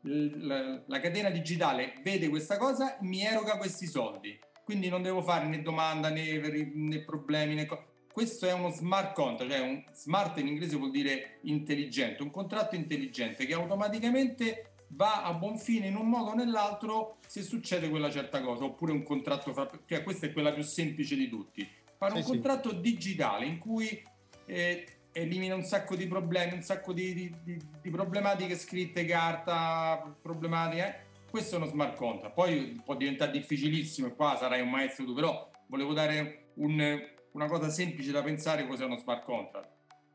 la, 0.00 0.82
la, 0.86 0.98
catena 0.98 1.28
digitale 1.28 2.00
vede 2.02 2.30
questa 2.30 2.56
cosa, 2.56 2.96
mi 3.02 3.22
eroga 3.22 3.58
questi 3.58 3.86
soldi. 3.86 4.38
Quindi 4.64 4.88
non 4.88 5.02
devo 5.02 5.20
fare 5.20 5.44
né 5.44 5.60
domanda 5.60 6.08
né, 6.08 6.38
né 6.72 7.04
problemi 7.04 7.54
né 7.54 7.66
co- 7.66 7.84
questo 8.10 8.46
è 8.46 8.52
uno 8.54 8.70
smart 8.70 9.12
contract, 9.12 9.52
cioè 9.52 9.60
un 9.60 9.84
smart 9.92 10.38
in 10.38 10.46
inglese 10.46 10.76
vuol 10.76 10.90
dire 10.90 11.40
intelligente, 11.42 12.22
un 12.22 12.30
contratto 12.30 12.76
intelligente 12.76 13.44
che 13.44 13.52
automaticamente 13.52 14.76
va 14.92 15.22
a 15.22 15.34
buon 15.34 15.58
fine 15.58 15.88
in 15.88 15.96
un 15.96 16.08
modo 16.08 16.30
o 16.30 16.34
nell'altro 16.34 17.18
se 17.26 17.42
succede 17.42 17.90
quella 17.90 18.10
certa 18.10 18.40
cosa, 18.40 18.64
oppure 18.64 18.92
un 18.92 19.02
contratto 19.02 19.52
fra... 19.52 19.68
cioè 19.84 20.02
questa 20.02 20.24
è 20.24 20.32
quella 20.32 20.54
più 20.54 20.62
semplice 20.62 21.14
di 21.14 21.28
tutti. 21.28 21.68
Fare 21.98 22.12
sì, 22.12 22.16
un 22.16 22.24
sì. 22.24 22.30
contratto 22.30 22.72
digitale 22.72 23.44
in 23.44 23.58
cui 23.58 24.02
eh, 24.46 24.97
elimina 25.20 25.54
un 25.54 25.64
sacco 25.64 25.94
di 25.94 26.06
problemi, 26.06 26.54
un 26.54 26.62
sacco 26.62 26.92
di, 26.92 27.14
di, 27.14 27.34
di, 27.42 27.60
di 27.82 27.90
problematiche 27.90 28.56
scritte, 28.56 29.04
carta, 29.04 30.16
problematiche. 30.20 30.86
Eh? 30.86 31.06
Questo 31.30 31.56
è 31.56 31.58
uno 31.58 31.66
smart 31.66 31.96
contract. 31.96 32.34
Poi 32.34 32.80
può 32.84 32.96
diventare 32.96 33.30
difficilissimo 33.32 34.08
e 34.08 34.14
qua 34.14 34.36
sarai 34.36 34.60
un 34.60 34.70
maestro 34.70 35.04
tu, 35.04 35.14
però 35.14 35.50
volevo 35.66 35.92
dare 35.92 36.50
un, 36.54 36.98
una 37.32 37.46
cosa 37.46 37.68
semplice 37.68 38.12
da 38.12 38.22
pensare 38.22 38.66
cos'è 38.66 38.84
uno 38.84 38.96
smart 38.96 39.24
contract. 39.24 39.68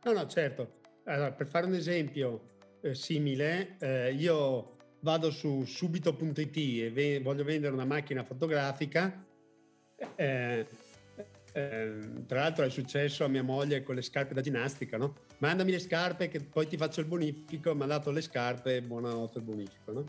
No, 0.03 0.11
no, 0.11 0.27
certo. 0.27 0.81
Allora, 1.05 1.31
per 1.31 1.47
fare 1.47 1.65
un 1.65 1.75
esempio 1.75 2.49
eh, 2.81 2.95
simile, 2.95 3.77
eh, 3.79 4.13
io 4.13 4.77
vado 5.01 5.31
su 5.31 5.63
subito.it 5.65 6.57
e 6.57 6.91
ve- 6.91 7.19
voglio 7.19 7.43
vendere 7.43 7.73
una 7.73 7.85
macchina 7.85 8.23
fotografica. 8.23 9.25
Eh, 10.15 10.65
eh, 11.53 12.25
tra 12.25 12.41
l'altro 12.41 12.65
è 12.65 12.69
successo 12.69 13.23
a 13.23 13.27
mia 13.27 13.43
moglie 13.43 13.83
con 13.83 13.95
le 13.95 14.01
scarpe 14.01 14.33
da 14.33 14.41
ginnastica, 14.41 14.97
no? 14.97 15.15
Mandami 15.37 15.71
le 15.71 15.79
scarpe 15.79 16.27
che 16.27 16.39
poi 16.39 16.67
ti 16.67 16.77
faccio 16.77 16.99
il 16.99 17.05
bonifico, 17.05 17.75
mi 17.75 17.83
ha 17.83 17.85
dato 17.85 18.11
le 18.11 18.21
scarpe, 18.21 18.81
buonanotte 18.81 19.37
il 19.37 19.43
bonifico, 19.43 19.91
no? 19.91 20.05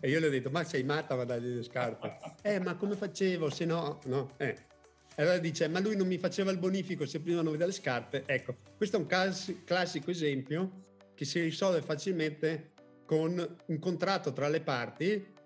E 0.00 0.10
io 0.10 0.20
le 0.20 0.26
ho 0.26 0.30
detto, 0.30 0.50
ma 0.50 0.64
sei 0.64 0.82
matta 0.82 1.14
a 1.14 1.24
dargli 1.24 1.54
le 1.54 1.62
scarpe? 1.62 2.18
eh, 2.42 2.58
ma 2.58 2.74
come 2.74 2.96
facevo 2.96 3.48
se 3.50 3.64
no? 3.64 4.00
No, 4.06 4.30
eh. 4.36 4.66
E 5.14 5.22
allora 5.22 5.38
dice, 5.38 5.66
ma 5.68 5.80
lui 5.80 5.96
non 5.96 6.06
mi 6.06 6.18
faceva 6.18 6.50
il 6.50 6.58
bonifico 6.58 7.06
se 7.06 7.20
prima 7.20 7.42
non 7.42 7.52
vedeva 7.52 7.66
le 7.66 7.72
scarpe. 7.72 8.22
Ecco, 8.26 8.56
questo 8.76 8.96
è 8.96 9.00
un 9.00 9.06
cas- 9.06 9.52
classico 9.64 10.10
esempio 10.10 10.84
che 11.14 11.24
si 11.24 11.40
risolve 11.40 11.82
facilmente 11.82 12.72
con 13.04 13.56
un 13.66 13.78
contratto 13.78 14.32
tra 14.32 14.48
le 14.48 14.60
parti 14.60 15.36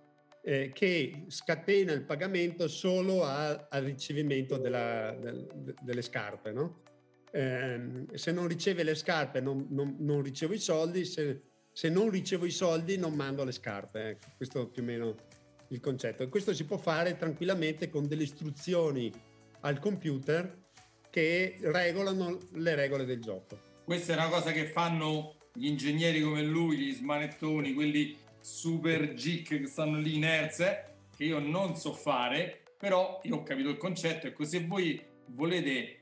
eh, 0.42 0.72
che 0.74 1.24
scatena 1.28 1.92
il 1.92 2.02
pagamento 2.02 2.66
solo 2.68 3.24
a, 3.24 3.68
al 3.70 3.84
ricevimento 3.84 4.58
della, 4.58 5.12
del, 5.12 5.74
delle 5.80 6.02
scarpe. 6.02 6.52
No? 6.52 6.82
Eh, 7.30 8.04
se 8.12 8.32
non 8.32 8.46
riceve 8.46 8.82
le 8.82 8.94
scarpe 8.94 9.40
non, 9.40 9.66
non, 9.70 9.96
non 10.00 10.22
ricevo 10.22 10.52
i 10.52 10.58
soldi, 10.58 11.04
se, 11.04 11.42
se, 11.72 11.88
non 11.88 12.10
ricevo 12.10 12.44
i 12.44 12.50
soldi 12.50 12.98
non 12.98 13.14
mando 13.14 13.44
le 13.44 13.52
scarpe. 13.52 14.08
Ecco, 14.10 14.26
questo 14.36 14.62
è 14.62 14.68
più 14.68 14.82
o 14.82 14.86
meno 14.86 15.14
il 15.68 15.80
concetto. 15.80 16.24
E 16.24 16.28
questo 16.28 16.52
si 16.52 16.64
può 16.64 16.76
fare 16.76 17.16
tranquillamente 17.16 17.88
con 17.88 18.06
delle 18.08 18.24
istruzioni 18.24 19.10
al 19.60 19.78
computer 19.78 20.60
che 21.08 21.58
regolano 21.60 22.38
le 22.54 22.74
regole 22.74 23.04
del 23.04 23.20
gioco. 23.20 23.70
Questa 23.84 24.12
è 24.12 24.16
una 24.16 24.28
cosa 24.28 24.50
che 24.50 24.66
fanno 24.66 25.36
gli 25.54 25.66
ingegneri 25.66 26.20
come 26.20 26.42
lui, 26.42 26.78
gli 26.78 26.94
smanettoni, 26.94 27.74
quelli 27.74 28.16
super 28.42 29.14
geek 29.14 29.60
che 29.60 29.66
stanno 29.66 29.98
lì 29.98 30.16
inerze, 30.16 30.96
che 31.16 31.24
io 31.24 31.38
non 31.38 31.76
so 31.76 31.92
fare, 31.92 32.62
però 32.76 33.20
io 33.24 33.36
ho 33.36 33.42
capito 33.42 33.70
il 33.70 33.76
concetto. 33.76 34.26
Ecco, 34.26 34.44
se 34.44 34.66
voi 34.66 35.00
volete 35.26 35.98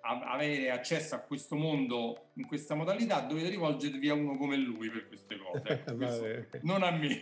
avere 0.00 0.70
accesso 0.70 1.14
a 1.14 1.18
questo 1.18 1.54
mondo 1.56 2.30
in 2.34 2.46
questa 2.46 2.74
modalità, 2.74 3.20
dovete 3.20 3.48
rivolgervi 3.50 4.08
a 4.08 4.14
uno 4.14 4.36
come 4.36 4.56
lui 4.56 4.90
per 4.90 5.06
queste 5.08 5.36
cose. 5.36 5.62
Ecco, 5.64 6.58
non 6.66 6.82
a 6.82 6.90
me. 6.90 7.20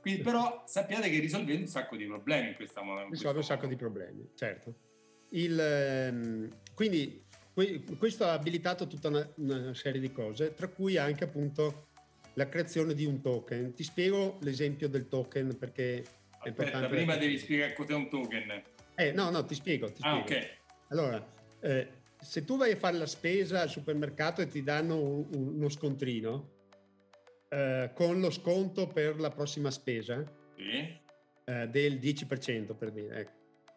Quindi, 0.00 0.22
però 0.22 0.62
sappiate 0.66 1.10
che 1.10 1.18
risolvete 1.18 1.60
un 1.60 1.66
sacco 1.66 1.96
di 1.96 2.06
problemi 2.06 2.48
in 2.48 2.54
questa 2.54 2.82
modalità. 2.82 3.10
Risolve 3.10 3.38
un 3.38 3.44
sacco 3.44 3.66
di 3.66 3.76
problemi, 3.76 4.30
certo. 4.34 4.74
Il, 5.30 5.58
ehm, 5.58 6.48
quindi 6.74 7.24
questo 7.98 8.24
ha 8.24 8.32
abilitato 8.32 8.86
tutta 8.86 9.08
una, 9.08 9.28
una, 9.36 9.74
serie 9.74 10.00
di 10.00 10.12
cose, 10.12 10.54
tra 10.54 10.68
cui 10.68 10.96
anche 10.96 11.24
appunto 11.24 11.85
la 12.36 12.48
creazione 12.48 12.94
di 12.94 13.04
un 13.04 13.20
token. 13.20 13.74
Ti 13.74 13.82
spiego 13.82 14.38
l'esempio 14.42 14.88
del 14.88 15.08
token 15.08 15.56
perché 15.58 16.02
è 16.42 16.48
importante. 16.48 16.88
Prima 16.88 17.16
devi 17.16 17.38
spiegare 17.38 17.72
cos'è 17.72 17.94
un 17.94 18.08
token. 18.08 18.62
Eh, 18.94 19.12
no, 19.12 19.30
no, 19.30 19.44
ti 19.44 19.54
spiego. 19.54 19.90
Ti 19.90 20.00
ah, 20.02 20.22
spiego. 20.22 20.44
ok. 20.44 20.56
Allora, 20.88 21.34
eh, 21.60 21.88
se 22.20 22.44
tu 22.44 22.56
vai 22.56 22.72
a 22.72 22.76
fare 22.76 22.96
la 22.96 23.06
spesa 23.06 23.62
al 23.62 23.70
supermercato 23.70 24.42
e 24.42 24.46
ti 24.46 24.62
danno 24.62 25.00
un, 25.00 25.26
uno 25.32 25.68
scontrino 25.68 26.54
eh, 27.48 27.90
con 27.94 28.20
lo 28.20 28.30
sconto 28.30 28.86
per 28.86 29.18
la 29.18 29.30
prossima 29.30 29.70
spesa 29.70 30.22
sì. 30.56 31.00
eh, 31.44 31.68
del 31.68 31.94
10% 31.94 32.76
per 32.76 32.90
dire, 32.90 33.20
ecco. 33.20 33.32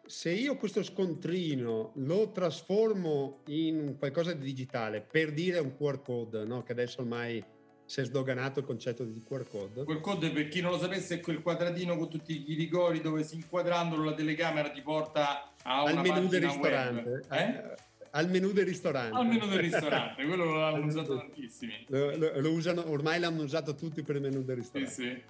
se 0.06 0.32
io 0.32 0.56
questo 0.56 0.82
scontrino 0.82 1.92
lo 1.96 2.30
trasformo 2.30 3.42
in 3.46 3.96
qualcosa 3.98 4.32
di 4.32 4.44
digitale, 4.44 5.00
per 5.00 5.32
dire 5.32 5.58
un 5.60 5.76
QR 5.76 6.02
code, 6.02 6.44
no? 6.44 6.62
che 6.62 6.72
adesso 6.72 7.00
ormai 7.00 7.42
si 7.90 8.02
è 8.02 8.04
sdoganato 8.04 8.60
il 8.60 8.66
concetto 8.66 9.02
di 9.02 9.20
QR 9.20 9.48
code. 9.48 9.82
QR 9.82 10.00
code, 10.00 10.30
per 10.30 10.46
chi 10.46 10.60
non 10.60 10.70
lo 10.70 10.78
sapesse, 10.78 11.16
è 11.16 11.20
quel 11.20 11.42
quadratino 11.42 11.96
con 11.96 12.08
tutti 12.08 12.52
i 12.52 12.54
rigori 12.54 13.00
dove 13.00 13.24
si 13.24 13.34
inquadrandolo 13.34 14.04
la 14.04 14.14
telecamera 14.14 14.70
ti 14.70 14.80
porta 14.80 15.52
a 15.60 15.82
al 15.82 16.00
menù 16.00 16.28
del 16.28 16.40
ristorante. 16.40 17.22
Eh? 17.32 17.74
Al 18.10 18.30
menù 18.30 18.52
del 18.52 18.64
ristorante. 18.64 19.16
Al 19.16 19.26
menù 19.26 19.48
del 19.48 19.58
ristorante, 19.58 20.24
quello 20.24 20.44
lo 20.44 20.62
hanno 20.62 20.86
usato 20.86 21.16
tantissimi. 21.16 21.84
Lo, 21.88 22.16
lo, 22.16 22.40
lo, 22.40 22.52
usano, 22.52 22.88
ormai 22.88 23.18
l'hanno 23.18 23.42
usato 23.42 23.74
tutti 23.74 24.02
per 24.02 24.14
il 24.14 24.22
menù 24.22 24.44
del 24.44 24.58
ristorante. 24.58 24.94
Sì, 24.94 25.02
sì. 25.02 25.22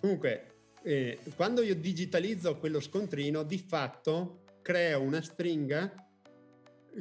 Comunque, 0.00 0.54
eh, 0.84 1.18
quando 1.34 1.60
io 1.60 1.74
digitalizzo 1.74 2.56
quello 2.56 2.80
scontrino, 2.80 3.42
di 3.42 3.58
fatto 3.58 4.44
creo 4.62 5.02
una 5.02 5.20
stringa 5.20 5.92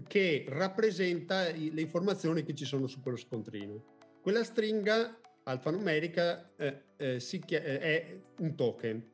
che 0.06 0.44
rappresenta 0.50 1.44
le 1.52 1.80
informazioni 1.80 2.44
che 2.44 2.54
ci 2.54 2.66
sono 2.66 2.88
su 2.88 3.00
quello 3.00 3.16
scontrino. 3.18 3.95
Quella 4.26 4.44
stringa 4.44 5.20
alfanumerica 5.44 6.50
eh, 6.58 6.82
eh, 6.98 7.18
chia- 7.46 7.62
eh, 7.62 7.80
è 7.80 8.20
un 8.40 8.56
token, 8.56 9.12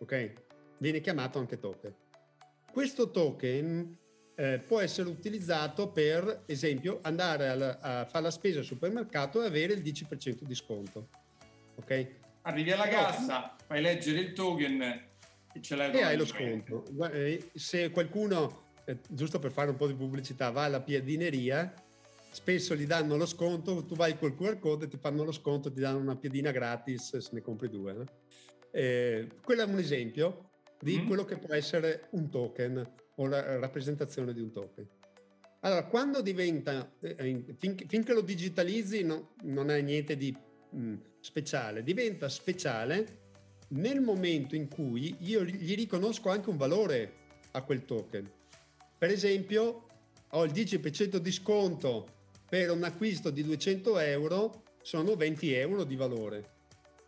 ok? 0.00 0.32
Viene 0.76 1.00
chiamato 1.00 1.38
anche 1.38 1.58
token. 1.58 1.94
Questo 2.70 3.10
token 3.10 3.96
eh, 4.34 4.58
può 4.58 4.80
essere 4.80 5.08
utilizzato 5.08 5.88
per 5.88 6.42
esempio 6.44 6.98
andare 7.00 7.48
a, 7.48 8.00
a 8.02 8.04
fare 8.04 8.24
la 8.24 8.30
spesa 8.30 8.58
al 8.58 8.66
supermercato 8.66 9.42
e 9.42 9.46
avere 9.46 9.72
il 9.72 9.80
10% 9.80 10.42
di 10.42 10.54
sconto. 10.54 11.08
Ok? 11.76 12.06
Arrivi 12.42 12.70
alla 12.70 12.88
cassa, 12.88 13.56
fai 13.66 13.80
leggere 13.80 14.18
il 14.18 14.34
token 14.34 14.82
e 15.54 15.62
ce 15.62 15.74
l'hai. 15.74 15.90
E 15.90 16.02
hai 16.02 16.18
lo 16.18 16.26
sconto. 16.26 16.84
Eh, 17.10 17.50
se 17.54 17.90
qualcuno, 17.90 18.64
eh, 18.84 18.98
giusto 19.08 19.38
per 19.38 19.52
fare 19.52 19.70
un 19.70 19.76
po' 19.76 19.86
di 19.86 19.94
pubblicità, 19.94 20.50
va 20.50 20.64
alla 20.64 20.82
piadineria, 20.82 21.72
spesso 22.30 22.74
gli 22.74 22.86
danno 22.86 23.16
lo 23.16 23.26
sconto, 23.26 23.84
tu 23.84 23.94
vai 23.94 24.16
col 24.16 24.34
QR 24.34 24.58
code, 24.58 24.88
ti 24.88 24.96
fanno 24.96 25.24
lo 25.24 25.32
sconto, 25.32 25.72
ti 25.72 25.80
danno 25.80 25.98
una 25.98 26.16
piedina 26.16 26.50
gratis 26.50 27.16
se 27.18 27.30
ne 27.32 27.40
compri 27.42 27.68
due. 27.68 27.92
No? 27.92 28.04
Eh, 28.70 29.28
quello 29.42 29.62
è 29.62 29.64
un 29.64 29.78
esempio 29.78 30.50
di 30.80 30.98
mm. 30.98 31.06
quello 31.06 31.24
che 31.24 31.36
può 31.36 31.54
essere 31.54 32.08
un 32.10 32.30
token 32.30 32.92
o 33.16 33.26
la 33.26 33.58
rappresentazione 33.58 34.32
di 34.32 34.40
un 34.40 34.50
token. 34.50 34.88
Allora, 35.60 35.84
quando 35.84 36.22
diventa, 36.22 36.90
eh, 37.00 37.44
finché, 37.58 37.84
finché, 37.86 38.14
lo 38.14 38.22
digitalizzi 38.22 39.02
no, 39.02 39.34
non 39.42 39.70
è 39.70 39.80
niente 39.82 40.16
di 40.16 40.34
mh, 40.70 40.78
mm, 40.78 40.96
speciale, 41.20 41.82
diventa 41.82 42.28
speciale 42.30 43.18
nel 43.68 44.00
momento 44.00 44.54
in 44.54 44.68
cui 44.68 45.14
io 45.20 45.44
gli 45.44 45.74
riconosco 45.74 46.30
anche 46.30 46.48
un 46.48 46.56
valore 46.56 47.12
a 47.52 47.62
quel 47.62 47.84
token. 47.84 48.28
Per 48.96 49.10
esempio, 49.10 49.86
ho 50.30 50.44
il 50.44 50.52
10% 50.52 51.16
di 51.16 51.32
sconto 51.32 52.19
per 52.50 52.68
un 52.72 52.82
acquisto 52.82 53.30
di 53.30 53.44
200 53.44 53.98
euro 54.00 54.64
sono 54.82 55.14
20 55.14 55.52
euro 55.54 55.84
di 55.84 55.94
valore. 55.94 56.58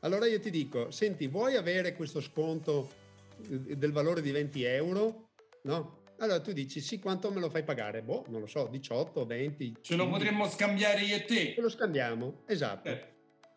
Allora 0.01 0.27
io 0.27 0.39
ti 0.39 0.51
dico, 0.51 0.93
senti, 0.93 1.27
vuoi 1.27 1.57
avere 1.57 1.95
questo 1.95 2.21
sconto 2.21 2.91
eh, 3.51 3.77
del 3.77 3.91
valore 3.91 4.23
di 4.23 4.31
20 4.31 4.63
euro? 4.63 5.31
No? 5.63 6.05
Allora 6.19 6.41
tu 6.41 6.53
dici, 6.53 6.81
sì, 6.81 7.01
quanto 7.01 7.33
me 7.33 7.41
lo 7.41 7.51
fai 7.51 7.65
pagare? 7.65 8.03
Boh, 8.03 8.25
non 8.29 8.41
lo 8.41 8.47
so, 8.47 8.69
18, 8.69 9.27
20. 9.27 9.79
Ce 9.81 9.97
lo 9.97 10.09
potremmo 10.09 10.49
scambiare 10.49 11.01
io 11.01 11.17
e 11.17 11.25
te. 11.25 11.55
Ce 11.55 11.61
lo 11.61 11.69
scambiamo, 11.69 12.43
esatto. 12.47 12.89
Eh. 12.89 13.11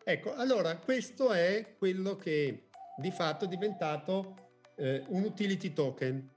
Ecco, 0.04 0.34
allora 0.34 0.76
questo 0.78 1.32
è 1.32 1.74
quello 1.78 2.16
che 2.16 2.68
di 2.96 3.12
fatto 3.12 3.44
è 3.44 3.48
diventato 3.48 4.34
eh, 4.76 5.04
un 5.08 5.22
utility 5.22 5.72
token. 5.72 6.30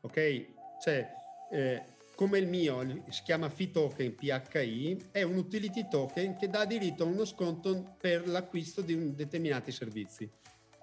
Ok? 0.00 0.46
Cioè, 0.82 1.08
eh, 1.52 1.82
come 2.18 2.38
il 2.38 2.48
mio, 2.48 3.04
si 3.10 3.22
chiama 3.22 3.48
Fee 3.48 3.70
Token 3.70 4.12
PHI, 4.16 5.10
è 5.12 5.22
un 5.22 5.36
utility 5.36 5.86
token 5.88 6.36
che 6.36 6.48
dà 6.48 6.64
diritto 6.64 7.04
a 7.04 7.06
uno 7.06 7.24
sconto 7.24 7.94
per 7.96 8.26
l'acquisto 8.26 8.80
di 8.80 9.14
determinati 9.14 9.70
servizi. 9.70 10.28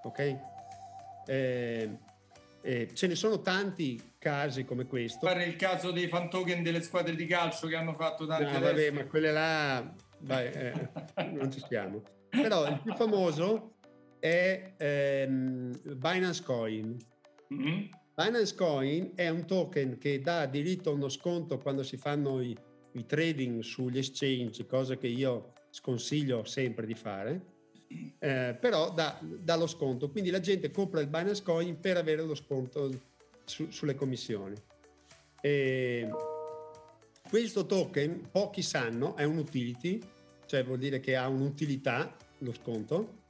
Ok? 0.04 0.38
Eh, 1.28 1.90
eh, 2.62 2.90
ce 2.94 3.08
ne 3.08 3.16
sono 3.16 3.42
tanti 3.42 4.14
casi 4.18 4.64
come 4.64 4.86
questo. 4.86 5.28
Fare 5.28 5.44
il 5.44 5.58
caso 5.58 5.92
dei 5.92 6.08
fan 6.08 6.30
token 6.30 6.64
delle 6.64 6.82
squadre 6.82 7.16
di 7.16 7.26
calcio 7.26 7.68
che 7.68 7.76
hanno 7.76 7.96
fatto 7.96 8.26
tanti 8.26 8.54
no, 8.54 8.58
vabbè, 8.62 8.92
ma 8.92 9.06
quelle 9.06 9.32
là 9.34 9.94
vai, 10.20 10.46
eh, 10.46 10.90
non 11.36 11.52
ci 11.52 11.60
stiamo. 11.60 12.02
Però 12.30 12.66
il 12.66 12.80
più 12.82 12.96
famoso 12.96 13.74
è 14.20 14.72
ehm, 14.78 15.98
Binance 15.98 16.44
Coin. 16.44 16.98
Mm-hmm 17.54 18.04
Binance 18.16 18.56
Coin 18.56 19.12
è 19.14 19.28
un 19.28 19.46
token 19.46 19.98
che 19.98 20.22
dà 20.22 20.46
diritto 20.46 20.90
a 20.90 20.94
uno 20.94 21.10
sconto 21.10 21.58
quando 21.58 21.84
si 21.84 21.98
fanno 21.98 22.42
i, 22.42 22.56
i 22.94 23.06
trading 23.06 23.62
sugli 23.62 23.98
exchange, 23.98 24.66
cosa 24.66 24.96
che 24.96 25.08
io 25.08 25.52
sconsiglio 25.70 26.46
sempre 26.46 26.86
di 26.86 26.94
fare, 26.94 27.42
eh, 28.20 28.58
però 28.58 28.94
dà, 28.94 29.20
dà, 29.22 29.58
lo 29.58 29.68
sconto. 29.68 30.10
Quindi 30.10 30.30
la 30.30 30.40
gente 30.40 30.72
compra 30.72 31.02
il 31.02 31.08
Binance 31.08 31.44
Coin 31.44 31.78
per 31.78 31.98
avere 31.98 32.24
lo 32.24 32.36
sconto 32.36 32.90
su, 33.44 33.70
sulle 33.70 33.96
commissioni. 33.96 34.56
E 35.42 36.10
questo 37.28 37.66
token, 37.66 38.30
pochi 38.32 38.62
sanno, 38.62 39.18
è 39.18 39.26
un 39.26 39.40
utility, 39.40 40.00
cioè 40.46 40.64
vuol 40.64 40.78
dire 40.78 41.02
che 41.02 41.18
ha 41.18 41.28
un'utilità 41.28 42.16
lo 42.38 42.54
sconto. 42.54 43.24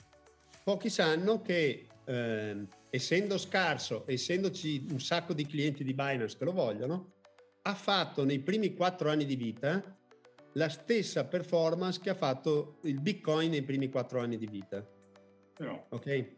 Pochi 0.64 0.90
sanno 0.90 1.42
che 1.42 1.88
eh, 2.06 2.68
essendo 2.96 3.38
scarso, 3.38 4.06
essendoci 4.08 4.88
un 4.90 5.02
sacco 5.02 5.34
di 5.34 5.46
clienti 5.46 5.84
di 5.84 5.94
Binance 5.94 6.38
che 6.38 6.46
lo 6.46 6.54
vogliono, 6.54 7.14
ha 7.64 7.76
fatto 7.76 8.24
nei 8.24 8.40
primi 8.40 8.74
quattro 8.74 9.10
anni 9.10 9.26
di 9.26 9.36
vita 9.36 9.98
la 10.54 10.70
stessa 10.70 11.26
performance 11.26 12.00
che 12.02 12.10
ha 12.10 12.16
fatto 12.16 12.80
il 12.84 13.02
Bitcoin 13.02 13.52
nei 13.52 13.64
primi 13.64 13.90
quattro 13.90 14.22
anni 14.22 14.38
di 14.38 14.48
vita. 14.48 14.88
No. 15.58 15.88
Ok? 15.90 16.36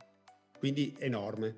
Quindi 0.58 0.96
enorme. 0.98 1.56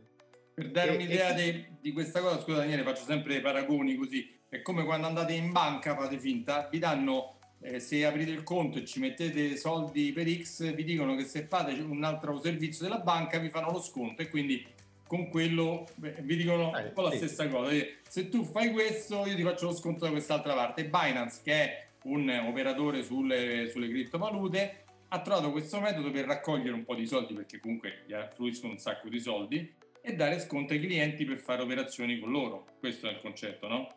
Per 0.54 0.70
dare 0.72 0.92
e, 0.92 0.96
un'idea 0.96 1.34
e... 1.34 1.52
di, 1.52 1.68
di, 1.80 1.92
questa 1.94 2.20
cosa, 2.20 2.42
scusa 2.42 2.58
Daniele, 2.58 2.84
faccio 2.84 3.06
sempre 3.06 3.40
paragoni 3.40 3.96
così. 3.96 4.38
è 4.50 4.62
come 4.62 4.84
quando 4.84 5.08
andate 5.08 5.32
in 5.32 5.54
banca, 5.54 5.96
fate 5.96 6.20
finta, 6.20 6.68
vi 6.70 6.80
danno 6.80 7.38
eh, 7.62 7.80
se 7.80 8.06
aprite 8.06 8.32
il 8.32 8.44
conto 8.44 8.80
e 8.80 8.86
ci 8.86 9.00
mettete 9.00 9.56
soldi 9.56 10.12
per 10.12 10.30
X, 10.30 10.74
vi 10.74 10.84
dicono 10.84 11.16
che 11.16 11.24
se 11.24 11.46
fate 11.48 11.72
un 11.80 12.04
altro 12.04 12.38
servizio 12.42 12.84
della 12.84 13.00
banca 13.00 13.38
vi 13.38 13.50
fanno 13.50 13.72
lo 13.72 13.82
sconto 13.82 14.22
e 14.22 14.28
quindi 14.28 14.66
con 15.10 15.28
quello 15.28 15.88
beh, 15.96 16.18
vi 16.22 16.36
dicono 16.36 16.78
eh, 16.78 16.84
un 16.84 16.94
po' 16.94 17.02
la 17.02 17.10
sì. 17.10 17.18
stessa 17.18 17.48
cosa. 17.48 17.72
Se 18.08 18.30
tu 18.30 18.44
fai 18.44 18.72
questo, 18.72 19.26
io 19.26 19.34
ti 19.34 19.42
faccio 19.42 19.66
lo 19.66 19.74
sconto 19.74 20.06
da 20.06 20.12
quest'altra 20.12 20.54
parte. 20.54 20.86
Binance, 20.86 21.42
che 21.44 21.52
è 21.52 21.88
un 22.04 22.30
operatore 22.30 23.02
sulle, 23.02 23.68
sulle 23.70 23.90
criptovalute, 23.90 24.84
ha 25.08 25.22
trovato 25.22 25.50
questo 25.50 25.80
metodo 25.80 26.12
per 26.12 26.26
raccogliere 26.26 26.74
un 26.74 26.84
po' 26.84 26.94
di 26.94 27.08
soldi, 27.08 27.34
perché 27.34 27.60
comunque 27.60 28.04
gli 28.06 28.14
affluiscono 28.14 28.74
un 28.74 28.78
sacco 28.78 29.10
di 29.10 29.20
soldi, 29.20 29.74
e 30.00 30.14
dare 30.14 30.40
sconto 30.40 30.74
ai 30.74 30.80
clienti 30.80 31.26
per 31.26 31.38
fare 31.38 31.64
operazioni 31.64 32.20
con 32.20 32.30
loro. 32.30 32.66
Questo 32.78 33.08
è 33.08 33.14
il 33.14 33.20
concetto, 33.20 33.68
no? 33.68 33.88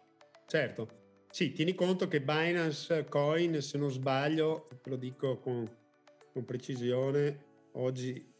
Certo. 0.46 0.88
Sì, 1.30 1.52
tieni 1.52 1.74
conto 1.74 2.08
che 2.08 2.22
Binance 2.22 3.04
Coin, 3.04 3.60
se 3.60 3.76
non 3.76 3.90
sbaglio, 3.90 4.68
te 4.82 4.88
lo 4.88 4.96
dico 4.96 5.38
con, 5.40 5.70
con 6.32 6.44
precisione, 6.46 7.44
oggi, 7.72 8.31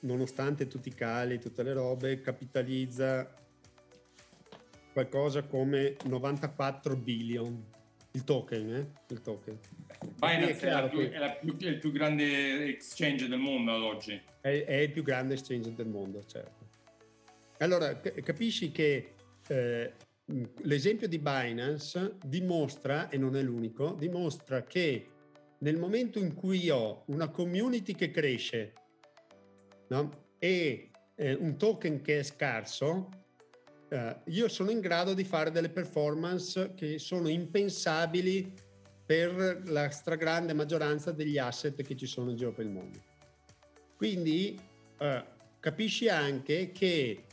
nonostante 0.00 0.66
tutti 0.66 0.88
i 0.88 0.94
cali, 0.94 1.38
tutte 1.38 1.62
le 1.62 1.72
robe, 1.72 2.20
capitalizza 2.20 3.32
qualcosa 4.92 5.42
come 5.42 5.96
94 6.04 6.96
billion. 6.96 7.64
Il 8.12 8.24
token, 8.24 8.74
eh? 8.74 9.12
Il 9.12 9.20
token. 9.20 9.58
Binance 10.18 10.66
è, 10.66 10.72
è, 10.72 10.88
più, 10.88 11.00
è, 11.00 11.38
più, 11.40 11.56
è, 11.56 11.68
il 11.68 11.78
più 11.78 11.92
grande 11.92 12.64
exchange 12.66 13.28
del 13.28 13.38
mondo 13.38 13.74
ad 13.74 13.82
oggi. 13.82 14.20
È, 14.40 14.48
il 14.48 14.90
più 14.90 15.02
grande 15.02 15.34
exchange 15.34 15.74
del 15.74 15.86
mondo, 15.86 16.24
certo. 16.24 16.66
Allora, 17.58 18.00
capisci 18.00 18.70
che 18.70 19.14
eh, 19.48 19.92
l'esempio 20.62 21.08
di 21.08 21.18
Binance 21.18 22.16
dimostra, 22.24 23.08
e 23.08 23.18
non 23.18 23.36
è 23.36 23.42
l'unico, 23.42 23.94
dimostra 23.98 24.62
che 24.62 25.06
nel 25.58 25.76
momento 25.76 26.18
in 26.18 26.34
cui 26.34 26.70
ho 26.70 27.02
una 27.06 27.28
community 27.28 27.94
che 27.94 28.10
cresce 28.10 28.72
no? 29.88 30.26
e 30.38 30.90
eh, 31.14 31.34
un 31.34 31.56
token 31.56 32.00
che 32.00 32.20
è 32.20 32.22
scarso, 32.22 33.08
eh, 33.88 34.16
io 34.26 34.48
sono 34.48 34.70
in 34.70 34.80
grado 34.80 35.14
di 35.14 35.24
fare 35.24 35.50
delle 35.50 35.70
performance 35.70 36.74
che 36.74 36.98
sono 36.98 37.28
impensabili 37.28 38.52
per 39.04 39.62
la 39.66 39.88
stragrande 39.90 40.52
maggioranza 40.52 41.12
degli 41.12 41.38
asset 41.38 41.82
che 41.82 41.96
ci 41.96 42.06
sono 42.06 42.30
in 42.30 42.36
giro 42.36 42.52
per 42.52 42.66
il 42.66 42.72
mondo. 42.72 42.98
Quindi 43.96 44.58
eh, 44.98 45.24
capisci 45.58 46.08
anche 46.08 46.70
che 46.72 47.24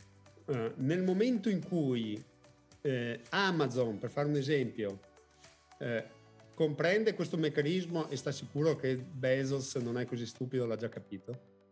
eh, 0.46 0.72
nel 0.76 1.02
momento 1.02 1.48
in 1.48 1.64
cui 1.64 2.22
eh, 2.80 3.20
Amazon, 3.30 3.98
per 3.98 4.10
fare 4.10 4.28
un 4.28 4.36
esempio, 4.36 5.00
eh, 5.78 6.04
comprende 6.54 7.14
questo 7.14 7.36
meccanismo 7.36 8.08
e 8.08 8.16
sta 8.16 8.32
sicuro 8.32 8.76
che 8.76 8.96
Bezos 8.96 9.74
non 9.76 9.98
è 9.98 10.06
così 10.06 10.24
stupido, 10.24 10.64
l'ha 10.64 10.76
già 10.76 10.88
capito, 10.88 11.65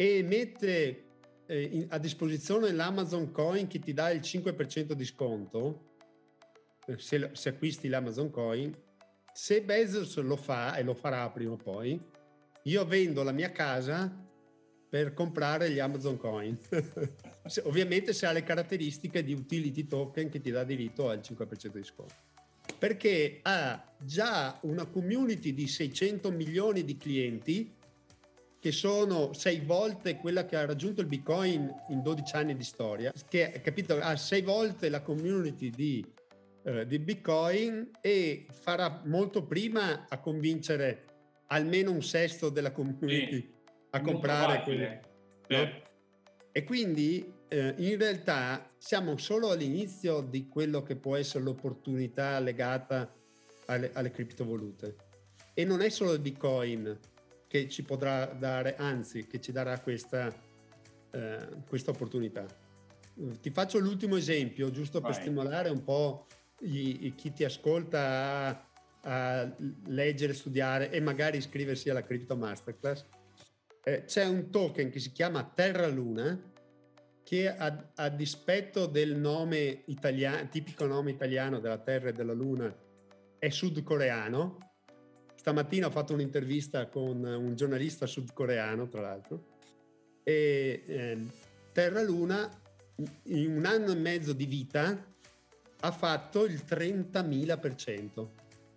e 0.00 0.22
mette 0.22 1.06
eh, 1.46 1.60
in, 1.60 1.86
a 1.88 1.98
disposizione 1.98 2.70
l'Amazon 2.70 3.32
Coin 3.32 3.66
che 3.66 3.80
ti 3.80 3.92
dà 3.92 4.10
il 4.10 4.20
5% 4.20 4.92
di 4.92 5.04
sconto, 5.04 5.96
eh, 6.86 6.96
se, 6.98 7.30
se 7.32 7.48
acquisti 7.48 7.88
l'Amazon 7.88 8.30
Coin, 8.30 8.72
se 9.32 9.60
Bezos 9.62 10.16
lo 10.18 10.36
fa 10.36 10.76
e 10.76 10.84
lo 10.84 10.94
farà 10.94 11.28
prima 11.30 11.54
o 11.54 11.56
poi, 11.56 12.00
io 12.62 12.84
vendo 12.84 13.24
la 13.24 13.32
mia 13.32 13.50
casa 13.50 14.24
per 14.88 15.12
comprare 15.14 15.68
gli 15.72 15.80
Amazon 15.80 16.16
Coin. 16.16 16.56
Ovviamente 17.64 18.12
se 18.12 18.26
ha 18.26 18.30
le 18.30 18.44
caratteristiche 18.44 19.24
di 19.24 19.32
utility 19.32 19.88
token 19.88 20.28
che 20.28 20.40
ti 20.40 20.52
dà 20.52 20.62
diritto 20.62 21.08
al 21.08 21.18
5% 21.18 21.74
di 21.74 21.82
sconto. 21.82 22.14
Perché 22.78 23.40
ha 23.42 23.94
già 23.98 24.60
una 24.62 24.84
community 24.84 25.52
di 25.52 25.66
600 25.66 26.30
milioni 26.30 26.84
di 26.84 26.96
clienti 26.96 27.74
che 28.60 28.72
sono 28.72 29.32
sei 29.32 29.60
volte 29.60 30.16
quella 30.16 30.44
che 30.44 30.56
ha 30.56 30.66
raggiunto 30.66 31.00
il 31.00 31.06
Bitcoin 31.06 31.72
in 31.90 32.02
12 32.02 32.36
anni 32.36 32.56
di 32.56 32.64
storia, 32.64 33.12
che 33.28 33.60
capito, 33.62 33.98
ha 34.00 34.16
sei 34.16 34.42
volte 34.42 34.88
la 34.88 35.00
community 35.00 35.70
di, 35.70 36.04
eh, 36.64 36.86
di 36.86 36.98
Bitcoin 36.98 37.90
e 38.00 38.46
farà 38.50 39.02
molto 39.04 39.44
prima 39.44 40.06
a 40.08 40.18
convincere 40.18 41.04
almeno 41.48 41.92
un 41.92 42.02
sesto 42.02 42.48
della 42.48 42.72
community 42.72 43.40
sì 43.40 43.56
a 43.90 44.00
comprare 44.00 44.62
quelle. 44.62 45.00
No? 45.48 45.82
E 46.52 46.64
quindi 46.64 47.32
eh, 47.48 47.74
in 47.76 47.98
realtà 47.98 48.70
siamo 48.76 49.16
solo 49.16 49.50
all'inizio 49.50 50.20
di 50.20 50.48
quello 50.48 50.82
che 50.82 50.96
può 50.96 51.16
essere 51.16 51.44
l'opportunità 51.44 52.38
legata 52.40 53.12
alle, 53.66 53.90
alle 53.94 54.10
criptovalute. 54.10 54.96
E 55.54 55.64
non 55.64 55.80
è 55.80 55.88
solo 55.88 56.12
il 56.12 56.20
Bitcoin 56.20 56.98
che 57.48 57.68
ci 57.68 57.82
potrà 57.82 58.26
dare, 58.26 58.76
anzi, 58.76 59.26
che 59.26 59.40
ci 59.40 59.50
darà 59.50 59.80
questa, 59.80 60.32
eh, 61.10 61.48
questa 61.66 61.90
opportunità. 61.90 62.46
Ti 63.40 63.50
faccio 63.50 63.78
l'ultimo 63.78 64.16
esempio, 64.16 64.70
giusto 64.70 65.00
per 65.00 65.10
Vai. 65.10 65.20
stimolare 65.20 65.70
un 65.70 65.82
po' 65.82 66.26
gli, 66.60 67.12
chi 67.16 67.32
ti 67.32 67.42
ascolta 67.42 68.64
a, 69.02 69.40
a 69.40 69.56
leggere, 69.86 70.34
studiare 70.34 70.90
e 70.90 71.00
magari 71.00 71.38
iscriversi 71.38 71.90
alla 71.90 72.04
Crypto 72.04 72.36
Masterclass 72.36 73.04
eh, 73.88 74.04
c'è 74.04 74.26
un 74.26 74.50
token 74.50 74.90
che 74.90 75.00
si 75.00 75.12
chiama 75.12 75.44
Terra 75.44 75.86
Luna 75.86 76.38
che 77.22 77.48
a, 77.48 77.90
a 77.94 78.08
dispetto 78.10 78.86
del 78.86 79.16
nome 79.16 79.82
italiano, 79.86 80.48
tipico 80.48 80.86
nome 80.86 81.10
italiano 81.10 81.58
della 81.58 81.78
Terra 81.78 82.08
e 82.08 82.12
della 82.12 82.32
Luna, 82.32 82.74
è 83.38 83.48
sudcoreano. 83.48 84.67
Stamattina 85.48 85.86
ho 85.86 85.90
fatto 85.90 86.12
un'intervista 86.12 86.88
con 86.88 87.24
un 87.24 87.56
giornalista 87.56 88.04
sudcoreano, 88.04 88.86
tra 88.86 89.00
l'altro, 89.00 89.44
e 90.22 90.82
eh, 90.86 91.18
Terra 91.72 92.02
Luna 92.02 92.50
in 93.22 93.56
un 93.56 93.64
anno 93.64 93.92
e 93.92 93.94
mezzo 93.94 94.34
di 94.34 94.44
vita 94.44 95.06
ha 95.80 95.90
fatto 95.90 96.44
il 96.44 96.62
30.000%. 96.68 98.28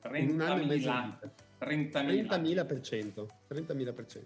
30.000. 0.01 0.15
In 0.15 0.29
un 0.29 0.39
anno 0.39 0.61
e 0.61 0.65
mezzo 0.65 0.89
di 0.89 1.89
vita. 1.89 1.99
30.000. 1.99 2.65
30.000%. 2.69 3.27
30.000%. 3.49 4.21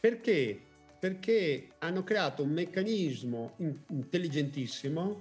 Perché? 0.00 0.58
Perché 0.98 1.68
hanno 1.80 2.02
creato 2.04 2.42
un 2.42 2.52
meccanismo 2.52 3.56
intelligentissimo 3.90 5.20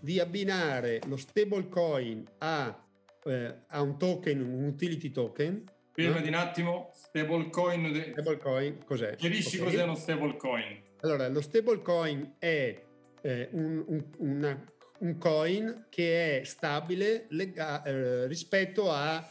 di 0.00 0.18
abbinare 0.18 1.00
lo 1.06 1.16
stablecoin 1.16 2.24
a, 2.38 2.76
eh, 3.24 3.54
a 3.68 3.80
un 3.82 3.98
token, 3.98 4.40
un 4.40 4.64
utility 4.64 5.10
token. 5.10 5.64
Fermati 5.92 6.30
no? 6.30 6.36
un 6.36 6.42
attimo, 6.42 6.90
stablecoin. 6.94 7.92
De... 7.92 8.12
Stablecoin 8.12 8.84
cos'è? 8.84 9.16
Chiarisci 9.16 9.58
okay. 9.58 9.70
cos'è 9.70 9.82
uno 9.82 9.94
stablecoin. 9.94 10.82
Allora, 11.00 11.28
lo 11.28 11.40
stablecoin 11.40 12.34
è 12.38 12.82
eh, 13.22 13.48
un, 13.52 13.84
un, 13.86 14.04
una, 14.18 14.64
un, 14.98 15.18
coin 15.18 15.86
che 15.88 16.40
è 16.40 16.44
stabile 16.44 17.26
lega- 17.30 17.82
eh, 17.82 18.26
rispetto 18.26 18.90
al 18.90 19.26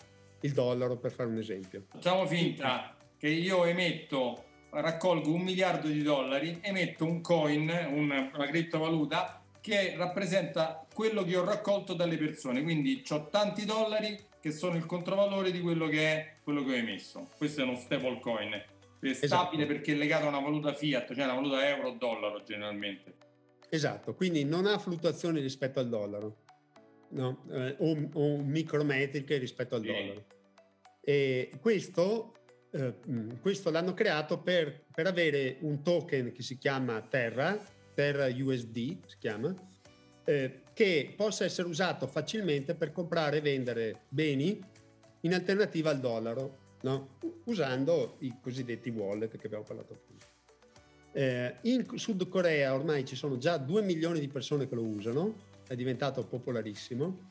dollaro, 0.53 0.97
per 0.97 1.11
fare 1.11 1.29
un 1.29 1.37
esempio. 1.37 1.85
Facciamo 1.89 2.25
finta 2.25 2.95
che 3.17 3.27
io 3.27 3.65
emetto 3.65 4.45
raccolgo 4.71 5.33
un 5.33 5.41
miliardo 5.41 5.87
di 5.87 6.01
dollari, 6.03 6.59
emetto 6.61 7.05
un 7.05 7.21
coin, 7.21 7.69
una, 7.91 8.31
una 8.33 8.47
criptovaluta 8.47 9.38
che 9.61 9.93
rappresenta 9.95 10.85
quello 10.93 11.23
che 11.23 11.35
ho 11.35 11.43
raccolto 11.43 11.93
dalle 11.93 12.17
persone. 12.17 12.63
Quindi 12.63 13.03
ho 13.09 13.27
tanti 13.29 13.65
dollari 13.65 14.17
che 14.39 14.51
sono 14.51 14.75
il 14.75 14.85
controvalore 14.85 15.51
di 15.51 15.59
quello 15.59 15.87
che 15.87 16.13
è 16.13 16.33
quello 16.43 16.63
che 16.63 16.71
ho 16.71 16.75
emesso. 16.75 17.27
Questo 17.37 17.61
è 17.61 17.63
uno 17.63 17.75
stable 17.75 18.19
coin. 18.19 18.53
È 18.53 18.65
esatto. 19.01 19.27
stabile 19.27 19.63
esatto. 19.63 19.77
perché 19.77 19.93
è 19.93 19.95
legato 19.95 20.25
a 20.25 20.29
una 20.29 20.39
valuta 20.39 20.73
fiat, 20.73 21.13
cioè 21.13 21.23
una 21.23 21.35
valuta 21.35 21.67
euro 21.67 21.89
o 21.89 21.95
dollaro 21.97 22.43
generalmente. 22.43 23.13
Esatto, 23.69 24.15
quindi 24.15 24.43
non 24.43 24.65
ha 24.65 24.79
fluttuazioni 24.79 25.41
rispetto 25.41 25.79
al 25.79 25.89
dollaro 25.89 26.37
no? 27.09 27.45
eh, 27.51 27.75
o, 27.77 28.09
o, 28.13 28.37
micrometriche 28.37 29.37
rispetto 29.37 29.75
al 29.75 29.81
sì. 29.81 29.87
dollaro. 29.87 30.25
E 31.01 31.51
questo 31.61 32.33
eh, 32.71 32.93
questo 33.41 33.71
l'hanno 33.71 33.93
creato 33.93 34.39
per, 34.39 34.85
per, 34.93 35.07
avere 35.07 35.57
un 35.61 35.81
token 35.81 36.31
che 36.31 36.43
si 36.43 36.57
chiama 36.57 37.01
Terra, 37.01 37.59
Terra 37.99 38.27
USD 38.27 38.97
si 39.07 39.17
chiama, 39.19 39.53
eh, 40.23 40.61
che 40.73 41.13
possa 41.17 41.43
essere 41.43 41.67
usato 41.67 42.07
facilmente 42.07 42.73
per 42.73 42.93
comprare 42.93 43.39
e 43.39 43.41
vendere 43.41 44.03
beni 44.07 44.57
in 45.21 45.33
alternativa 45.33 45.89
al 45.89 45.99
dollaro, 45.99 46.59
no? 46.83 47.17
usando 47.43 48.15
i 48.19 48.33
cosiddetti 48.41 48.89
wallet 48.89 49.35
che 49.35 49.47
abbiamo 49.47 49.65
parlato 49.65 49.99
prima. 50.05 50.21
Eh, 51.11 51.55
in 51.63 51.85
Sud 51.97 52.25
Corea 52.29 52.73
ormai 52.73 53.03
ci 53.03 53.17
sono 53.17 53.37
già 53.37 53.57
2 53.57 53.81
milioni 53.81 54.21
di 54.21 54.29
persone 54.29 54.69
che 54.69 54.75
lo 54.75 54.85
usano, 54.85 55.35
è 55.67 55.75
diventato 55.75 56.25
popolarissimo 56.25 57.27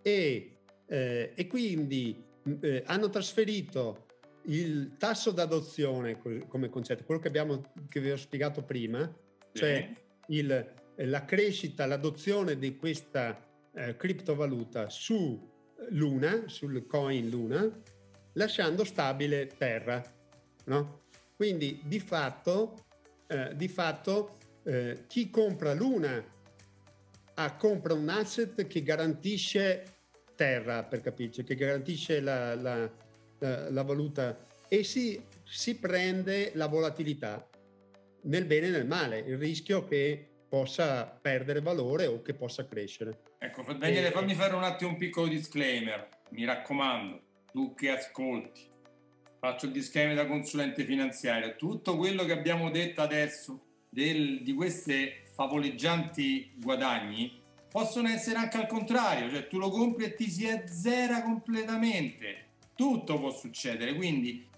e, 0.00 0.58
eh, 0.86 1.32
e 1.34 1.46
quindi 1.48 2.24
eh, 2.60 2.84
hanno 2.86 3.10
trasferito 3.10 4.06
il 4.42 4.96
tasso 4.96 5.32
d'adozione 5.32 6.20
come 6.46 6.68
concetto, 6.68 7.02
quello 7.02 7.20
che, 7.20 7.26
abbiamo, 7.26 7.72
che 7.88 7.98
vi 7.98 8.12
ho 8.12 8.16
spiegato 8.16 8.62
prima, 8.62 9.12
cioè 9.58 9.92
il, 10.28 10.74
la 10.96 11.24
crescita, 11.24 11.86
l'adozione 11.86 12.58
di 12.58 12.76
questa 12.76 13.38
eh, 13.74 13.96
criptovaluta 13.96 14.88
su 14.88 15.46
Luna, 15.90 16.44
sul 16.46 16.86
coin 16.86 17.28
Luna, 17.28 17.70
lasciando 18.34 18.84
stabile 18.84 19.46
Terra. 19.46 20.02
No? 20.64 21.02
Quindi 21.34 21.80
di 21.84 22.00
fatto, 22.00 22.86
eh, 23.26 23.54
di 23.54 23.68
fatto 23.68 24.36
eh, 24.64 25.04
chi 25.06 25.30
compra 25.30 25.72
Luna 25.72 26.24
ah, 27.34 27.56
compra 27.56 27.94
un 27.94 28.08
asset 28.08 28.66
che 28.66 28.82
garantisce 28.82 29.94
Terra, 30.34 30.84
per 30.84 31.00
capirci, 31.00 31.42
che 31.42 31.54
garantisce 31.54 32.20
la, 32.20 32.54
la, 32.54 32.90
la, 33.38 33.70
la 33.70 33.82
valuta 33.82 34.38
e 34.68 34.84
si, 34.84 35.20
si 35.44 35.76
prende 35.76 36.52
la 36.54 36.66
volatilità 36.66 37.48
nel 38.22 38.44
bene 38.44 38.66
e 38.66 38.70
nel 38.70 38.86
male, 38.86 39.18
il 39.18 39.38
rischio 39.38 39.84
che 39.84 40.26
possa 40.48 41.04
perdere 41.04 41.60
valore 41.60 42.06
o 42.06 42.22
che 42.22 42.34
possa 42.34 42.66
crescere. 42.66 43.20
Ecco, 43.38 43.62
Daniele, 43.74 44.10
fammi 44.10 44.34
fare 44.34 44.54
un 44.54 44.64
attimo 44.64 44.90
un 44.90 44.96
piccolo 44.96 45.28
disclaimer, 45.28 46.08
mi 46.30 46.44
raccomando, 46.44 47.20
tu 47.52 47.74
che 47.74 47.90
ascolti, 47.90 48.62
faccio 49.38 49.66
il 49.66 49.72
disclaimer 49.72 50.16
da 50.16 50.26
consulente 50.26 50.84
finanziario, 50.84 51.56
tutto 51.56 51.96
quello 51.96 52.24
che 52.24 52.32
abbiamo 52.32 52.70
detto 52.70 53.02
adesso 53.02 53.60
del, 53.88 54.42
di 54.42 54.52
questi 54.54 55.12
favoleggianti 55.34 56.54
guadagni 56.56 57.40
possono 57.70 58.08
essere 58.08 58.38
anche 58.38 58.56
al 58.56 58.66
contrario, 58.66 59.30
cioè 59.30 59.46
tu 59.46 59.58
lo 59.58 59.70
compri 59.70 60.04
e 60.04 60.14
ti 60.14 60.28
si 60.28 60.48
azzera 60.48 61.22
completamente, 61.22 62.46
tutto 62.74 63.18
può 63.18 63.30
succedere, 63.30 63.94
quindi 63.94 64.48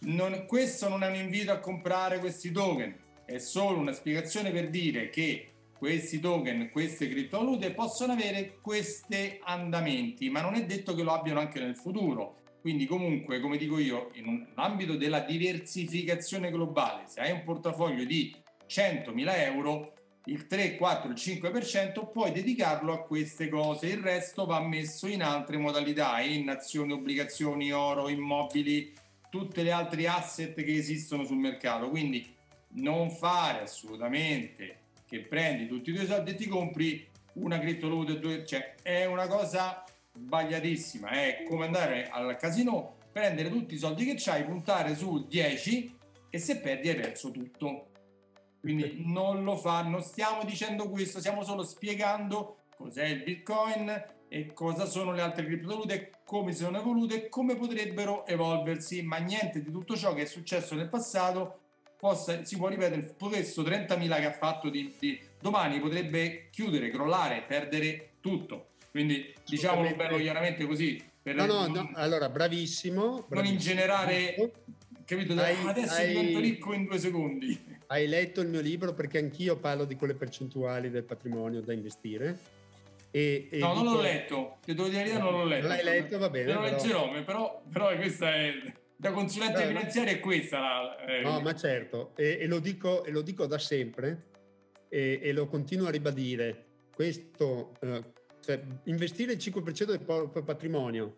non, 0.00 0.44
questo 0.46 0.88
non 0.88 1.02
è 1.02 1.08
un 1.08 1.16
invito 1.16 1.52
a 1.52 1.58
comprare 1.58 2.18
questi 2.18 2.50
token, 2.50 2.96
è 3.24 3.38
solo 3.38 3.78
una 3.78 3.92
spiegazione 3.92 4.50
per 4.50 4.70
dire 4.70 5.10
che 5.10 5.50
questi 5.76 6.20
token, 6.20 6.70
queste 6.70 7.08
criptovalute 7.08 7.72
possono 7.72 8.12
avere 8.12 8.58
questi 8.60 9.38
andamenti, 9.42 10.30
ma 10.30 10.40
non 10.40 10.54
è 10.54 10.64
detto 10.64 10.94
che 10.94 11.02
lo 11.02 11.12
abbiano 11.12 11.40
anche 11.40 11.60
nel 11.60 11.76
futuro. 11.76 12.42
Quindi 12.60 12.86
comunque, 12.86 13.40
come 13.40 13.58
dico 13.58 13.78
io, 13.78 14.10
in 14.14 14.26
un 14.26 14.46
ambito 14.54 14.96
della 14.96 15.20
diversificazione 15.20 16.50
globale, 16.50 17.04
se 17.06 17.20
hai 17.20 17.30
un 17.30 17.44
portafoglio 17.44 18.04
di 18.04 18.34
100.000 18.66 19.38
euro, 19.44 19.92
il 20.24 20.48
3, 20.48 20.76
4, 20.76 21.10
il 21.10 21.14
5% 21.16 22.10
puoi 22.10 22.32
dedicarlo 22.32 22.92
a 22.92 23.02
queste 23.02 23.48
cose, 23.48 23.86
il 23.86 23.98
resto 23.98 24.46
va 24.46 24.60
messo 24.60 25.06
in 25.06 25.22
altre 25.22 25.58
modalità, 25.58 26.18
in 26.20 26.48
azioni, 26.48 26.92
obbligazioni, 26.92 27.70
oro, 27.70 28.08
immobili, 28.08 28.92
tutte 29.30 29.62
le 29.62 29.70
altre 29.70 30.06
asset 30.06 30.54
che 30.54 30.74
esistono 30.74 31.24
sul 31.24 31.38
mercato. 31.38 31.88
Quindi 31.88 32.34
non 32.74 33.10
fare 33.10 33.62
assolutamente 33.62 34.84
che 35.06 35.20
prendi 35.20 35.66
tutti 35.66 35.90
i 35.90 35.94
tuoi 35.94 36.06
soldi 36.06 36.30
e 36.32 36.34
ti 36.34 36.46
compri 36.46 37.06
una 37.34 37.58
criptovaluta, 37.58 38.44
cioè 38.44 38.74
è 38.82 39.04
una 39.04 39.28
cosa 39.28 39.84
sbagliatissima, 40.14 41.10
è 41.10 41.44
come 41.48 41.66
andare 41.66 42.08
al 42.08 42.36
casino, 42.36 42.96
prendere 43.12 43.50
tutti 43.50 43.74
i 43.74 43.78
soldi 43.78 44.04
che 44.04 44.30
hai, 44.30 44.44
puntare 44.44 44.96
su 44.96 45.26
10 45.26 45.96
e 46.30 46.38
se 46.38 46.58
perdi 46.58 46.88
hai 46.88 46.96
perso 46.96 47.30
tutto. 47.30 47.90
Quindi 48.60 49.02
non 49.04 49.44
lo 49.44 49.56
fa, 49.56 49.82
non 49.82 50.02
stiamo 50.02 50.44
dicendo 50.44 50.88
questo, 50.88 51.20
stiamo 51.20 51.44
solo 51.44 51.62
spiegando 51.62 52.62
cos'è 52.76 53.04
il 53.04 53.22
Bitcoin 53.22 54.14
e 54.28 54.52
cosa 54.52 54.86
sono 54.86 55.12
le 55.12 55.22
altre 55.22 55.44
criptovalute, 55.44 56.12
come 56.24 56.52
sono 56.52 56.78
evolute 56.78 57.26
e 57.26 57.28
come 57.28 57.56
potrebbero 57.56 58.26
evolversi, 58.26 59.02
ma 59.02 59.18
niente 59.18 59.62
di 59.62 59.70
tutto 59.70 59.96
ciò 59.96 60.14
che 60.14 60.22
è 60.22 60.26
successo 60.26 60.74
nel 60.74 60.88
passato 60.88 61.60
possa, 61.96 62.44
si 62.44 62.56
può 62.56 62.68
ripetere, 62.68 63.14
questo 63.18 63.62
30.000 63.62 64.16
che 64.16 64.26
ha 64.26 64.32
fatto 64.32 64.68
di, 64.68 64.94
di, 64.98 65.18
domani 65.40 65.80
potrebbe 65.80 66.48
chiudere, 66.50 66.90
crollare, 66.90 67.44
perdere 67.46 68.10
tutto. 68.20 68.68
Quindi 68.90 69.34
diciamolo 69.44 69.94
bello 69.94 70.16
chiaramente 70.16 70.64
così. 70.64 71.02
no, 71.22 71.46
no, 71.46 71.66
no, 71.66 71.90
allora 71.94 72.28
bravissimo. 72.28 73.24
bravissimo. 73.28 73.34
Non 73.34 73.44
ingenerare, 73.44 74.52
capito? 75.04 75.34
Hai, 75.34 75.56
adesso 75.66 75.94
hai, 75.94 76.08
divento 76.08 76.38
ricco 76.40 76.72
in 76.72 76.84
due 76.84 76.98
secondi. 76.98 77.74
Hai 77.88 78.06
letto 78.06 78.40
il 78.40 78.48
mio 78.48 78.60
libro 78.60 78.94
perché 78.94 79.18
anch'io 79.18 79.56
parlo 79.56 79.84
di 79.84 79.96
quelle 79.96 80.14
percentuali 80.14 80.90
del 80.90 81.04
patrimonio 81.04 81.60
da 81.60 81.72
investire. 81.72 82.38
E, 83.10 83.48
e 83.50 83.58
no, 83.58 83.72
dico... 83.72 83.82
non 83.82 83.94
l'ho 83.94 84.00
letto, 84.00 84.58
ti 84.62 84.74
devo 84.74 84.88
dire, 84.88 85.18
non 85.18 85.32
l'ho 85.32 85.44
letto. 85.44 85.66
L'hai 85.66 85.84
letto, 85.84 86.18
va 86.18 86.30
bene. 86.30 86.52
Lo 86.52 86.60
leggerò, 86.60 87.10
però, 87.24 87.62
però 87.70 87.96
questa 87.96 88.34
è 88.34 88.52
da 88.96 89.12
consulente 89.12 89.60
no, 89.60 89.68
finanziario 89.68 90.12
è 90.14 90.20
questa 90.20 90.58
la, 90.58 91.04
eh. 91.04 91.20
no 91.20 91.40
ma 91.40 91.54
certo 91.54 92.12
e, 92.16 92.38
e, 92.40 92.46
lo 92.46 92.58
dico, 92.58 93.04
e, 93.04 93.10
lo 93.10 93.20
dico, 93.20 93.46
da 93.46 93.58
sempre 93.58 94.30
e, 94.88 95.20
e 95.22 95.32
lo 95.32 95.46
continuo 95.46 95.86
a 95.86 95.90
ribadire 95.90 96.64
questo 96.94 97.74
eh, 97.80 98.02
cioè, 98.40 98.62
investire 98.84 99.32
il 99.32 99.38
5% 99.38 99.84
del 99.84 100.00
proprio 100.00 100.42
patrimonio 100.42 101.16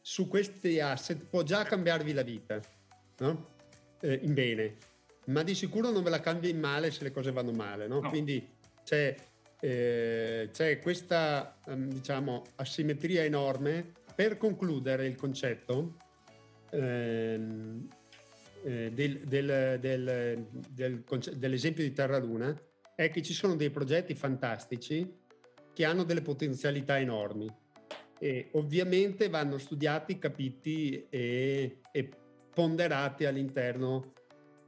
su 0.00 0.26
questi 0.26 0.80
asset 0.80 1.24
può 1.28 1.42
già 1.42 1.62
cambiarvi 1.62 2.12
la 2.12 2.22
vita 2.22 2.60
no? 3.18 3.46
eh, 4.00 4.18
in 4.22 4.34
bene 4.34 4.76
ma 5.26 5.44
di 5.44 5.54
sicuro 5.54 5.90
non 5.90 6.02
ve 6.02 6.10
la 6.10 6.20
cambia 6.20 6.50
in 6.50 6.58
male 6.58 6.90
se 6.90 7.04
le 7.04 7.12
cose 7.12 7.30
vanno 7.30 7.52
male 7.52 7.86
no? 7.86 8.00
quindi 8.00 8.44
c'è, 8.82 9.14
eh, 9.60 10.48
c'è 10.52 10.78
questa 10.78 11.58
ehm, 11.66 11.92
diciamo 11.92 12.44
asimmetria 12.56 13.22
enorme 13.24 13.92
per 14.14 14.36
concludere 14.36 15.06
il 15.06 15.14
concetto 15.16 15.96
Ehm, 16.70 17.88
eh, 18.62 18.90
del, 18.92 19.20
del, 19.20 19.78
del, 19.80 21.04
dell'esempio 21.36 21.82
di 21.82 21.92
Terra 21.92 22.18
Luna 22.18 22.54
è 22.94 23.10
che 23.10 23.22
ci 23.22 23.32
sono 23.32 23.56
dei 23.56 23.70
progetti 23.70 24.14
fantastici 24.14 25.18
che 25.72 25.84
hanno 25.84 26.04
delle 26.04 26.20
potenzialità 26.20 26.98
enormi 26.98 27.48
e 28.18 28.50
ovviamente 28.52 29.30
vanno 29.30 29.56
studiati, 29.56 30.18
capiti 30.18 31.06
e, 31.08 31.80
e 31.90 32.10
ponderati 32.52 33.24
all'interno 33.24 34.12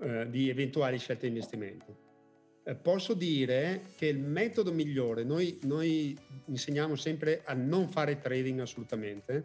eh, 0.00 0.26
di 0.30 0.48
eventuali 0.48 0.98
scelte 0.98 1.28
di 1.28 1.34
investimento. 1.34 2.01
Eh, 2.64 2.76
posso 2.76 3.14
dire 3.14 3.86
che 3.96 4.06
il 4.06 4.20
metodo 4.20 4.72
migliore, 4.72 5.24
noi, 5.24 5.58
noi 5.62 6.16
insegniamo 6.46 6.94
sempre 6.94 7.42
a 7.44 7.54
non 7.54 7.88
fare 7.88 8.20
trading 8.20 8.60
assolutamente, 8.60 9.42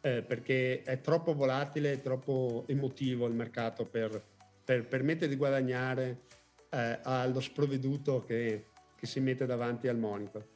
eh, 0.00 0.22
perché 0.22 0.82
è 0.82 1.00
troppo 1.02 1.34
volatile, 1.34 1.92
è 1.92 2.00
troppo 2.00 2.64
emotivo 2.66 3.26
il 3.26 3.34
mercato 3.34 3.84
per, 3.84 4.22
per 4.64 4.86
permettere 4.86 5.28
di 5.28 5.36
guadagnare 5.36 6.22
eh, 6.70 6.98
allo 7.02 7.40
sprovveduto 7.40 8.20
che, 8.20 8.68
che, 8.96 9.06
si 9.06 9.20
mette 9.20 9.44
davanti 9.44 9.86
al 9.88 9.98
monitor. 9.98 10.46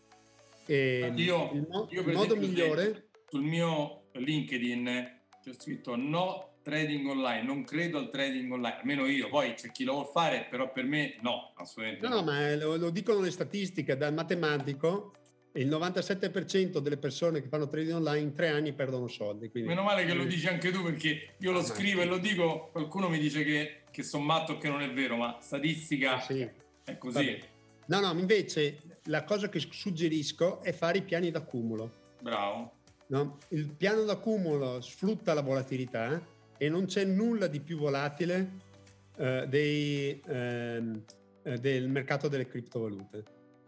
E 0.65 1.13
io, 1.17 1.51
il, 1.53 1.67
mo- 1.69 1.89
io 1.91 2.03
modo 2.13 2.35
migliore... 2.35 3.09
Sul 3.29 3.43
mio 3.43 4.05
LinkedIn 4.13 5.21
c'è 5.43 5.53
scritto 5.53 5.97
no 5.97 6.54
trading 6.65 7.07
online, 7.07 7.43
non 7.43 7.63
credo 7.63 7.99
al 7.99 8.11
trading 8.11 8.51
online, 8.51 8.79
almeno 8.79 9.07
io, 9.07 9.29
poi 9.29 9.53
c'è 9.55 9.71
chi 9.71 9.85
lo 9.85 9.93
vuole 9.93 10.09
fare, 10.13 10.47
però 10.51 10.73
per 10.73 10.85
me 10.85 11.17
no, 11.21 11.53
assolutamente. 11.57 12.09
No, 12.09 12.17
no, 12.17 12.23
ma 12.23 12.57
lo, 12.57 12.77
lo 12.77 12.91
dicono 12.91 13.21
le 13.21 13.31
statistiche, 13.31 13.97
dal 13.97 14.15
matematico 14.15 15.13
il 15.57 15.69
97% 15.69 16.79
delle 16.79 16.97
persone 16.97 17.41
che 17.41 17.49
fanno 17.49 17.69
trading 17.69 17.97
online 17.97 18.21
in 18.21 18.35
tre 18.35 18.49
anni 18.49 18.73
perdono 18.73 19.07
soldi. 19.07 19.51
Quindi... 19.51 19.69
Meno 19.69 19.83
male 19.83 20.05
che 20.05 20.15
lo 20.15 20.25
dici 20.25 20.49
anche 20.49 20.73
tu 20.73 20.83
perché 20.83 21.35
io 21.39 21.53
lo 21.53 21.61
ah, 21.61 21.65
scrivo 21.65 22.01
e 22.01 22.07
lo 22.07 22.19
dico, 22.19 22.71
qualcuno 22.73 23.09
mi 23.09 23.19
dice 23.19 23.45
che, 23.45 23.83
che 23.91 24.03
sono 24.03 24.25
matto 24.25 24.57
che 24.57 24.69
non 24.69 24.83
è 24.83 24.91
vero, 24.91 25.17
ma 25.17 25.39
statistica 25.41 26.19
sì. 26.21 26.49
è 26.83 26.99
così. 26.99 27.41
No, 27.87 28.01
no, 28.01 28.19
invece 28.19 28.79
la 29.05 29.23
cosa 29.25 29.49
che 29.49 29.61
suggerisco 29.61 30.63
è 30.63 30.73
fare 30.73 30.99
i 30.99 31.03
piani 31.03 31.31
d'accumulo. 31.31 31.93
Bravo. 32.21 32.73
No? 33.09 33.39
Il 33.49 33.69
piano 33.77 34.03
d'accumulo 34.05 34.81
sfrutta 34.81 35.35
la 35.35 35.43
volatilità 35.43 36.21
e 36.57 36.69
non 36.69 36.87
c'è 36.87 37.05
nulla 37.05 37.47
di 37.47 37.61
più 37.61 37.77
volatile 37.79 38.51
eh, 39.17 39.47
dei, 39.49 40.21
ehm, 40.27 41.05
eh, 41.43 41.59
del 41.59 41.89
mercato 41.89 42.29
delle 42.29 42.47
criptovalute. 42.47 43.25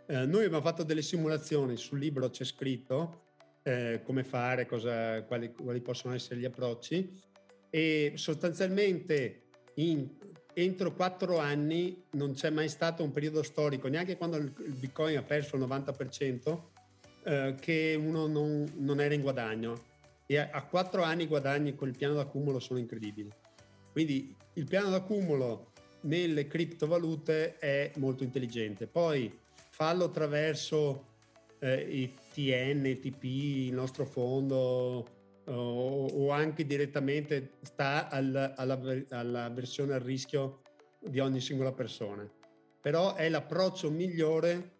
Eh, 0.07 0.27
noi 0.27 0.45
abbiamo 0.45 0.63
fatto 0.63 0.83
delle 0.83 1.03
simulazioni, 1.03 1.77
sul 1.77 1.99
libro 1.99 2.31
c'è 2.31 2.45
scritto 2.45 3.25
eh, 3.63 4.01
come 4.05 4.23
fare, 4.23 4.67
cosa, 4.67 5.23
quali, 5.25 5.53
quali, 5.53 5.81
possono 5.81 6.15
essere 6.15 6.39
gli 6.39 6.45
approcci 6.45 7.21
e 7.69 8.13
sostanzialmente 8.15 9.43
in, 9.75 10.09
entro 10.55 10.95
quattro 10.95 11.39
anni 11.39 12.05
non 12.13 12.33
c'è 12.33 12.51
mai 12.51 12.69
stato 12.69 13.03
un 13.03 13.11
periodo 13.11 13.43
storico, 13.43 13.89
neanche 13.89 14.17
quando 14.17 14.37
il, 14.37 14.51
Bitcoin 14.51 15.17
ha 15.17 15.23
perso 15.23 15.57
il 15.57 15.63
90%, 15.63 16.61
eh, 17.25 17.55
che 17.61 17.99
uno 18.01 18.27
non, 18.27 18.65
non, 18.77 19.01
era 19.01 19.13
in 19.13 19.21
guadagno. 19.21 19.95
E 20.27 20.39
a, 20.39 20.63
quattro 20.65 21.03
anni 21.03 21.23
i 21.23 21.27
guadagni 21.27 21.75
con 21.75 21.89
il 21.89 21.97
piano 21.97 22.15
d'accumulo 22.15 22.59
sono 22.59 22.79
incredibili. 22.79 23.31
Quindi 23.93 24.35
il 24.55 24.65
piano 24.65 24.91
d'accumulo 24.91 25.73
nelle 26.03 26.47
criptovalute 26.47 27.59
è 27.59 27.93
molto 27.97 28.25
intelligente. 28.25 28.87
Poi 28.87 29.33
fallo 29.71 30.05
attraverso 30.05 31.15
eh, 31.61 31.81
i 31.81 32.15
TN, 32.33 32.87
i 32.87 32.99
TP, 32.99 33.25
il 33.25 33.75
nostro 33.75 34.05
fondo 34.05 35.07
o, 35.45 36.07
o 36.07 36.31
anche 36.31 36.67
direttamente 36.67 37.53
sta 37.63 38.09
al, 38.09 38.55
alla, 38.57 38.81
alla 39.11 39.49
versione 39.51 39.95
a 39.95 39.99
rischio 39.99 40.63
di 40.99 41.21
ogni 41.21 41.41
singola 41.41 41.73
persona. 41.73 42.29
Però 42.81 43.15
è 43.15 43.29
l'approccio 43.29 43.91
migliore 43.91 44.75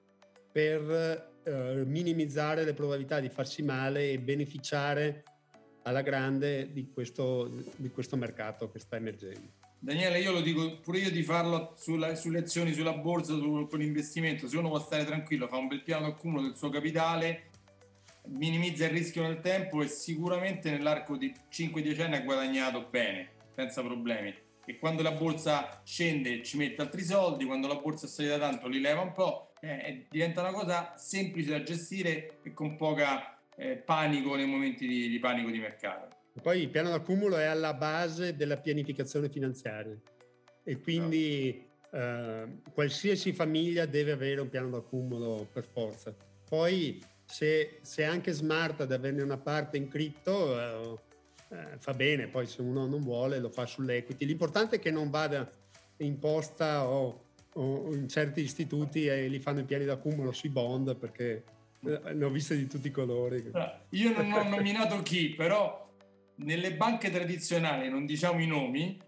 per 0.51 1.35
eh, 1.43 1.85
minimizzare 1.85 2.65
le 2.65 2.75
probabilità 2.75 3.21
di 3.21 3.29
farsi 3.29 3.63
male 3.63 4.11
e 4.11 4.19
beneficiare 4.19 5.23
alla 5.87 6.03
grande 6.03 6.73
di 6.73 6.91
questo, 6.93 7.49
di 7.77 7.91
questo 7.91 8.17
mercato 8.17 8.71
che 8.71 8.79
sta 8.81 8.97
emergendo. 8.97 9.65
Daniele, 9.79 10.19
io 10.19 10.33
lo 10.33 10.41
dico 10.41 10.79
pure 10.81 10.99
io 10.99 11.11
di 11.11 11.23
farlo 11.23 11.75
sulla, 11.77 12.17
sulle 12.17 12.41
azioni, 12.41 12.73
sulla 12.73 12.95
borsa, 12.95 13.35
su, 13.35 13.67
con 13.71 13.79
l'investimento. 13.79 14.49
Se 14.49 14.57
uno 14.57 14.69
vuole 14.69 14.83
stare 14.83 15.05
tranquillo, 15.05 15.47
fa 15.47 15.59
un 15.59 15.69
bel 15.69 15.83
piano 15.83 16.09
d'accumulo 16.09 16.43
del 16.43 16.57
suo 16.57 16.71
capitale, 16.71 17.51
minimizza 18.29 18.87
il 18.87 18.91
rischio 18.91 19.23
nel 19.23 19.41
tempo 19.41 19.81
e 19.81 19.87
sicuramente 19.87 20.71
nell'arco 20.71 21.17
di 21.17 21.33
5-10 21.53 22.01
anni 22.03 22.17
ha 22.17 22.23
guadagnato 22.23 22.89
bene, 22.91 23.31
senza 23.55 23.83
problemi. 23.83 24.35
E 24.65 24.79
quando 24.79 25.03
la 25.03 25.13
borsa 25.13 25.83
scende 25.85 26.43
ci 26.43 26.57
mette 26.57 26.83
altri 26.83 27.05
soldi, 27.05 27.45
quando 27.45 27.69
la 27.69 27.77
borsa 27.77 28.07
è 28.07 28.09
salita 28.09 28.39
tanto 28.39 28.67
li 28.67 28.81
leva 28.81 29.03
un 29.03 29.13
po', 29.13 29.53
eh, 29.61 30.07
diventa 30.11 30.41
una 30.41 30.51
cosa 30.51 30.95
semplice 30.97 31.51
da 31.51 31.63
gestire 31.63 32.41
e 32.43 32.53
con 32.53 32.75
poca 32.75 33.36
eh, 33.57 33.77
panico 33.77 34.37
nei 34.37 34.47
momenti 34.47 34.87
di, 34.87 35.09
di 35.09 35.19
panico 35.19 35.51
di 35.51 35.59
mercato. 35.59 36.15
Poi 36.41 36.61
il 36.61 36.69
piano 36.69 36.91
d'accumulo 36.91 37.37
è 37.37 37.45
alla 37.45 37.73
base 37.75 38.37
della 38.37 38.59
pianificazione 38.59 39.31
finanziaria 39.31 39.99
e 40.63 40.79
quindi 40.79 41.67
eh, 41.91 42.47
qualsiasi 42.73 43.33
famiglia 43.33 43.87
deve 43.87 44.13
avere 44.13 44.41
un 44.41 44.49
piano 44.49 44.69
d'accumulo 44.69 45.49
per 45.51 45.65
forza. 45.65 46.15
Poi 46.49 47.03
se, 47.25 47.79
se 47.81 48.03
è 48.03 48.05
anche 48.05 48.33
smart 48.33 48.83
ad 48.83 48.93
averne 48.93 49.23
una 49.23 49.39
parte 49.39 49.77
in 49.79 49.89
cripto 49.89 50.61
eh, 50.61 50.99
eh, 51.49 51.79
fa 51.79 51.95
bene, 51.95 52.29
poi 52.29 52.47
se 52.47 52.61
uno 52.61 52.87
non 52.87 53.01
vuole 53.01 53.39
lo 53.39 53.49
fa 53.49 53.65
sull'equity. 53.65 54.27
L'importante 54.27 54.77
è 54.77 54.79
che 54.79 54.91
non 54.91 55.09
vada 55.09 55.49
in 55.99 56.19
posta 56.19 56.87
o, 56.87 57.25
o 57.55 57.95
in 57.95 58.09
certi 58.09 58.43
istituti 58.43 59.07
e 59.07 59.29
li 59.29 59.39
fanno 59.39 59.61
i 59.61 59.65
piani 59.65 59.87
d'accumulo 59.87 60.33
sui 60.33 60.51
bond 60.51 60.97
perché 60.97 61.45
ne 61.87 62.25
ho 62.25 62.31
viste 62.31 62.57
di 62.57 62.67
tutti 62.67 62.89
i 62.89 62.91
colori. 62.91 63.51
Io 63.91 64.13
non 64.13 64.33
ho 64.33 64.43
nominato 64.43 65.03
chi, 65.03 65.31
però 65.31 65.85
nelle 66.37 66.75
banche 66.75 67.11
tradizionali, 67.11 67.89
non 67.89 68.05
diciamo 68.05 68.41
i 68.41 68.47
nomi, 68.47 69.01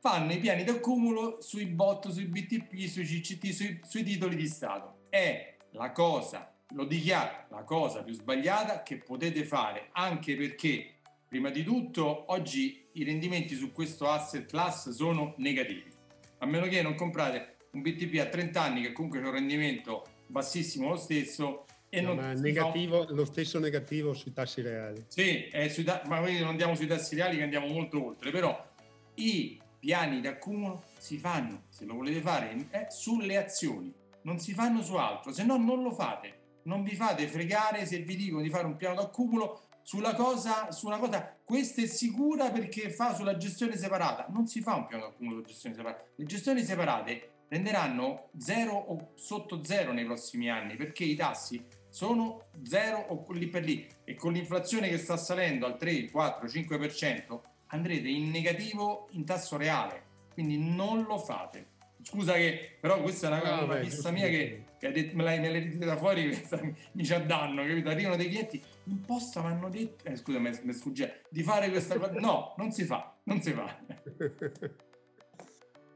fanno 0.00 0.32
i 0.32 0.38
piani 0.38 0.64
d'accumulo 0.64 1.40
sui 1.40 1.66
bot, 1.66 2.08
sui 2.10 2.24
BTP, 2.24 2.86
sui 2.86 3.04
CCT, 3.04 3.48
sui, 3.50 3.80
sui 3.84 4.02
titoli 4.02 4.34
di 4.34 4.48
Stato. 4.48 5.06
È 5.08 5.56
la 5.72 5.92
cosa, 5.92 6.52
lo 6.70 6.84
dichiaro, 6.84 7.46
la 7.50 7.62
cosa 7.62 8.02
più 8.02 8.12
sbagliata 8.12 8.82
che 8.82 8.96
potete 8.96 9.44
fare, 9.44 9.90
anche 9.92 10.36
perché, 10.36 10.94
prima 11.28 11.50
di 11.50 11.62
tutto, 11.62 12.24
oggi 12.32 12.84
i 12.94 13.04
rendimenti 13.04 13.54
su 13.54 13.72
questo 13.72 14.08
asset 14.08 14.46
class 14.46 14.90
sono 14.90 15.34
negativi. 15.36 15.90
A 16.38 16.46
meno 16.46 16.66
che 16.66 16.82
non 16.82 16.96
comprate 16.96 17.56
un 17.72 17.82
BTP 17.82 18.18
a 18.18 18.26
30 18.26 18.60
anni 18.60 18.82
che 18.82 18.92
comunque 18.92 19.20
c'è 19.20 19.26
un 19.26 19.32
rendimento 19.32 20.04
bassissimo 20.26 20.88
lo 20.88 20.96
stesso, 20.96 21.66
no, 22.00 22.14
non 22.14 22.32
negativo, 22.40 23.06
fa... 23.06 23.12
lo 23.12 23.24
stesso 23.24 23.58
negativo 23.58 24.14
sui 24.14 24.32
tassi 24.32 24.62
reali. 24.62 25.04
Sì, 25.08 25.50
sui 25.68 25.84
ta... 25.84 26.02
ma 26.06 26.20
quindi 26.20 26.40
non 26.40 26.50
andiamo 26.50 26.74
sui 26.74 26.86
tassi 26.86 27.14
reali 27.14 27.36
che 27.36 27.42
andiamo 27.42 27.66
molto 27.66 28.04
oltre, 28.04 28.30
però 28.30 28.70
i 29.14 29.60
piani 29.78 30.20
d'accumulo 30.20 30.84
si 30.96 31.18
fanno, 31.18 31.64
se 31.68 31.84
lo 31.84 31.94
volete 31.94 32.20
fare, 32.20 32.54
eh, 32.70 32.86
sulle 32.88 33.36
azioni, 33.36 33.92
non 34.22 34.38
si 34.38 34.54
fanno 34.54 34.82
su 34.82 34.94
altro, 34.94 35.32
se 35.32 35.44
no 35.44 35.56
non 35.56 35.82
lo 35.82 35.92
fate. 35.92 36.40
Non 36.64 36.84
vi 36.84 36.94
fate 36.94 37.26
fregare 37.26 37.84
se 37.86 37.98
vi 37.98 38.14
dicono 38.14 38.40
di 38.40 38.48
fare 38.48 38.66
un 38.66 38.76
piano 38.76 38.94
d'accumulo 38.94 39.62
sulla 39.82 40.14
cosa, 40.14 40.70
su 40.70 40.86
una 40.86 40.98
cosa, 40.98 41.36
questa 41.42 41.82
è 41.82 41.86
sicura 41.86 42.50
perché 42.50 42.90
fa 42.90 43.14
sulla 43.14 43.36
gestione 43.36 43.76
separata. 43.76 44.26
Non 44.30 44.46
si 44.46 44.60
fa 44.60 44.76
un 44.76 44.86
piano 44.86 45.06
d'accumulo 45.06 45.40
su 45.40 45.46
gestione 45.46 45.74
separata. 45.74 46.04
Le 46.14 46.24
gestioni 46.24 46.62
separate 46.62 47.30
renderanno 47.48 48.30
zero 48.38 48.72
o 48.72 49.10
sotto 49.16 49.64
zero 49.64 49.92
nei 49.92 50.04
prossimi 50.04 50.48
anni 50.48 50.76
perché 50.76 51.04
i 51.04 51.16
tassi 51.16 51.62
sono 51.92 52.46
zero 52.62 53.04
o 53.08 53.24
lì 53.32 53.48
per 53.48 53.64
lì 53.64 53.86
e 54.04 54.14
con 54.14 54.32
l'inflazione 54.32 54.88
che 54.88 54.96
sta 54.96 55.18
salendo 55.18 55.66
al 55.66 55.76
3, 55.76 56.10
4, 56.10 56.48
5% 56.48 57.40
andrete 57.66 58.08
in 58.08 58.30
negativo 58.30 59.08
in 59.10 59.26
tasso 59.26 59.58
reale, 59.58 60.02
quindi 60.32 60.56
non 60.58 61.02
lo 61.02 61.18
fate. 61.18 61.68
Scusa 62.02 62.32
che 62.32 62.78
però 62.80 63.00
questa 63.02 63.28
è 63.28 63.62
una, 63.62 63.80
fissa 63.82 64.10
mia 64.10 64.26
che, 64.28 64.64
che 64.78 64.90
detto, 64.90 65.14
me, 65.16 65.22
l'hai, 65.22 65.38
l'hai 65.38 65.76
da 65.76 65.96
fuori 65.98 66.26
mi 66.92 67.04
ci 67.04 67.26
danno, 67.26 67.62
capito? 67.62 67.90
Arrivano 67.90 68.16
dei 68.16 68.28
clienti, 68.28 68.60
in 68.84 69.02
posta 69.02 69.42
mi 69.42 69.48
hanno 69.48 69.68
detto, 69.68 70.04
eh, 70.06 70.16
scusa 70.16 70.38
mi 70.38 70.48
è 70.48 70.72
sfuggito, 70.72 71.12
di 71.28 71.42
fare 71.42 71.68
questa 71.68 71.98
cosa, 71.98 72.12
no, 72.14 72.54
non 72.56 72.72
si 72.72 72.84
fa, 72.84 73.14
non 73.24 73.42
si 73.42 73.52
fa. 73.52 73.78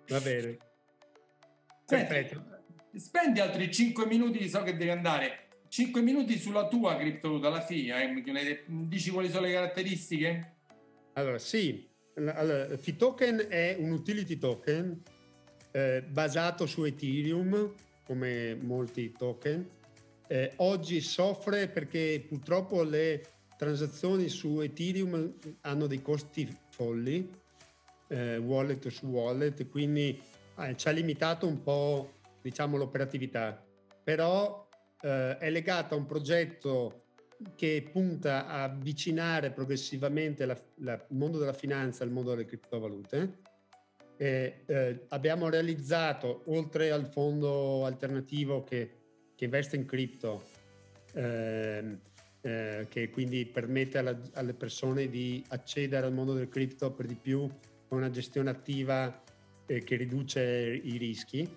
Va 0.09 0.21
bene. 0.21 0.59
Perfetto. 1.87 2.45
Spendi 2.95 3.41
altri 3.41 3.73
5 3.73 4.07
minuti, 4.07 4.47
so 4.49 4.63
che 4.63 4.77
devi 4.77 4.91
andare 4.91 5.46
5 5.69 6.01
minuti 6.01 6.39
sulla 6.39 6.69
tua 6.69 6.97
criptovaluta 6.97 7.49
alla 7.49 7.61
fine, 7.61 8.03
eh? 8.03 8.65
dici 8.67 9.11
quali 9.11 9.29
sono 9.29 9.47
le 9.47 9.53
caratteristiche? 9.53 10.55
Allora, 11.15 11.39
sì, 11.39 11.89
allora, 12.15 12.77
F-Token 12.77 13.47
è 13.49 13.77
un 13.79 13.91
utility 13.91 14.39
token 14.39 15.03
eh, 15.73 16.03
basato 16.03 16.67
su 16.67 16.85
Ethereum, 16.85 17.75
come 18.05 18.55
molti 18.55 19.13
token. 19.13 19.67
Eh, 20.29 20.53
oggi 20.57 21.01
soffre 21.01 21.69
perché 21.69 22.25
purtroppo 22.27 22.83
le 22.83 23.25
transazioni 23.57 24.29
su 24.29 24.61
Ethereum 24.61 25.35
hanno 25.63 25.87
dei 25.87 26.01
costi 26.03 26.49
folli, 26.71 27.31
eh, 28.09 28.37
wallet 28.39 28.89
su 28.89 29.07
wallet, 29.07 29.69
quindi 29.69 30.21
eh, 30.59 30.77
ci 30.77 30.89
ha 30.89 30.91
limitato 30.91 31.47
un 31.47 31.63
po' 31.63 32.13
diciamo, 32.41 32.77
l'operatività. 32.77 33.63
Però 34.03 34.66
eh, 35.07 35.39
è 35.39 35.51
legata 35.51 35.95
a 35.95 35.99
un 35.99 36.07
progetto 36.07 37.05
che 37.55 37.89
punta 37.93 38.47
a 38.47 38.65
avvicinare 38.65 39.51
progressivamente 39.51 40.43
il 40.43 41.05
mondo 41.11 41.39
della 41.39 41.53
finanza 41.53 42.03
al 42.03 42.11
mondo 42.11 42.31
delle 42.31 42.45
criptovalute. 42.45 43.45
E, 44.17 44.63
eh, 44.67 45.05
abbiamo 45.09 45.49
realizzato, 45.49 46.43
oltre 46.47 46.91
al 46.91 47.07
fondo 47.07 47.85
alternativo 47.85 48.65
che, 48.65 48.91
che 49.37 49.45
investe 49.45 49.77
in 49.77 49.85
cripto, 49.85 50.43
eh, 51.13 51.99
eh, 52.41 52.87
che 52.89 53.11
quindi 53.11 53.47
permette 53.47 53.99
alla, 53.99 54.19
alle 54.33 54.55
persone 54.55 55.09
di 55.09 55.45
accedere 55.49 56.07
al 56.07 56.13
mondo 56.13 56.33
del 56.33 56.49
cripto 56.49 56.91
per 56.93 57.07
di 57.07 57.17
più 57.17 57.49
con 57.89 57.99
una 57.99 58.11
gestione 58.11 58.51
attiva 58.51 59.23
eh, 59.67 59.85
che 59.85 59.97
riduce 59.97 60.43
i 60.43 60.97
rischi, 60.97 61.49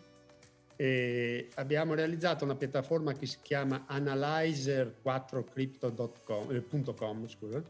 e 0.82 1.50
abbiamo 1.56 1.94
realizzato 1.94 2.46
una 2.46 2.56
piattaforma 2.56 3.12
che 3.12 3.26
si 3.26 3.40
chiama 3.42 3.86
analyzer4crypto.com, 3.90 6.54
eh, 6.54 7.28
scusa, 7.28 7.62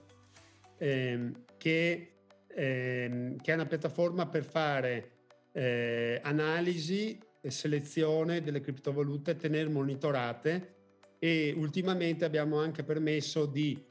ehm, 0.78 1.46
che, 1.58 2.12
ehm, 2.50 3.36
che, 3.38 3.52
è 3.52 3.56
una 3.56 3.66
piattaforma 3.66 4.28
per 4.28 4.44
fare 4.44 5.10
eh, 5.54 6.20
analisi 6.22 7.20
e 7.42 7.50
selezione 7.50 8.44
delle 8.44 8.60
criptovalute, 8.60 9.38
tenere 9.38 9.70
monitorate 9.70 10.76
e 11.18 11.52
ultimamente 11.58 12.26
abbiamo 12.26 12.60
anche 12.60 12.84
permesso 12.84 13.48
di 13.48 13.84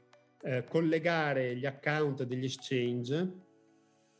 eh, 0.43 0.63
collegare 0.63 1.57
gli 1.57 1.65
account 1.65 2.23
degli 2.23 2.45
exchange 2.45 3.29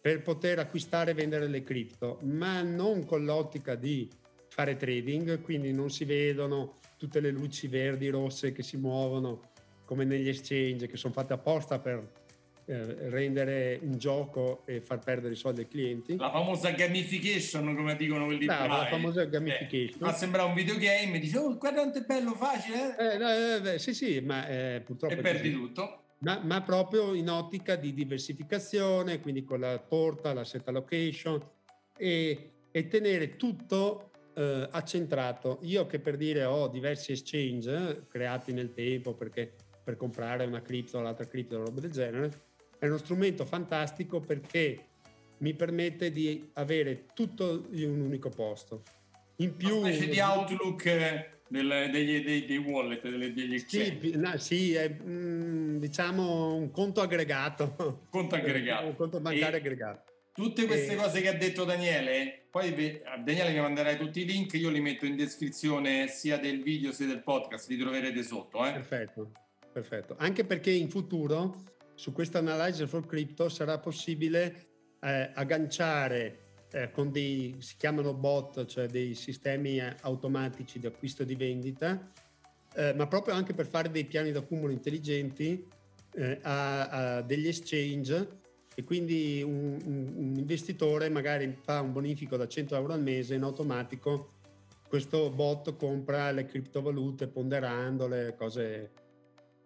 per 0.02 0.22
poter 0.24 0.60
acquistare 0.60 1.12
e 1.12 1.14
vendere 1.14 1.48
le 1.48 1.64
cripto, 1.64 2.20
ma 2.24 2.62
non 2.64 3.06
con 3.06 3.24
l'ottica 3.24 3.76
di 3.76 4.28
fare 4.50 4.76
trading, 4.76 5.42
quindi 5.42 5.72
non 5.72 5.90
si 5.90 6.06
vedono 6.06 6.76
tutte 6.98 7.20
le 7.20 7.32
luci 7.32 7.68
verdi, 7.68 8.10
rosse 8.10 8.52
che 8.52 8.64
si 8.64 8.78
muovono 8.78 9.52
come 9.86 10.04
negli 10.04 10.28
exchange 10.28 10.88
che 10.88 10.98
sono 10.98 11.14
fatte 11.14 11.34
apposta 11.34 11.80
per 11.80 12.08
eh, 12.70 13.10
rendere 13.10 13.80
un 13.82 13.98
gioco 13.98 14.62
e 14.66 14.80
far 14.80 15.00
perdere 15.00 15.34
i 15.34 15.36
soldi 15.36 15.62
ai 15.62 15.68
clienti. 15.68 16.16
La 16.18 16.30
famosa 16.30 16.70
gamification, 16.70 17.76
come 17.76 17.96
dicono 17.96 18.26
quelli 18.26 18.46
no, 18.46 18.68
la 18.68 18.86
famosa 18.88 19.24
eh, 19.24 19.30
gamification. 19.30 19.96
Eh, 19.96 20.06
fa 20.06 20.14
sembrare 20.14 20.48
un 20.48 20.54
videogame, 20.54 21.18
dice 21.18 21.40
oh, 21.40 21.58
guarda 21.58 21.82
quanto 21.82 21.98
è 21.98 22.02
bello, 22.04 22.36
facile. 22.36 22.96
Eh? 22.96 23.70
eh, 23.70 23.74
eh 23.74 23.80
sì, 23.80 23.96
sì, 23.96 24.20
ma 24.20 24.46
purtroppo... 24.86 25.16
E 25.16 25.18
perdi 25.18 25.52
tutto. 25.52 26.04
Ma, 26.20 26.40
ma, 26.44 26.62
proprio 26.62 27.16
in 27.16 27.30
ottica 27.30 27.76
di 27.76 27.92
diversificazione, 27.92 29.20
quindi 29.20 29.44
con 29.44 29.62
la 29.62 29.80
porta, 29.80 30.32
la 30.34 30.44
set 30.44 30.68
allocation 30.68 31.42
e, 31.98 32.52
e 32.70 32.88
tenere 32.88 33.36
tutto 33.36 34.09
eh, 34.40 34.68
accentrato. 34.72 35.60
Io 35.64 35.86
che 35.86 36.00
per 36.00 36.16
dire 36.16 36.46
ho 36.46 36.70
diversi 36.70 37.12
exchange 37.12 37.76
eh, 37.76 38.08
creati 38.08 38.54
nel 38.54 38.72
tempo 38.74 39.14
perché 39.14 39.54
per 39.84 39.98
comprare 39.98 40.46
una 40.46 40.62
cripto 40.62 40.98
o 40.98 41.02
l'altra 41.02 41.28
cripto 41.28 41.58
roba 41.58 41.82
del 41.82 41.92
genere, 41.92 42.32
è 42.78 42.86
uno 42.88 42.98
strumento 42.98 43.44
fantastico 43.44 44.22
perché 44.22 44.86
mi 45.40 45.54
permette 45.54 46.12
di 46.12 46.50
avere 46.54 47.08
tutto 47.14 47.68
in 47.72 47.90
un 47.90 48.00
unico 48.00 48.30
posto. 48.30 48.84
In 49.38 49.56
più, 49.56 49.78
una 49.78 49.92
specie 49.92 50.10
di 50.10 50.20
outlook 50.20 50.86
eh, 50.86 51.30
del, 51.50 51.90
degli, 51.92 52.24
dei, 52.24 52.46
dei, 52.46 52.58
wallet, 52.58 53.02
degli 53.02 53.54
exchange. 53.56 54.00
Sì, 54.02 54.18
no, 54.18 54.38
sì 54.38 54.74
è 54.74 54.90
mm, 55.02 55.78
diciamo 55.78 56.56
un 56.56 56.72
conto 56.72 57.02
aggregato. 57.02 58.06
Conto 58.10 58.36
aggregato. 58.36 58.86
un 58.86 58.96
conto 58.96 59.20
bancario 59.20 59.56
e, 59.56 59.60
aggregato 59.60 60.09
tutte 60.40 60.66
queste 60.68 60.94
e... 60.94 60.96
cose 60.96 61.20
che 61.20 61.28
ha 61.28 61.34
detto 61.34 61.66
Daniele, 61.66 62.46
poi 62.50 63.02
a 63.04 63.18
Daniele 63.18 63.52
mi 63.52 63.60
manderai 63.60 63.98
tutti 63.98 64.22
i 64.22 64.26
link, 64.26 64.54
io 64.54 64.70
li 64.70 64.80
metto 64.80 65.06
in 65.06 65.18
descrizione 65.18 66.08
sia 66.08 66.38
del 66.38 66.62
video 66.64 66.94
sia 66.94 67.08
del 67.08 67.22
podcast, 67.22 67.68
li 67.68 67.78
troverete 67.78 68.24
sotto. 68.24 68.66
Eh? 68.66 68.72
Perfetto, 68.72 69.32
perfetto. 69.74 70.16
Anche 70.18 70.46
perché 70.46 70.72
in 70.72 70.90
futuro 70.90 71.58
su 71.94 72.14
questo 72.14 72.38
Analyzer 72.38 72.88
for 72.88 73.06
Crypto 73.06 73.50
sarà 73.50 73.80
possibile 73.80 74.68
eh, 75.02 75.30
agganciare 75.34 76.40
eh, 76.72 76.90
con 76.90 77.12
dei, 77.12 77.58
si 77.60 77.76
chiamano 77.76 78.14
bot, 78.14 78.66
cioè 78.66 78.88
dei 78.88 79.16
sistemi 79.16 79.78
eh, 79.78 79.94
automatici 80.04 80.80
di 80.80 80.86
acquisto 80.86 81.24
e 81.24 81.26
di 81.26 81.36
vendita, 81.36 82.12
eh, 82.76 82.94
ma 82.94 83.08
proprio 83.08 83.34
anche 83.34 83.54
per 83.54 83.68
fare 83.68 83.92
dei 83.92 84.06
piani 84.06 84.32
d'accumulo 84.32 84.72
intelligenti 84.72 85.68
eh, 86.16 86.40
a, 86.44 86.88
a, 86.88 87.22
degli 87.24 87.48
exchange 87.48 88.39
e 88.80 88.84
quindi 88.86 89.42
un, 89.44 89.78
un, 89.84 90.14
un, 90.16 90.36
investitore 90.38 91.10
magari 91.10 91.54
fa 91.62 91.82
un 91.82 91.92
bonifico 91.92 92.38
da 92.38 92.48
100 92.48 92.76
euro 92.78 92.94
al 92.94 93.02
mese 93.02 93.36
in 93.36 93.44
automatico 93.44 94.38
questo 94.88 95.30
bot 95.30 95.76
compra 95.76 96.32
le 96.32 96.46
criptovalute 96.46 97.28
ponderandole, 97.28 98.36
cose 98.36 98.92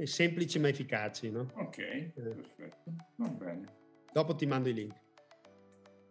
semplici 0.03 0.59
ma 0.59 0.67
efficaci. 0.67 1.31
No? 1.31 1.47
Ok, 1.53 1.77
eh. 1.77 2.11
perfetto, 2.13 2.91
va 3.15 3.27
bene. 3.29 3.65
Dopo 4.11 4.35
ti 4.35 4.45
mando 4.45 4.67
i 4.67 4.73
link. 4.73 4.93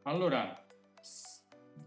Allora, 0.05 0.65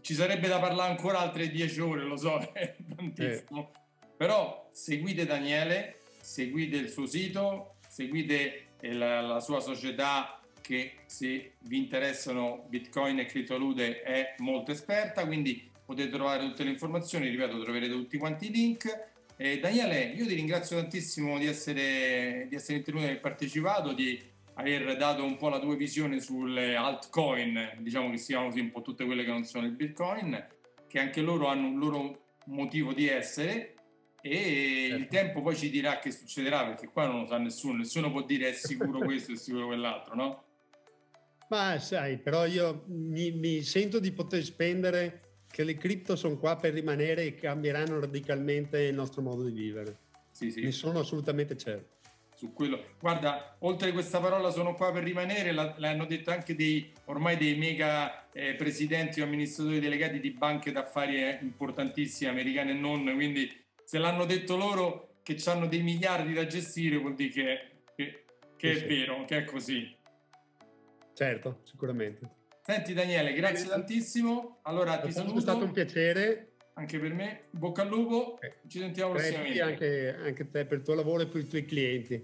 ci 0.00 0.14
sarebbe 0.14 0.46
da 0.46 0.60
parlare 0.60 0.90
ancora 0.90 1.18
altre 1.18 1.48
10 1.48 1.80
ore, 1.80 2.04
lo 2.04 2.16
so, 2.16 2.38
è 2.54 2.76
tantissimo. 2.94 3.72
Eh. 3.72 4.08
Però 4.16 4.68
seguite 4.70 5.26
Daniele, 5.26 5.98
seguite 6.20 6.76
il 6.76 6.90
suo 6.90 7.06
sito, 7.06 7.78
seguite 7.88 8.66
la, 8.82 9.20
la 9.20 9.40
sua 9.40 9.60
società 9.60 10.35
che 10.66 10.94
se 11.06 11.52
vi 11.60 11.76
interessano 11.78 12.66
Bitcoin 12.68 13.20
e 13.20 13.26
criptovalute 13.26 14.02
è 14.02 14.34
molto 14.38 14.72
esperta, 14.72 15.24
quindi 15.24 15.70
potete 15.84 16.10
trovare 16.10 16.44
tutte 16.44 16.64
le 16.64 16.70
informazioni, 16.70 17.28
ripeto, 17.28 17.62
troverete 17.62 17.92
tutti 17.92 18.18
quanti 18.18 18.48
i 18.48 18.50
link. 18.50 19.10
Eh, 19.36 19.60
Daniele, 19.60 20.06
io 20.16 20.26
ti 20.26 20.34
ringrazio 20.34 20.76
tantissimo 20.76 21.38
di 21.38 21.46
essere, 21.46 22.46
di 22.48 22.56
essere 22.56 22.78
intervenuto 22.78 23.12
e 23.12 23.16
partecipato, 23.18 23.92
di 23.92 24.20
aver 24.54 24.96
dato 24.96 25.22
un 25.22 25.36
po' 25.36 25.50
la 25.50 25.60
tua 25.60 25.76
visione 25.76 26.18
sulle 26.18 26.74
altcoin, 26.74 27.76
diciamo 27.78 28.10
che 28.10 28.16
siano 28.16 28.46
così 28.46 28.58
un 28.58 28.72
po' 28.72 28.82
tutte 28.82 29.04
quelle 29.04 29.22
che 29.22 29.30
non 29.30 29.44
sono 29.44 29.66
il 29.66 29.72
Bitcoin, 29.72 30.46
che 30.88 30.98
anche 30.98 31.20
loro 31.20 31.46
hanno 31.46 31.68
un 31.68 31.78
loro 31.78 32.24
motivo 32.46 32.92
di 32.92 33.06
essere 33.06 33.74
e 34.20 34.86
certo. 34.88 34.96
il 34.96 35.06
tempo 35.06 35.42
poi 35.42 35.54
ci 35.54 35.70
dirà 35.70 36.00
che 36.00 36.10
succederà 36.10 36.64
perché 36.64 36.88
qua 36.88 37.06
non 37.06 37.20
lo 37.20 37.26
sa 37.26 37.38
nessuno, 37.38 37.76
nessuno 37.76 38.10
può 38.10 38.22
dire 38.22 38.48
è 38.48 38.52
sicuro 38.52 38.98
questo 39.06 39.30
e 39.30 39.36
sicuro 39.36 39.66
quell'altro, 39.66 40.16
no? 40.16 40.45
Ma 41.48 41.78
sai, 41.78 42.18
però 42.18 42.44
io 42.46 42.84
mi, 42.88 43.30
mi, 43.30 43.62
sento 43.62 44.00
di 44.00 44.10
poter 44.10 44.42
spendere 44.42 45.20
che 45.48 45.62
le 45.62 45.76
cripto 45.76 46.16
sono 46.16 46.36
qua 46.36 46.56
per 46.56 46.72
rimanere 46.72 47.24
e 47.24 47.34
cambieranno 47.34 48.00
radicalmente 48.00 48.80
il 48.82 48.94
nostro 48.94 49.22
modo 49.22 49.44
di 49.44 49.52
vivere. 49.52 49.98
Sì, 50.32 50.50
sì. 50.50 50.62
Ne 50.62 50.72
sono 50.72 50.98
assolutamente 50.98 51.56
certo. 51.56 51.94
Su 52.34 52.52
quello. 52.52 52.82
Guarda, 53.00 53.56
oltre 53.60 53.88
a 53.88 53.92
questa 53.92 54.20
parola 54.20 54.50
sono 54.50 54.74
qua 54.74 54.92
per 54.92 55.02
rimanere, 55.02 55.52
l'hanno 55.52 56.04
detto 56.04 56.30
anche 56.30 56.54
dei, 56.54 56.92
ormai 57.04 57.38
dei 57.38 57.56
mega 57.56 58.28
eh, 58.32 58.54
presidenti 58.54 59.20
o 59.22 59.24
amministratori 59.24 59.80
delegati 59.80 60.20
di 60.20 60.32
banche 60.32 60.72
d'affari 60.72 61.22
eh, 61.22 61.38
importantissime, 61.40 62.28
americane 62.28 62.72
e 62.72 62.74
non, 62.74 63.10
quindi 63.14 63.50
se 63.84 63.98
l'hanno 63.98 64.26
detto 64.26 64.56
loro 64.56 65.20
che 65.22 65.40
hanno 65.46 65.66
dei 65.66 65.82
miliardi 65.82 66.34
da 66.34 66.46
gestire 66.46 66.98
vuol 66.98 67.14
dire 67.14 67.30
che, 67.30 67.60
che, 67.96 68.24
che 68.56 68.76
sì, 68.76 68.84
è 68.84 68.86
vero, 68.86 69.24
che 69.24 69.38
è 69.38 69.44
così. 69.44 69.95
Certo, 71.16 71.60
sicuramente. 71.62 72.28
Senti 72.60 72.92
Daniele, 72.92 73.32
grazie 73.32 73.66
tantissimo. 73.66 74.58
Allora 74.64 74.98
ti 74.98 75.10
saluto. 75.10 75.38
È 75.38 75.40
stato 75.40 75.64
un 75.64 75.70
piacere. 75.70 76.56
Anche 76.74 76.98
per 76.98 77.14
me. 77.14 77.44
Bocca 77.52 77.80
al 77.80 77.88
lupo. 77.88 78.38
Eh. 78.38 78.56
Ci 78.68 78.80
sentiamo 78.80 79.12
prossimamente. 79.12 79.62
Anche, 79.62 80.14
anche 80.14 80.50
te 80.50 80.66
per 80.66 80.76
il 80.76 80.84
tuo 80.84 80.92
lavoro 80.92 81.22
e 81.22 81.26
per 81.28 81.40
i 81.40 81.48
tuoi 81.48 81.64
clienti. 81.64 82.22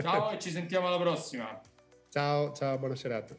Ciao 0.00 0.30
e 0.34 0.38
ci 0.40 0.50
sentiamo 0.50 0.88
alla 0.88 0.98
prossima. 0.98 1.60
Ciao, 2.08 2.52
ciao, 2.52 2.76
buona 2.76 2.96
serata. 2.96 3.36